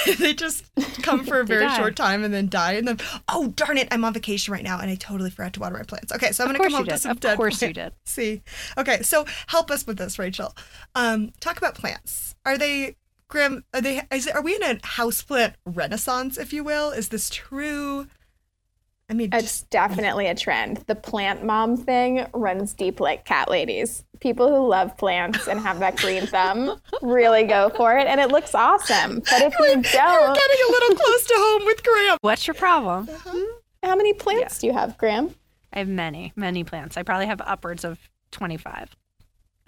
they 0.19 0.35
just 0.35 0.65
come 1.03 1.25
for 1.25 1.41
a 1.41 1.45
very 1.45 1.69
short 1.75 1.97
time 1.97 2.25
and 2.25 2.35
then 2.35 2.49
die. 2.49 2.73
And 2.73 2.89
then, 2.89 2.99
oh 3.29 3.49
darn 3.49 3.79
it, 3.79 3.89
I'm 3.91 4.05
on 4.05 4.13
vacation 4.13 4.53
right 4.53 4.65
now 4.65 4.81
and 4.81 4.91
I 4.91 4.97
totally 4.97 5.31
forgot 5.31 5.53
to 5.55 5.61
water 5.61 5.77
my 5.77 5.83
plants. 5.85 6.13
Okay, 6.13 6.33
so 6.33 6.45
I'm 6.45 6.51
going 6.51 6.61
to 6.61 6.65
come 6.65 6.83
up 6.83 6.87
with 6.87 7.01
some 7.01 7.13
of 7.13 7.21
dead. 7.21 7.33
Of 7.33 7.37
course 7.37 7.59
plants. 7.59 7.77
you 7.77 7.83
did. 7.85 7.93
See, 8.05 8.43
okay, 8.77 9.03
so 9.03 9.27
help 9.47 9.71
us 9.71 9.87
with 9.87 9.99
this, 9.99 10.19
Rachel. 10.19 10.55
Um, 10.95 11.31
talk 11.41 11.57
about 11.59 11.75
plants. 11.75 12.35
Are 12.45 12.59
they, 12.59 12.97
Grim, 13.29 13.65
Are 13.75 13.81
they? 13.81 14.03
Is, 14.13 14.27
are 14.29 14.43
we 14.43 14.57
in 14.57 14.63
a 14.63 14.75
houseplant 14.77 15.55
renaissance, 15.65 16.37
if 16.37 16.53
you 16.53 16.65
will? 16.65 16.91
Is 16.91 17.09
this 17.09 17.31
true? 17.31 18.07
I 19.09 19.15
mean, 19.15 19.31
it's 19.33 19.43
just, 19.43 19.71
definitely 19.71 20.27
a 20.27 20.35
trend. 20.35 20.79
The 20.89 20.97
plant 20.97 21.45
mom 21.45 21.77
thing 21.77 22.27
runs 22.35 22.75
deep 22.75 22.99
like 22.99 23.25
cat 23.25 23.49
ladies. 23.49 24.05
People 24.19 24.49
who 24.49 24.67
love 24.67 24.97
plants 24.99 25.47
and 25.47 25.61
have 25.61 25.79
that 25.79 25.97
green 25.97 26.27
thumb 26.27 26.81
really 27.03 27.45
go 27.45 27.71
for 27.77 27.97
it, 27.97 28.09
and 28.09 28.21
it 28.21 28.31
looks 28.31 28.55
awesome. 28.55 29.21
But 29.31 29.43
if 29.43 29.55
you 29.59 29.67
don't, 29.75 29.85
you're 29.85 30.35
getting 30.35 30.67
a 30.69 30.73
little 30.73 30.97
close 30.97 31.27
to 31.27 31.35
home 31.37 31.67
with 31.67 31.85
Graham. 31.85 32.19
What's 32.21 32.47
your 32.47 32.55
problem? 32.55 33.09
Uh-huh. 33.09 33.47
How 33.85 33.95
many 33.95 34.13
plants 34.13 34.57
yeah. 34.57 34.61
do 34.61 34.67
you 34.67 34.73
have, 34.73 34.99
Graham? 34.99 35.35
I 35.73 35.79
have 35.79 35.89
many, 35.89 36.33
many 36.35 36.65
plants. 36.65 36.97
I 36.97 37.05
probably 37.05 37.27
have 37.27 37.41
upwards 37.43 37.85
of 37.85 38.01
twenty-five. 38.33 38.97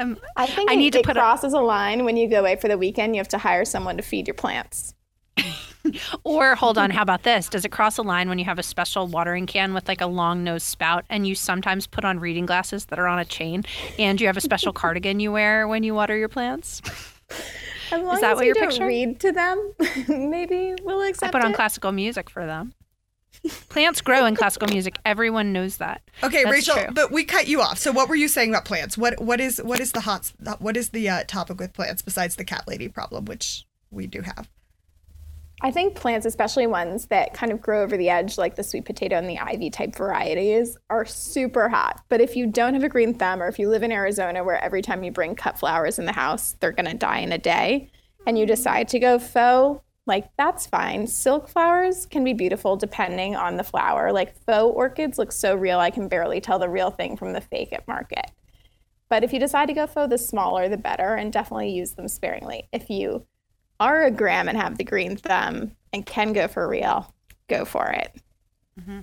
Um, 0.01 0.19
I 0.37 0.47
think 0.47 0.71
I 0.71 0.75
need 0.75 0.95
it, 0.95 1.03
to 1.03 1.07
put 1.07 1.17
it 1.17 1.21
crosses 1.21 1.55
a, 1.55 1.59
a 1.59 1.61
line 1.61 2.05
when 2.05 2.17
you 2.17 2.29
go 2.29 2.41
away 2.41 2.57
for 2.57 2.69
the 2.69 2.79
weekend. 2.79 3.15
You 3.15 3.21
have 3.21 3.29
to 3.29 3.39
hire 3.39 3.65
someone 3.65 3.97
to 3.97 4.03
feed 4.03 4.27
your 4.27 4.35
plants. 4.35 4.95
or 6.25 6.55
hold 6.55 6.79
on, 6.79 6.91
how 6.91 7.03
about 7.03 7.23
this? 7.23 7.49
Does 7.49 7.65
it 7.65 7.71
cross 7.71 7.99
a 7.99 8.03
line 8.03 8.29
when 8.29 8.39
you 8.39 8.45
have 8.45 8.59
a 8.59 8.63
special 8.63 9.07
watering 9.07 9.47
can 9.47 9.75
with 9.75 9.89
like 9.89 10.01
a 10.01 10.07
long 10.07 10.45
nose 10.45 10.63
spout 10.63 11.05
and 11.09 11.27
you 11.27 11.35
sometimes 11.35 11.87
put 11.87 12.05
on 12.05 12.19
reading 12.19 12.47
glasses 12.47 12.87
that 12.87 12.99
are 12.99 13.07
on 13.07 13.19
a 13.19 13.25
chain 13.25 13.65
and 13.99 14.21
you 14.21 14.27
have 14.27 14.37
a 14.37 14.41
special 14.41 14.73
cardigan 14.73 15.21
you 15.21 15.33
wear 15.33 15.67
when 15.69 15.83
you 15.83 15.95
water 15.95 16.17
your 16.17 16.29
plants? 16.29 16.83
As 17.91 18.03
long 18.03 18.17
Is 18.17 18.21
that 18.21 18.33
as 18.33 18.37
what 18.37 18.43
you 18.43 18.49
you're 18.49 18.55
don't 18.55 18.69
picturing? 18.69 18.89
read 18.89 19.21
to 19.21 19.33
them, 19.33 19.73
maybe 20.09 20.75
we'll 20.83 21.01
accept 21.03 21.35
I 21.35 21.39
put 21.39 21.45
on 21.45 21.53
it. 21.53 21.57
classical 21.57 21.91
music 21.91 22.29
for 22.29 22.45
them. 22.45 22.75
Plants 23.71 24.03
grow 24.03 24.27
in 24.27 24.35
classical 24.37 24.69
music. 24.69 24.99
Everyone 25.07 25.55
knows 25.55 25.79
that. 25.79 26.03
Okay, 26.23 26.45
That's 26.45 26.53
Rachel, 26.53 26.75
true. 26.75 26.93
but 26.93 27.11
we 27.13 27.25
cut 27.25 27.47
you 27.49 27.63
off. 27.63 27.79
So 27.79 27.91
what 27.93 28.09
were 28.11 28.15
you 28.17 28.29
saying 28.29 28.51
about 28.51 28.67
plants? 28.67 28.99
What 28.99 29.23
what 29.23 29.41
is 29.41 29.59
what 29.63 29.81
is 29.81 29.93
the 29.93 30.01
hot 30.01 30.33
what 30.59 30.77
is 30.77 30.91
the 30.91 31.09
uh, 31.09 31.25
topic 31.27 31.59
with 31.61 31.73
plants 31.73 32.03
besides 32.03 32.37
the 32.37 32.45
cat 32.45 32.65
lady 32.67 32.89
problem, 32.89 33.25
which 33.25 33.65
we 33.91 34.07
do 34.07 34.21
have? 34.23 34.51
I 35.61 35.73
think 35.73 35.97
plants, 35.97 36.25
especially 36.25 36.69
ones 36.69 37.07
that 37.07 37.35
kind 37.35 37.51
of 37.51 37.61
grow 37.61 37.83
over 37.83 37.97
the 37.97 38.11
edge, 38.11 38.39
like 38.39 38.55
the 38.55 38.63
sweet 38.63 38.85
potato 38.85 39.17
and 39.17 39.29
the 39.29 39.39
ivy 39.39 39.71
type 39.71 39.97
varieties, 39.97 40.77
are 40.89 41.05
super 41.05 41.69
hot. 41.69 42.01
But 42.09 42.21
if 42.21 42.37
you 42.37 42.47
don't 42.47 42.75
have 42.75 42.85
a 42.85 42.89
green 42.89 43.15
thumb, 43.15 43.43
or 43.43 43.49
if 43.49 43.59
you 43.59 43.69
live 43.69 43.83
in 43.83 43.91
Arizona 43.91 44.45
where 44.45 44.63
every 44.63 44.83
time 44.83 45.03
you 45.03 45.11
bring 45.11 45.35
cut 45.35 45.59
flowers 45.59 45.99
in 45.99 46.07
the 46.07 46.13
house, 46.13 46.55
they're 46.61 46.71
going 46.71 46.91
to 46.91 46.97
die 46.97 47.19
in 47.19 47.33
a 47.33 47.39
day, 47.39 47.91
and 48.25 48.39
you 48.39 48.47
decide 48.47 48.87
to 48.89 49.01
go 49.01 49.19
faux, 49.19 49.83
like 50.07 50.31
that's 50.39 50.67
fine. 50.67 51.07
Silk 51.09 51.49
flowers 51.49 52.07
can 52.07 52.23
be 52.23 52.33
beautiful 52.33 52.77
depending 52.77 53.35
on 53.35 53.57
the 53.57 53.65
flower. 53.65 54.13
Like 54.13 54.39
faux 54.45 54.75
orchids 54.75 55.19
look 55.19 55.33
so 55.33 55.57
real, 55.57 55.81
I 55.81 55.91
can 55.91 56.09
barely 56.09 56.41
tell 56.41 56.61
the 56.61 56.69
real 56.69 56.91
thing 56.91 57.17
from 57.17 57.33
the 57.33 57.41
fake 57.41 57.73
at 57.73 57.89
market. 57.89 58.31
But 59.11 59.25
if 59.25 59.33
you 59.33 59.41
decide 59.41 59.67
to 59.67 59.75
go 59.75 59.87
faux, 59.89 60.09
the 60.09 60.19
smaller, 60.19 60.69
the 60.69 60.77
better, 60.77 61.15
and 61.15 61.33
definitely 61.33 61.71
use 61.71 61.93
them 61.93 62.09
sparingly. 62.09 62.69
If 62.73 62.91
you 62.91 63.27
are 63.81 64.05
a 64.05 64.11
gram 64.11 64.49
and 64.49 64.59
have 64.59 64.79
the 64.79 64.85
green 64.85 65.17
thumb 65.17 65.73
and 65.93 66.05
can 66.05 66.33
go 66.33 66.49
for 66.49 66.69
real, 66.69 67.13
go 67.49 67.65
for 67.65 67.89
it. 67.91 68.15
Mm-hmm. 68.81 69.01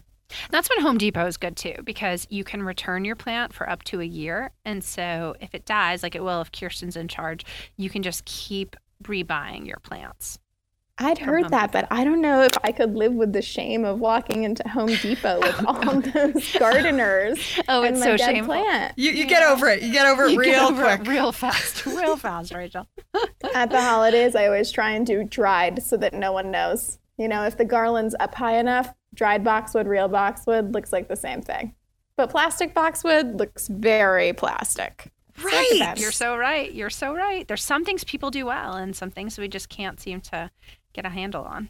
That's 0.50 0.70
when 0.70 0.82
Home 0.82 0.98
Depot 0.98 1.28
is 1.28 1.38
good 1.38 1.56
too, 1.56 1.76
because 1.84 2.28
you 2.30 2.44
can 2.44 2.64
return 2.64 3.06
your 3.06 3.16
plant 3.16 3.54
for 3.54 3.70
up 3.70 3.84
to 3.84 4.02
a 4.02 4.06
year. 4.06 4.52
And 4.66 4.84
so 4.84 5.36
if 5.40 5.54
it 5.54 5.66
dies, 5.66 6.04
like 6.04 6.16
it 6.16 6.24
will 6.24 6.42
if 6.42 6.52
Kirsten's 6.52 6.96
in 6.98 7.08
charge, 7.08 7.46
you 7.78 7.90
can 7.90 8.04
just 8.04 8.26
keep 8.26 8.76
rebuying 9.04 9.68
your 9.68 9.80
plants. 9.84 10.40
I'd 10.97 11.17
heard 11.17 11.49
that, 11.49 11.73
but 11.73 11.88
I 11.91 12.05
don't 12.05 12.21
know 12.21 12.41
if 12.43 12.53
I 12.63 12.71
could 12.71 12.95
live 12.95 13.13
with 13.13 13.34
the 13.34 13.41
shame 13.41 13.84
of 13.84 13.99
walking 13.99 14.43
into 14.45 14.65
Home 14.69 14.88
Depot 14.95 15.39
with 15.41 15.65
all 15.67 15.99
those 15.99 16.55
gardeners 16.58 17.38
Oh, 17.67 17.84
and 17.84 17.95
it's 17.95 17.99
my 17.99 18.12
so 18.12 18.17
dead 18.17 18.29
shameful. 18.36 18.53
plant. 18.53 18.93
You, 18.97 19.12
you 19.12 19.25
get 19.27 19.43
over 19.43 19.67
it. 19.67 19.81
You 19.84 19.91
get 19.91 20.05
over 20.08 20.23
it 20.23 20.31
You 20.31 20.39
real 20.39 20.51
get 20.51 20.62
over 20.71 20.86
it 20.89 20.95
quick. 20.99 21.08
real 21.10 21.31
fast, 21.34 21.86
real 21.86 22.15
fast, 22.15 22.53
Rachel. 22.53 22.88
At 23.53 23.71
the 23.71 23.81
holidays, 23.81 24.36
I 24.36 24.45
always 24.45 24.71
try 24.71 24.91
and 24.91 25.05
do 25.05 25.25
dried 25.25 25.84
so 25.84 25.97
that 25.97 26.13
no 26.13 26.31
one 26.31 26.49
knows. 26.49 26.97
You 27.17 27.27
know, 27.27 27.43
if 27.43 27.58
the 27.58 27.65
garland's 27.65 28.15
up 28.21 28.34
high 28.36 28.58
enough, 28.58 28.93
dried 29.13 29.43
boxwood, 29.43 29.88
real 29.88 30.08
boxwood 30.08 30.73
looks 30.73 30.93
like 30.93 31.10
the 31.10 31.15
same 31.17 31.41
thing. 31.41 31.75
But 32.15 32.29
plastic 32.29 32.73
boxwood 32.73 33.38
looks 33.38 33.67
very 33.67 34.31
plastic. 34.31 35.12
Right. 35.43 35.93
You're 35.97 36.13
so 36.13 36.38
right. 36.38 36.73
You're 36.73 36.89
so 36.89 37.13
right. 37.13 37.45
There's 37.45 37.63
some 37.63 37.84
things 37.84 38.05
people 38.05 38.31
do 38.31 38.45
well, 38.45 38.75
and 38.75 38.95
some 38.95 39.12
things 39.12 39.38
we 39.38 39.49
just 39.49 39.67
can't 39.67 39.99
seem 39.99 40.21
to 40.21 40.49
get 40.95 41.05
a 41.05 41.10
handle 41.10 41.43
on. 41.43 41.69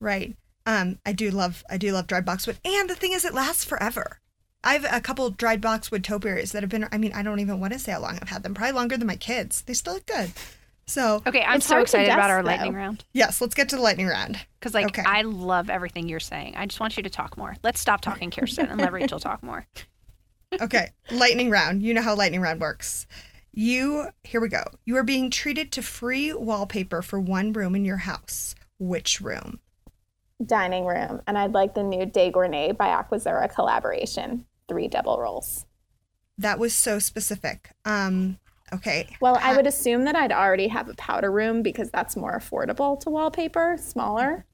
Right. 0.00 0.36
Um, 0.66 0.98
I 1.06 1.12
do 1.12 1.30
love 1.30 1.64
I 1.70 1.76
do 1.78 1.92
love 1.92 2.06
dried 2.06 2.24
boxwood, 2.24 2.58
and 2.64 2.90
the 2.90 2.94
thing 2.94 3.12
is, 3.12 3.24
it 3.24 3.34
lasts 3.34 3.64
forever. 3.64 4.20
I 4.64 4.72
have 4.72 4.86
a 4.90 5.00
couple 5.00 5.30
dried 5.30 5.60
boxwood 5.60 6.02
topiaries 6.04 6.52
that 6.52 6.62
have 6.62 6.70
been. 6.70 6.88
I 6.90 6.98
mean, 6.98 7.12
I 7.14 7.22
don't 7.22 7.38
even 7.40 7.60
want 7.60 7.72
to 7.72 7.78
say 7.78 7.92
how 7.92 8.00
long 8.00 8.18
I've 8.20 8.28
had 8.28 8.42
them. 8.42 8.52
Probably 8.54 8.72
longer 8.72 8.96
than 8.96 9.06
my 9.06 9.16
kids. 9.16 9.62
They 9.62 9.74
still 9.74 9.94
look 9.94 10.06
good. 10.06 10.32
So 10.88 11.22
Okay, 11.26 11.42
I'm 11.42 11.60
so 11.60 11.78
excited 11.80 12.12
about 12.12 12.30
our 12.30 12.42
though. 12.42 12.48
lightning 12.48 12.72
round 12.74 13.04
yes, 13.12 13.40
let's 13.40 13.54
get 13.56 13.68
to 13.70 13.76
the 13.76 13.82
lightning 13.82 14.06
round. 14.06 14.38
because, 14.60 14.72
like, 14.72 14.86
Okay. 14.86 15.02
I 15.04 15.22
love 15.22 15.68
everything 15.68 16.08
you're 16.08 16.20
saying. 16.20 16.54
I 16.56 16.64
just 16.66 16.78
want 16.78 16.96
you 16.96 17.02
to 17.02 17.10
talk 17.10 17.36
more. 17.36 17.56
Let's 17.64 17.80
stop 17.80 18.00
talking, 18.02 18.30
Kirsten, 18.30 18.66
and 18.66 18.80
let 18.80 18.92
Rachel 18.92 19.18
talk 19.20 19.42
more. 19.42 19.66
Okay, 20.60 20.90
lightning 21.10 21.50
round. 21.50 21.82
You 21.82 21.92
know 21.92 22.02
how 22.02 22.14
lightning 22.14 22.40
round 22.40 22.60
works. 22.60 23.06
You 23.52 24.06
here 24.22 24.40
we 24.40 24.48
go. 24.48 24.62
You 24.84 24.96
are 24.96 25.02
being 25.02 25.28
treated 25.28 25.72
to 25.72 25.82
free 25.82 26.32
wallpaper 26.32 27.02
for 27.02 27.18
one 27.18 27.52
room 27.52 27.74
in 27.74 27.84
your 27.84 27.96
house. 27.98 28.54
Which 28.78 29.20
room? 29.20 29.60
dining 30.44 30.84
room, 30.84 31.22
and 31.26 31.38
I'd 31.38 31.54
like 31.54 31.74
the 31.74 31.82
new 31.82 32.04
De 32.04 32.30
Gournay 32.30 32.76
by 32.76 32.88
Aquazzura 32.88 33.48
collaboration, 33.54 34.44
three 34.68 34.86
double 34.86 35.18
rolls. 35.18 35.64
That 36.36 36.58
was 36.58 36.74
so 36.74 36.98
specific. 36.98 37.70
Um. 37.86 38.38
Okay. 38.72 39.16
Well, 39.20 39.38
I 39.40 39.56
would 39.56 39.66
assume 39.66 40.04
that 40.04 40.16
I'd 40.16 40.32
already 40.32 40.68
have 40.68 40.88
a 40.90 40.94
powder 40.94 41.30
room 41.32 41.62
because 41.62 41.88
that's 41.90 42.16
more 42.16 42.36
affordable 42.38 42.98
to 43.00 43.10
wallpaper, 43.10 43.76
smaller. 43.80 44.44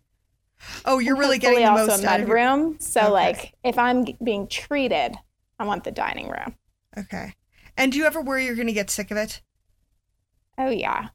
Oh, 0.84 0.98
you're 1.00 1.16
really 1.16 1.38
getting 1.38 1.60
the 1.64 1.70
also 1.70 1.86
most 1.92 2.04
a 2.04 2.08
out 2.10 2.20
of 2.20 2.28
your. 2.28 2.36
room. 2.36 2.76
So, 2.78 3.00
Okay. 3.06 3.10
like, 3.10 3.54
if 3.64 3.76
I'm 3.78 4.04
being 4.22 4.46
treated, 4.46 5.16
I 5.58 5.64
want 5.64 5.82
the 5.82 5.90
dining 5.90 6.28
room. 6.28 6.54
Okay. 6.96 7.34
And 7.76 7.90
do 7.90 7.98
you 7.98 8.04
ever 8.04 8.20
worry 8.20 8.44
you're 8.44 8.54
going 8.54 8.66
to 8.68 8.72
get 8.74 8.90
sick 8.90 9.10
of 9.10 9.16
it? 9.16 9.40
Oh 10.58 10.68
yeah, 10.70 11.08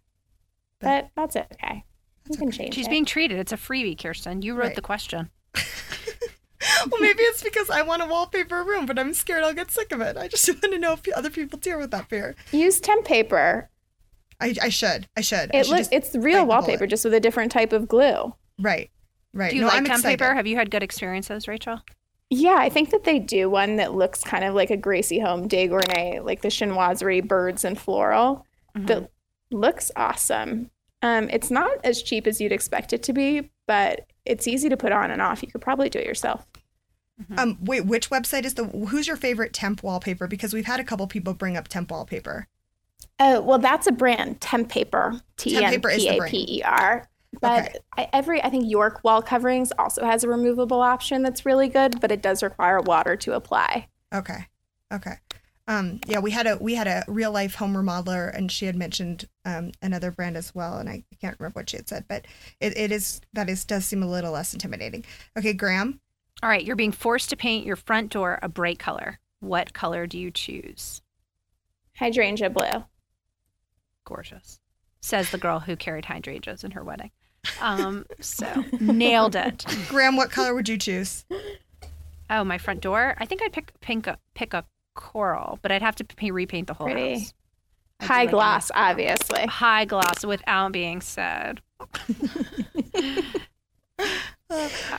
but 0.80 1.10
that's 1.16 1.36
it, 1.36 1.48
okay. 1.54 1.86
You 2.30 2.38
can 2.38 2.52
change 2.52 2.74
She's 2.74 2.88
it. 2.88 2.90
being 2.90 3.06
treated. 3.06 3.40
It's 3.40 3.52
a 3.52 3.58
freebie, 3.58 3.98
Kirsten. 4.02 4.42
You 4.42 4.54
wrote 4.56 4.68
Right. 4.68 4.76
the 4.76 4.82
question. 4.82 5.30
well, 6.92 7.02
maybe 7.02 7.22
it's 7.24 7.44
because 7.44 7.70
I 7.70 7.82
want 7.82 8.02
to 8.02 8.08
wallpaper 8.08 8.60
a 8.60 8.64
room, 8.64 8.86
but 8.86 8.98
I'm 8.98 9.14
scared 9.14 9.44
I'll 9.44 9.54
get 9.54 9.72
sick 9.72 9.92
of 9.92 10.02
it. 10.02 10.18
I 10.18 10.28
just 10.28 10.48
want 10.50 10.62
to 10.62 10.78
know 10.78 10.94
if 10.94 11.02
other 11.16 11.30
people 11.30 11.60
deal 11.60 11.78
with 11.80 11.92
that 11.92 12.10
fear. 12.10 12.36
Use 12.52 12.80
temp 12.80 13.06
paper. 13.06 13.70
I, 14.40 14.56
I 14.62 14.70
should. 14.70 15.08
I 15.16 15.22
should. 15.22 15.52
I 15.54 15.60
It 15.60 15.66
should 15.66 15.76
looks 15.76 15.90
it's 15.92 16.16
real 16.16 16.46
wallpaper, 16.46 16.80
bullet. 16.80 16.90
just 16.90 17.06
with 17.06 17.14
a 17.14 17.20
different 17.20 17.52
type 17.52 17.74
of 17.74 17.88
glue. 17.88 18.34
Right. 18.60 18.90
Right. 19.34 19.52
Do 19.52 19.56
you 19.56 19.62
no, 19.62 19.68
like 19.68 19.78
I'm 19.78 19.86
temp 19.86 20.00
excited. 20.00 20.20
paper? 20.20 20.34
Have 20.34 20.48
you 20.48 20.56
had 20.56 20.72
good 20.72 20.84
experiences, 20.84 21.48
Rachel? 21.48 21.82
Yeah, 22.30 22.58
I 22.60 22.70
think 22.70 22.90
that 22.90 23.04
they 23.04 23.20
do 23.20 23.50
one 23.50 23.78
that 23.78 23.94
looks 23.94 24.24
kind 24.24 24.44
of 24.44 24.54
like 24.54 24.70
a 24.70 24.78
Gracie 24.78 25.20
Home 25.20 25.48
De 25.48 25.68
Gournay, 25.68 26.24
like 26.24 26.42
the 26.42 26.50
chinoiserie 26.50 27.26
birds 27.26 27.64
and 27.64 27.80
floral. 27.80 28.46
That 28.76 29.04
mm-hmm. 29.04 29.58
looks 29.58 29.92
awesome. 29.96 30.70
Um, 31.02 31.30
it's 31.30 31.52
not 31.52 31.78
as 31.84 32.02
cheap 32.02 32.28
as 32.28 32.42
you'd 32.42 32.52
expect 32.52 32.94
it 32.94 33.04
to 33.04 33.14
be, 33.14 33.50
but 33.68 34.08
it's 34.26 34.48
easy 34.48 34.70
to 34.70 34.78
put 34.78 34.92
on 34.92 35.12
and 35.12 35.22
off. 35.22 35.44
You 35.44 35.52
could 35.52 35.62
probably 35.62 35.90
do 35.90 36.00
it 36.00 36.06
yourself. 36.06 36.46
Um, 37.36 37.58
wait, 37.62 37.86
which 37.86 38.10
website 38.12 38.46
is 38.46 38.54
the? 38.54 38.66
Who's 38.66 39.08
your 39.08 39.16
favorite 39.18 39.52
temp 39.52 39.82
wallpaper? 39.82 40.28
Because 40.28 40.54
we've 40.54 40.68
had 40.68 40.80
a 40.80 40.84
couple 40.84 41.08
people 41.08 41.34
bring 41.34 41.58
up 41.58 41.68
temp 41.68 41.90
wallpaper. 41.90 42.48
Oh, 43.20 43.42
well, 43.42 43.58
that's 43.58 43.88
a 43.88 43.92
brand, 43.92 44.40
Temp 44.42 44.70
Paper, 44.70 45.20
T 45.38 45.56
E 45.58 45.64
N 45.64 45.72
Paper 45.72 45.90
is 45.90 46.04
the 46.06 46.18
brand. 46.18 46.32
P 46.32 46.46
E 46.60 46.62
R. 46.64 47.10
But 47.42 47.70
Okay. 47.70 47.76
I, 47.98 48.10
every, 48.14 48.44
I 48.44 48.50
think 48.50 48.70
York 48.70 49.04
Wall 49.04 49.22
Coverings 49.22 49.72
also 49.78 50.06
has 50.06 50.24
a 50.24 50.30
removable 50.30 50.82
option 50.82 51.24
that's 51.24 51.46
really 51.46 51.68
good, 51.68 52.00
but 52.00 52.12
it 52.12 52.22
does 52.22 52.44
require 52.44 52.80
water 52.82 53.16
to 53.18 53.34
apply. 53.34 53.88
Okay. 54.14 54.48
Okay. 54.94 55.16
Um, 55.68 56.00
yeah, 56.08 56.20
we 56.20 56.32
had 56.32 56.48
a 56.48 56.58
we 56.58 56.76
had 56.76 56.88
a 56.88 57.04
real 57.08 57.32
life 57.32 57.56
home 57.56 57.76
remodeler, 57.76 58.34
and 58.34 58.50
she 58.52 58.66
had 58.66 58.76
mentioned 58.76 59.28
um, 59.44 59.72
another 59.82 60.12
brand 60.12 60.38
as 60.38 60.56
well, 60.56 60.78
and 60.78 60.88
I 60.88 61.04
can't 61.20 61.38
remember 61.40 61.60
what 61.60 61.70
she 61.70 61.78
had 61.78 61.90
said, 61.90 62.06
but 62.08 62.26
it, 62.62 62.78
it 62.78 62.92
is 62.92 63.20
that 63.34 63.50
is 63.50 63.66
does 63.66 63.86
seem 63.86 64.02
a 64.02 64.08
little 64.08 64.32
less 64.32 64.54
intimidating. 64.54 65.04
Okay, 65.38 65.54
Graham. 65.54 66.00
All 66.42 66.50
right, 66.50 66.64
you're 66.64 66.76
being 66.76 66.92
forced 66.92 67.30
to 67.32 67.36
paint 67.36 67.66
your 67.66 67.76
front 67.76 68.12
door 68.12 68.40
a 68.42 68.48
bright 68.48 68.80
color. 68.80 69.20
What 69.40 69.74
color 69.74 70.08
do 70.08 70.18
you 70.18 70.32
choose? 70.32 71.02
Hydrangea 71.98 72.50
blue. 72.50 72.86
Gorgeous, 74.06 74.60
says 75.02 75.32
the 75.32 75.38
girl 75.38 75.60
who 75.60 75.76
carried 75.76 76.06
hydrangeas 76.06 76.64
in 76.64 76.72
her 76.72 76.84
wedding. 76.84 77.12
Um, 77.60 78.06
so 78.22 78.64
nailed 78.80 79.36
it. 79.36 79.66
Graham, 79.90 80.16
what 80.16 80.32
color 80.32 80.54
would 80.54 80.70
you 80.70 80.78
choose? 80.78 81.26
Oh, 82.30 82.44
my 82.44 82.58
front 82.58 82.82
door. 82.82 83.16
I 83.18 83.26
think 83.26 83.42
I'd 83.42 83.54
pick 83.54 83.78
pink 83.82 84.08
a, 84.08 84.18
pick 84.34 84.54
a 84.54 84.64
coral, 84.98 85.60
but 85.62 85.72
I'd 85.72 85.82
have 85.82 85.96
to 85.96 86.04
p- 86.04 86.32
repaint 86.32 86.68
the 86.68 86.74
whole 86.74 86.88
Pretty. 86.88 87.20
house. 87.20 87.34
I 88.00 88.04
do 88.04 88.08
High 88.08 88.22
like 88.24 88.32
gloss, 88.32 88.72
nice- 88.76 88.92
obviously. 88.92 89.46
High 89.46 89.86
gloss, 89.86 90.26
without 90.26 90.74
being 90.74 91.00
said. 91.00 91.62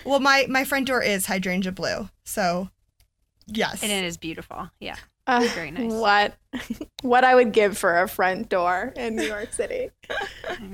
Well, 0.04 0.20
my 0.20 0.46
my 0.48 0.64
front 0.64 0.87
door 0.87 1.02
is 1.02 1.24
hydrangea 1.26 1.72
blue, 1.72 2.08
so 2.24 2.68
yes. 3.46 3.82
And 3.82 3.90
it 3.90 4.04
is 4.04 4.18
beautiful. 4.18 4.68
Yeah. 4.80 4.96
Uh, 5.28 5.46
Very 5.54 5.70
nice. 5.70 5.92
What, 5.92 6.34
what 7.02 7.22
I 7.22 7.34
would 7.34 7.52
give 7.52 7.76
for 7.76 8.00
a 8.00 8.08
front 8.08 8.48
door 8.48 8.94
in 8.96 9.14
New 9.14 9.24
York 9.24 9.52
City. 9.52 9.90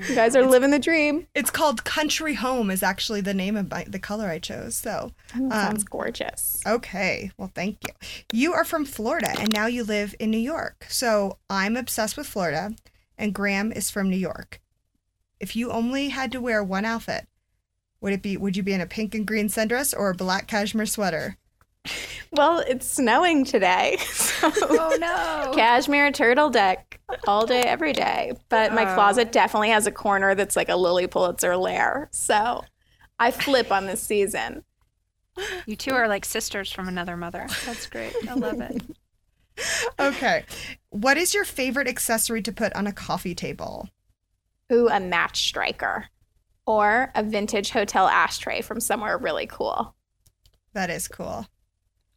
You 0.07 0.15
guys 0.15 0.35
are 0.35 0.45
living 0.45 0.71
the 0.71 0.79
dream. 0.79 1.27
It's 1.35 1.51
called 1.51 1.83
Country 1.83 2.33
Home. 2.35 2.71
Is 2.71 2.81
actually 2.81 3.21
the 3.21 3.33
name 3.33 3.55
of 3.57 3.69
my, 3.69 3.83
the 3.87 3.99
color 3.99 4.27
I 4.27 4.39
chose. 4.39 4.75
So 4.75 5.11
That 5.33 5.51
sounds 5.51 5.83
Um, 5.83 5.87
gorgeous. 5.89 6.61
Okay, 6.65 7.31
well, 7.37 7.51
thank 7.53 7.77
you. 7.83 7.93
You 8.33 8.53
are 8.53 8.63
from 8.63 8.85
Florida 8.85 9.31
and 9.37 9.51
now 9.53 9.67
you 9.67 9.83
live 9.83 10.15
in 10.19 10.31
New 10.31 10.37
York. 10.39 10.85
So 10.89 11.37
I'm 11.49 11.75
obsessed 11.77 12.17
with 12.17 12.25
Florida, 12.27 12.73
and 13.17 13.33
Graham 13.33 13.71
is 13.71 13.91
from 13.91 14.09
New 14.09 14.17
York. 14.17 14.59
If 15.39 15.55
you 15.55 15.69
only 15.71 16.09
had 16.09 16.31
to 16.31 16.41
wear 16.41 16.63
one 16.63 16.85
outfit, 16.85 17.27
would 18.01 18.13
it 18.13 18.21
be? 18.21 18.37
Would 18.37 18.55
you 18.57 18.63
be 18.63 18.73
in 18.73 18.81
a 18.81 18.85
pink 18.87 19.13
and 19.13 19.25
green 19.27 19.49
sundress 19.49 19.93
or 19.95 20.09
a 20.09 20.15
black 20.15 20.47
cashmere 20.47 20.85
sweater? 20.85 21.37
Well, 22.31 22.59
it's 22.67 22.87
snowing 22.87 23.45
today. 23.45 23.97
So 24.05 24.51
Oh 24.69 24.95
no. 24.99 25.51
cashmere 25.55 26.11
turtle 26.11 26.49
deck 26.49 26.99
all 27.27 27.45
day, 27.45 27.61
every 27.61 27.93
day. 27.93 28.33
But 28.49 28.73
my 28.73 28.89
Oh. 28.91 28.93
closet 28.93 29.31
definitely 29.31 29.69
has 29.69 29.87
a 29.87 29.91
corner 29.91 30.35
that's 30.35 30.55
like 30.55 30.69
a 30.69 30.75
Lilly 30.75 31.07
Pulitzer 31.07 31.55
lair. 31.57 32.09
So 32.11 32.63
I 33.19 33.31
flip 33.31 33.71
on 33.71 33.85
this 33.87 34.01
season. 34.03 34.63
You 35.65 35.75
two 35.75 35.91
are 35.93 36.07
like 36.07 36.25
sisters 36.25 36.71
from 36.71 36.87
another 36.87 37.17
mother. 37.17 37.47
That's 37.65 37.87
great. 37.87 38.13
I 38.29 38.33
love 38.33 38.59
it. 38.61 38.81
Okay, 39.97 40.43
what 40.89 41.15
is 41.17 41.33
your 41.33 41.45
favorite 41.45 41.87
accessory 41.87 42.41
to 42.41 42.51
put 42.51 42.73
on 42.73 42.87
a 42.87 42.91
coffee 42.91 43.33
table? 43.33 43.87
Ooh, 44.69 44.89
a 44.89 44.99
match 44.99 45.47
striker 45.47 46.07
or 46.65 47.09
a 47.15 47.23
vintage 47.23 47.69
hotel 47.69 48.05
ashtray 48.09 48.61
from 48.61 48.81
somewhere 48.81 49.17
really 49.17 49.47
cool. 49.47 49.95
That 50.73 50.89
is 50.89 51.07
cool. 51.07 51.47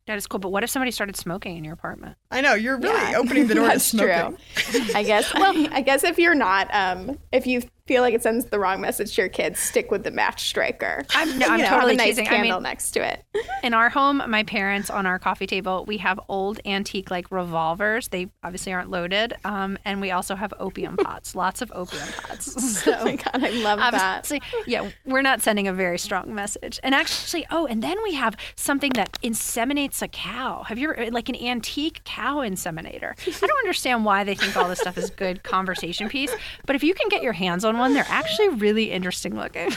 That 0.09 0.17
is 0.17 0.27
cool. 0.27 0.41
But 0.41 0.49
what 0.51 0.65
if 0.65 0.71
somebody 0.71 0.91
started 0.91 1.17
smoking 1.17 1.57
in 1.59 1.65
your 1.65 1.75
apartment? 1.75 2.17
I 2.31 2.41
know 2.41 2.55
you're 2.55 2.79
really 2.79 2.95
Yeah, 3.13 3.19
opening 3.19 3.47
the 3.47 3.55
door 3.55 3.65
to 3.65 3.69
that's 3.73 3.85
smoking. 3.85 4.37
true. 4.57 4.85
I 4.95 5.03
guess. 5.05 5.33
Well, 5.35 5.67
I 5.73 5.83
guess 5.83 6.03
if 6.03 6.19
you're 6.19 6.35
not, 6.35 6.69
um, 6.75 7.19
if 7.31 7.47
you 7.47 7.63
feel 7.89 8.03
like 8.03 8.15
it 8.15 8.23
sends 8.23 8.45
the 8.45 8.59
wrong 8.59 8.83
message 8.83 9.15
to 9.17 9.23
your 9.23 9.29
kids. 9.31 9.59
Stick 9.59 9.91
with 9.91 10.05
the 10.05 10.11
match 10.11 10.47
striker. 10.47 11.05
I'm, 11.15 11.39
no, 11.39 11.47
I'm 11.47 11.61
know, 11.61 11.69
totally 11.69 11.93
have 11.93 12.01
a 12.01 12.05
nice 12.05 12.07
teasing. 12.09 12.27
I 12.27 12.31
candle 12.31 12.59
mean, 12.59 12.63
next 12.65 12.91
to 12.93 13.05
it. 13.05 13.25
in 13.63 13.73
our 13.73 13.89
home, 13.89 14.23
my 14.29 14.43
parents 14.43 14.91
on 14.91 15.07
our 15.07 15.19
coffee 15.19 15.47
table, 15.47 15.87
we 15.87 15.97
have 15.97 16.21
old 16.29 16.61
antique 16.67 17.11
like 17.11 17.31
revolvers. 17.31 18.09
They 18.09 18.29
obviously 18.45 18.75
aren't 18.75 18.91
loaded, 18.91 19.35
um, 19.45 19.79
and 19.87 20.03
we 20.03 20.11
also 20.11 20.37
have 20.37 20.53
opium 20.61 20.97
pots. 21.03 21.35
Lots 21.35 21.63
of 21.63 21.73
opium 21.75 22.07
pots. 22.23 22.83
So, 22.83 22.95
Oh 23.01 23.05
my 23.05 23.17
god, 23.17 23.43
I 23.43 23.51
love 23.51 23.79
that. 23.79 24.31
Yeah, 24.67 24.91
we're 25.07 25.23
not 25.23 25.41
sending 25.41 25.67
a 25.67 25.73
very 25.73 25.99
strong 25.99 26.35
message. 26.35 26.79
And 26.83 26.95
actually, 26.95 27.47
oh, 27.51 27.67
and 27.67 27.83
then 27.83 27.97
we 28.03 28.13
have 28.15 28.37
something 28.55 28.93
that 28.93 29.19
inseminates 29.23 30.03
a 30.03 30.09
cow. 30.09 30.63
Have 30.65 30.79
you 30.79 30.93
ever, 30.93 31.11
like 31.11 31.31
an 31.31 31.37
antique 31.37 32.03
cow 32.05 32.37
inseminator? 32.37 33.15
I 33.27 33.47
don't 33.47 33.59
understand 33.65 34.05
why 34.05 34.25
they 34.25 34.35
think 34.35 34.57
all 34.57 34.69
this 34.69 34.81
stuff 34.81 34.99
is 34.99 35.09
good 35.09 35.43
conversation 35.43 36.11
piece, 36.11 36.35
but 36.67 36.77
if 36.77 36.85
you 36.85 36.93
can 36.93 37.09
get 37.09 37.23
your 37.23 37.33
hands 37.33 37.65
on 37.65 37.78
they're 37.95 38.07
actually 38.09 38.49
really 38.49 38.91
interesting 38.91 39.37
looking. 39.37 39.71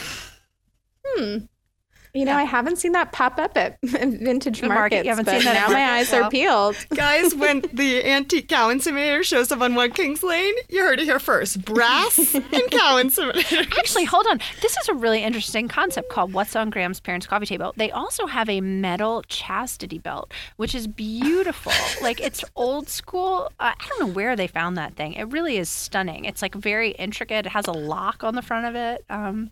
Hmm. 1.05 1.37
You 2.14 2.26
know, 2.26 2.36
I 2.36 2.43
haven't 2.43 2.78
seen 2.78 2.91
that 2.91 3.12
pop 3.12 3.39
up 3.39 3.55
at 3.57 3.78
vintage 3.84 4.62
The 4.62 4.68
market, 4.68 5.05
you 5.05 5.09
haven't 5.09 5.28
seen 5.28 5.43
that 5.43 5.53
now 5.53 5.68
my 5.74 5.80
markets? 5.86 6.14
eyes 6.14 6.22
are 6.22 6.30
peeled. 6.30 6.76
Guys, 6.93 7.34
when 7.34 7.62
the 7.74 8.05
antique 8.05 8.47
cow 8.49 8.68
inseminator 8.70 9.24
shows 9.24 9.51
up 9.51 9.62
on 9.62 9.76
One 9.76 9.91
Kings 9.91 10.22
Lane, 10.24 10.53
you 10.70 10.82
heard 10.82 10.99
it 10.99 11.05
here 11.05 11.20
first. 11.20 11.64
Brass 11.64 12.34
and 12.36 12.43
cow 12.72 13.01
inseminator. 13.01 13.66
Actually, 13.78 14.05
hold 14.05 14.28
on. 14.28 14.39
This 14.62 14.76
is 14.78 14.89
a 14.89 14.93
really 14.93 15.24
interesting 15.24 15.68
concept 15.68 16.09
called 16.09 16.34
What's 16.34 16.55
on 16.55 16.70
Graham's 16.70 16.99
Parents' 16.99 17.28
Coffee 17.28 17.45
Table. 17.45 17.74
They 17.78 17.91
also 17.91 18.26
have 18.28 18.49
a 18.49 18.62
metal 18.62 19.24
chastity 19.28 19.99
belt, 19.99 20.34
which 20.57 20.76
is 20.76 20.88
beautiful. 20.88 21.72
like 22.01 22.20
it's 22.20 22.43
old 22.55 22.89
school. 22.89 23.51
Uh, 23.59 23.72
I 23.80 23.86
don't 23.88 23.99
know 24.07 24.14
where 24.14 24.36
they 24.36 24.47
found 24.47 24.78
that 24.78 24.95
thing. 24.95 25.14
It 25.14 25.26
really 25.32 25.57
is 25.57 25.70
stunning. 25.70 26.26
It's 26.26 26.41
like 26.41 26.55
very 26.55 26.91
intricate. 26.91 27.45
It 27.45 27.49
has 27.51 27.68
a 27.68 27.72
lock 27.72 28.24
on 28.24 28.36
the 28.36 28.41
front 28.41 28.66
of 28.68 28.76
it. 28.76 29.05
Um, 29.09 29.51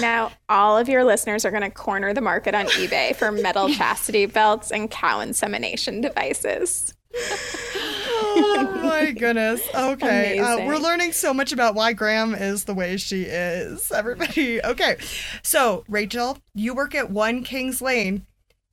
Now, 0.00 0.32
all 0.48 0.76
of 0.76 0.88
your 0.88 1.04
listeners 1.04 1.44
are 1.44 1.50
going 1.50 1.62
to 1.62 1.70
corner 1.70 2.12
the 2.12 2.20
market 2.20 2.54
on 2.54 2.66
eBay 2.66 3.14
for 3.14 3.30
metal 3.32 3.68
chastity 3.74 4.26
belts 4.26 4.70
and 4.70 4.90
cow 4.90 5.20
insemination 5.20 6.00
devices. 6.00 6.94
Oh 8.36 8.80
my 8.82 9.12
goodness. 9.12 9.62
Okay. 9.74 10.38
Uh, 10.38 10.66
we're 10.66 10.78
learning 10.78 11.12
so 11.12 11.32
much 11.32 11.52
about 11.52 11.74
why 11.74 11.92
Graham 11.92 12.34
is 12.34 12.64
the 12.64 12.74
way 12.74 12.96
she 12.96 13.22
is. 13.22 13.90
Everybody. 13.92 14.60
Okay. 14.64 14.96
So, 15.42 15.84
Rachel, 15.88 16.38
you 16.54 16.74
work 16.74 16.94
at 16.94 17.10
One 17.10 17.44
Kings 17.44 17.80
Lane. 17.80 18.26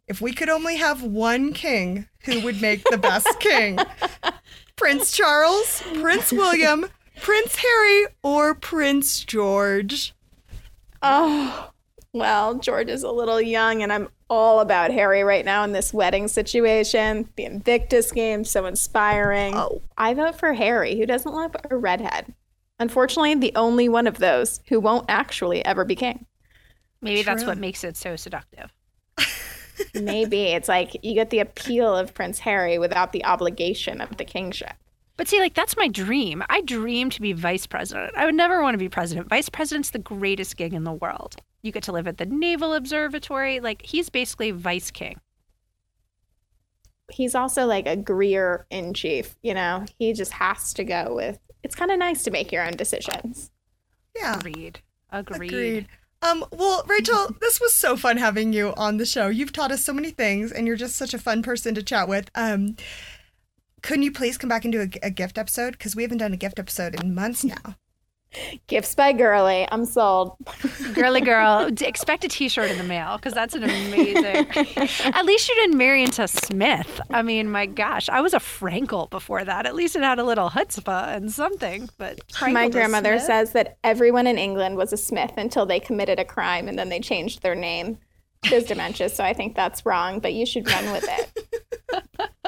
If 0.08 0.22
we 0.22 0.34
could 0.34 0.50
only 0.50 0.78
have 0.78 1.04
one 1.04 1.54
king, 1.54 2.08
who 2.24 2.42
would 2.42 2.62
make 2.62 2.84
the 2.86 2.98
best 2.98 3.40
king? 3.40 3.78
Prince 4.76 5.12
Charles, 5.12 5.84
Prince 6.02 6.32
William, 6.32 6.86
Prince 7.22 7.58
Harry, 7.58 8.06
or 8.24 8.56
Prince 8.56 9.24
George? 9.24 10.14
Oh, 11.02 11.72
well, 12.14 12.56
George 12.56 12.90
is 12.90 13.04
a 13.04 13.12
little 13.12 13.42
young, 13.42 13.84
and 13.84 13.92
I'm 13.92 14.10
all 14.30 14.60
about 14.60 14.92
Harry 14.92 15.24
right 15.24 15.46
now 15.46 15.64
in 15.64 15.72
this 15.72 15.94
wedding 15.94 16.28
situation. 16.28 17.30
The 17.36 17.46
Invictus 17.46 18.12
game, 18.12 18.44
so 18.44 18.66
inspiring. 18.66 19.56
Oh. 19.56 19.82
I 19.98 20.14
vote 20.14 20.38
for 20.38 20.54
Harry, 20.54 20.98
who 20.98 21.06
doesn't 21.06 21.34
love 21.34 21.56
a 21.70 21.76
redhead. 21.76 22.34
Unfortunately, 22.80 23.36
the 23.36 23.54
only 23.56 23.88
one 23.88 24.08
of 24.08 24.18
those 24.18 24.60
who 24.68 24.80
won't 24.80 25.06
actually 25.08 25.64
ever 25.66 25.86
be 25.86 25.96
king. 25.96 26.26
maybe 27.02 27.24
that's 27.24 27.46
what 27.46 27.58
makes 27.58 27.84
it 27.84 27.96
so 27.96 28.16
seductive. 28.16 28.72
Maybe 29.94 30.44
it's 30.48 30.68
like 30.68 30.96
you 31.04 31.14
get 31.14 31.30
the 31.30 31.40
appeal 31.40 31.96
of 31.96 32.14
Prince 32.14 32.40
Harry 32.40 32.78
without 32.78 33.14
the 33.14 33.26
obligation 33.26 34.02
of 34.02 34.18
the 34.18 34.26
kingship. 34.26 34.74
But 35.18 35.28
see, 35.28 35.40
like 35.40 35.54
that's 35.54 35.78
my 35.78 35.88
dream. 35.88 36.44
I 36.50 36.62
dream 36.62 37.10
to 37.12 37.22
be 37.22 37.34
vice 37.34 37.68
president. 37.68 38.14
I 38.16 38.26
would 38.26 38.36
never 38.36 38.62
want 38.62 38.74
to 38.74 38.80
be 38.80 38.90
president. 38.90 39.30
Vice 39.30 39.50
president's 39.50 39.92
the 39.92 40.00
greatest 40.00 40.58
gig 40.58 40.74
in 40.74 40.84
the 40.84 40.94
world. 40.94 41.36
You 41.62 41.72
get 41.72 41.84
to 41.84 41.92
live 41.92 42.08
at 42.08 42.18
the 42.18 42.26
Naval 42.26 42.74
Observatory. 42.74 43.60
Like 43.60 43.84
he's 43.84 44.10
basically 44.10 44.52
vice 44.52 44.90
king. 44.90 45.20
He's 47.12 47.36
also 47.36 47.66
like 47.66 47.88
a 47.88 47.98
Greer 47.98 48.66
in 48.70 48.94
chief, 48.94 49.36
you 49.44 49.54
know? 49.54 49.86
He 50.00 50.14
just 50.14 50.32
has 50.34 50.74
to 50.76 50.84
go 50.84 51.14
with 51.14 51.40
it's 51.64 51.76
kind 51.76 51.92
of 51.92 52.00
nice 52.00 52.24
to 52.24 52.32
make 52.32 52.52
your 52.52 52.66
own 52.66 52.74
decisions. 52.74 53.52
Yeah. 54.16 54.38
Agreed. 54.38 54.80
Agreed. 55.12 55.52
Agreed. 55.52 55.88
Um, 56.24 56.46
well, 56.52 56.84
Rachel, 56.88 57.36
this 57.42 57.60
was 57.60 57.74
so 57.74 57.96
fun 57.96 58.18
having 58.18 58.54
you 58.54 58.74
on 58.76 58.98
the 58.98 59.06
show. 59.06 59.28
You've 59.28 59.54
taught 59.54 59.72
us 59.72 59.84
so 59.84 59.94
many 59.94 60.12
things, 60.12 60.52
and 60.52 60.68
you're 60.68 60.76
just 60.76 60.96
such 60.96 61.14
a 61.14 61.20
fun 61.20 61.42
person 61.42 61.76
to 61.76 61.84
chat 61.84 62.08
with. 62.08 62.30
Um, 62.36 62.76
couldn't 63.82 64.04
you 64.04 64.12
please 64.12 64.38
come 64.38 64.50
back 64.50 64.64
and 64.66 64.72
do 64.72 64.82
a, 64.82 65.08
a 65.08 65.10
gift 65.10 65.38
episode? 65.38 65.72
Because 65.74 65.96
we 65.96 66.04
haven't 66.04 66.20
done 66.20 66.34
a 66.34 66.38
gift 66.38 66.60
episode 66.60 67.02
in 67.02 67.16
months 67.16 67.44
now. 67.44 67.76
Gifts 68.68 68.96
by 68.96 69.12
Gerli. 69.12 69.68
I'm 69.74 69.84
sold. 69.84 70.38
Girly 70.94 71.20
girl, 71.20 71.70
expect 71.82 72.24
a 72.24 72.30
T-shirt 72.30 72.72
in 72.72 72.78
the 72.78 72.84
mail 72.84 73.18
because 73.18 73.34
that's 73.34 73.56
an 73.56 73.64
amazing. 73.64 74.48
At 75.14 75.26
least 75.26 75.50
you 75.50 75.56
didn't 75.56 75.78
marry 75.78 76.02
into 76.02 76.26
Smith. 76.30 77.02
I 77.10 77.24
mean, 77.24 77.52
my 77.52 77.66
gosh, 77.66 78.08
I 78.08 78.22
was 78.22 78.34
a 78.34 78.40
Frankel 78.40 79.10
before 79.10 79.44
that. 79.44 79.66
At 79.66 79.76
least 79.76 79.98
it 79.98 80.02
had 80.02 80.18
a 80.18 80.24
little 80.24 80.50
chutzpah 80.50 81.14
and 81.14 81.30
something. 81.30 81.90
But 81.98 82.26
Frankel 82.30 82.54
My 82.54 82.70
grandmother 82.70 83.18
Smith? 83.18 83.26
says 83.26 83.52
that 83.52 83.78
everyone 83.84 84.28
in 84.28 84.38
England 84.38 84.78
was 84.78 84.94
a 84.94 84.98
Smith 84.98 85.34
until 85.36 85.66
they 85.66 85.82
committed 85.82 86.18
a 86.18 86.26
crime 86.26 86.70
and 86.70 86.80
then 86.80 86.88
they 86.88 87.02
changed 87.02 87.42
their 87.42 87.56
name. 87.56 87.98
She 88.46 88.56
has 88.56 88.64
dementia, 88.64 89.10
so 89.10 89.24
I 89.26 89.34
think 89.34 89.56
that's 89.56 89.86
wrong, 89.86 90.20
but 90.20 90.34
you 90.34 90.46
should 90.46 90.68
run 90.68 90.92
with 90.92 91.06
it. 91.08 92.32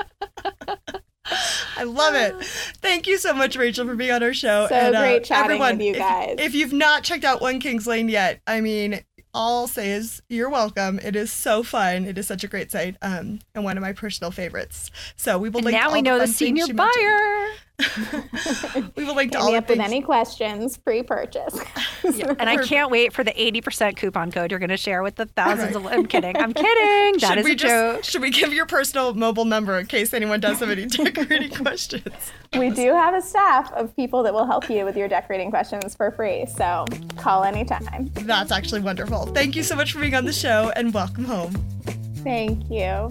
I 1.77 1.83
love 1.83 2.15
it. 2.15 2.35
Thank 2.81 3.07
you 3.07 3.17
so 3.17 3.33
much, 3.33 3.55
Rachel, 3.55 3.85
for 3.87 3.95
being 3.95 4.11
on 4.11 4.23
our 4.23 4.33
show. 4.33 4.67
So 4.69 4.75
and, 4.75 4.95
uh, 4.95 5.01
great 5.01 5.23
chatting 5.23 5.45
everyone, 5.45 5.77
with 5.77 5.85
you 5.87 5.91
if- 5.93 5.97
guys. 5.97 6.35
If, 6.39 6.53
you've 6.55 6.73
not 6.73 7.03
checked 7.03 7.23
out 7.23 7.41
One 7.41 7.59
Kings 7.59 7.87
Lane 7.87 8.09
yet, 8.09 8.41
I 8.47 8.61
mean, 8.61 9.01
all 9.33 9.61
I'll 9.61 9.67
say 9.67 9.91
is 9.91 10.21
you're 10.29 10.49
welcome. 10.49 10.99
It 10.99 11.15
is 11.15 11.31
so 11.31 11.63
fun. 11.63 12.05
It 12.05 12.17
is 12.19 12.27
such 12.27 12.43
a 12.43 12.47
great 12.47 12.71
site, 12.71 12.97
um, 13.01 13.39
and 13.55 13.63
one 13.63 13.77
of 13.77 13.81
my 13.81 13.93
personal 13.93 14.29
favorites. 14.31 14.91
So 15.15 15.37
we 15.39 15.49
will 15.49 15.59
And 15.67 15.71
now 15.71 15.91
we 15.91 16.01
know 16.03 16.19
the 16.19 16.27
senior 16.27 16.67
buyer. 16.71 16.85
mentioned. 16.85 17.59
Buyer. 17.77 18.23
We 18.95 19.05
will 19.05 19.15
link 19.15 19.31
to 19.31 19.37
Hit 19.37 19.43
all 19.43 19.47
me 19.47 19.53
the 19.53 19.57
up 19.59 19.69
with 19.69 19.79
any 19.79 20.01
questions, 20.01 20.77
pre-purchase. 20.77 21.59
And 22.03 22.49
I 22.49 22.57
can't 22.65 22.91
wait 22.91 23.13
for 23.13 23.23
the 23.23 23.31
80% 23.31 23.95
coupon 23.95 24.29
code 24.31 24.51
you're 24.51 24.59
going 24.59 24.69
to 24.69 24.77
share 24.77 25.03
with 25.03 25.15
the 25.15 25.25
thousands 25.25 25.73
of. 25.75 25.85
I'm 25.85 26.05
kidding. 26.05 26.35
I'm 26.35 26.53
kidding. 26.53 27.19
That 27.19 27.29
should 27.29 27.37
is 27.39 27.45
we 27.45 27.51
a 27.53 27.55
just 27.55 27.73
joke. 27.73 28.03
should 28.03 28.21
we 28.21 28.29
give 28.29 28.51
your 28.53 28.65
personal 28.65 29.13
mobile 29.13 29.45
number 29.45 29.79
in 29.79 29.85
case 29.85 30.13
anyone 30.13 30.41
does 30.41 30.59
have 30.59 30.69
any 30.69 30.85
decorating 30.85 31.51
questions? 31.51 32.03
we 32.57 32.69
do 32.71 32.91
have 32.91 33.15
a 33.15 33.21
staff 33.21 33.71
of 33.71 33.95
people 33.95 34.21
that 34.23 34.33
will 34.33 34.45
help 34.45 34.69
you 34.69 34.83
with 34.83 34.97
your 34.97 35.07
decorating 35.07 35.49
questions 35.49 35.95
for 35.95 36.11
free, 36.11 36.45
so 36.45 36.85
call 37.17 37.45
anytime. 37.45 38.09
That's 38.13 38.51
actually 38.51 38.81
wonderful. 38.81 39.27
Thank 39.27 39.55
you 39.55 39.63
so 39.63 39.75
much 39.75 39.93
for 39.93 39.99
being 39.99 40.13
on 40.15 40.25
the 40.25 40.33
show 40.33 40.71
and 40.75 40.93
welcome 40.93 41.23
home. 41.23 41.53
Thank 42.17 42.69
you. 42.69 43.07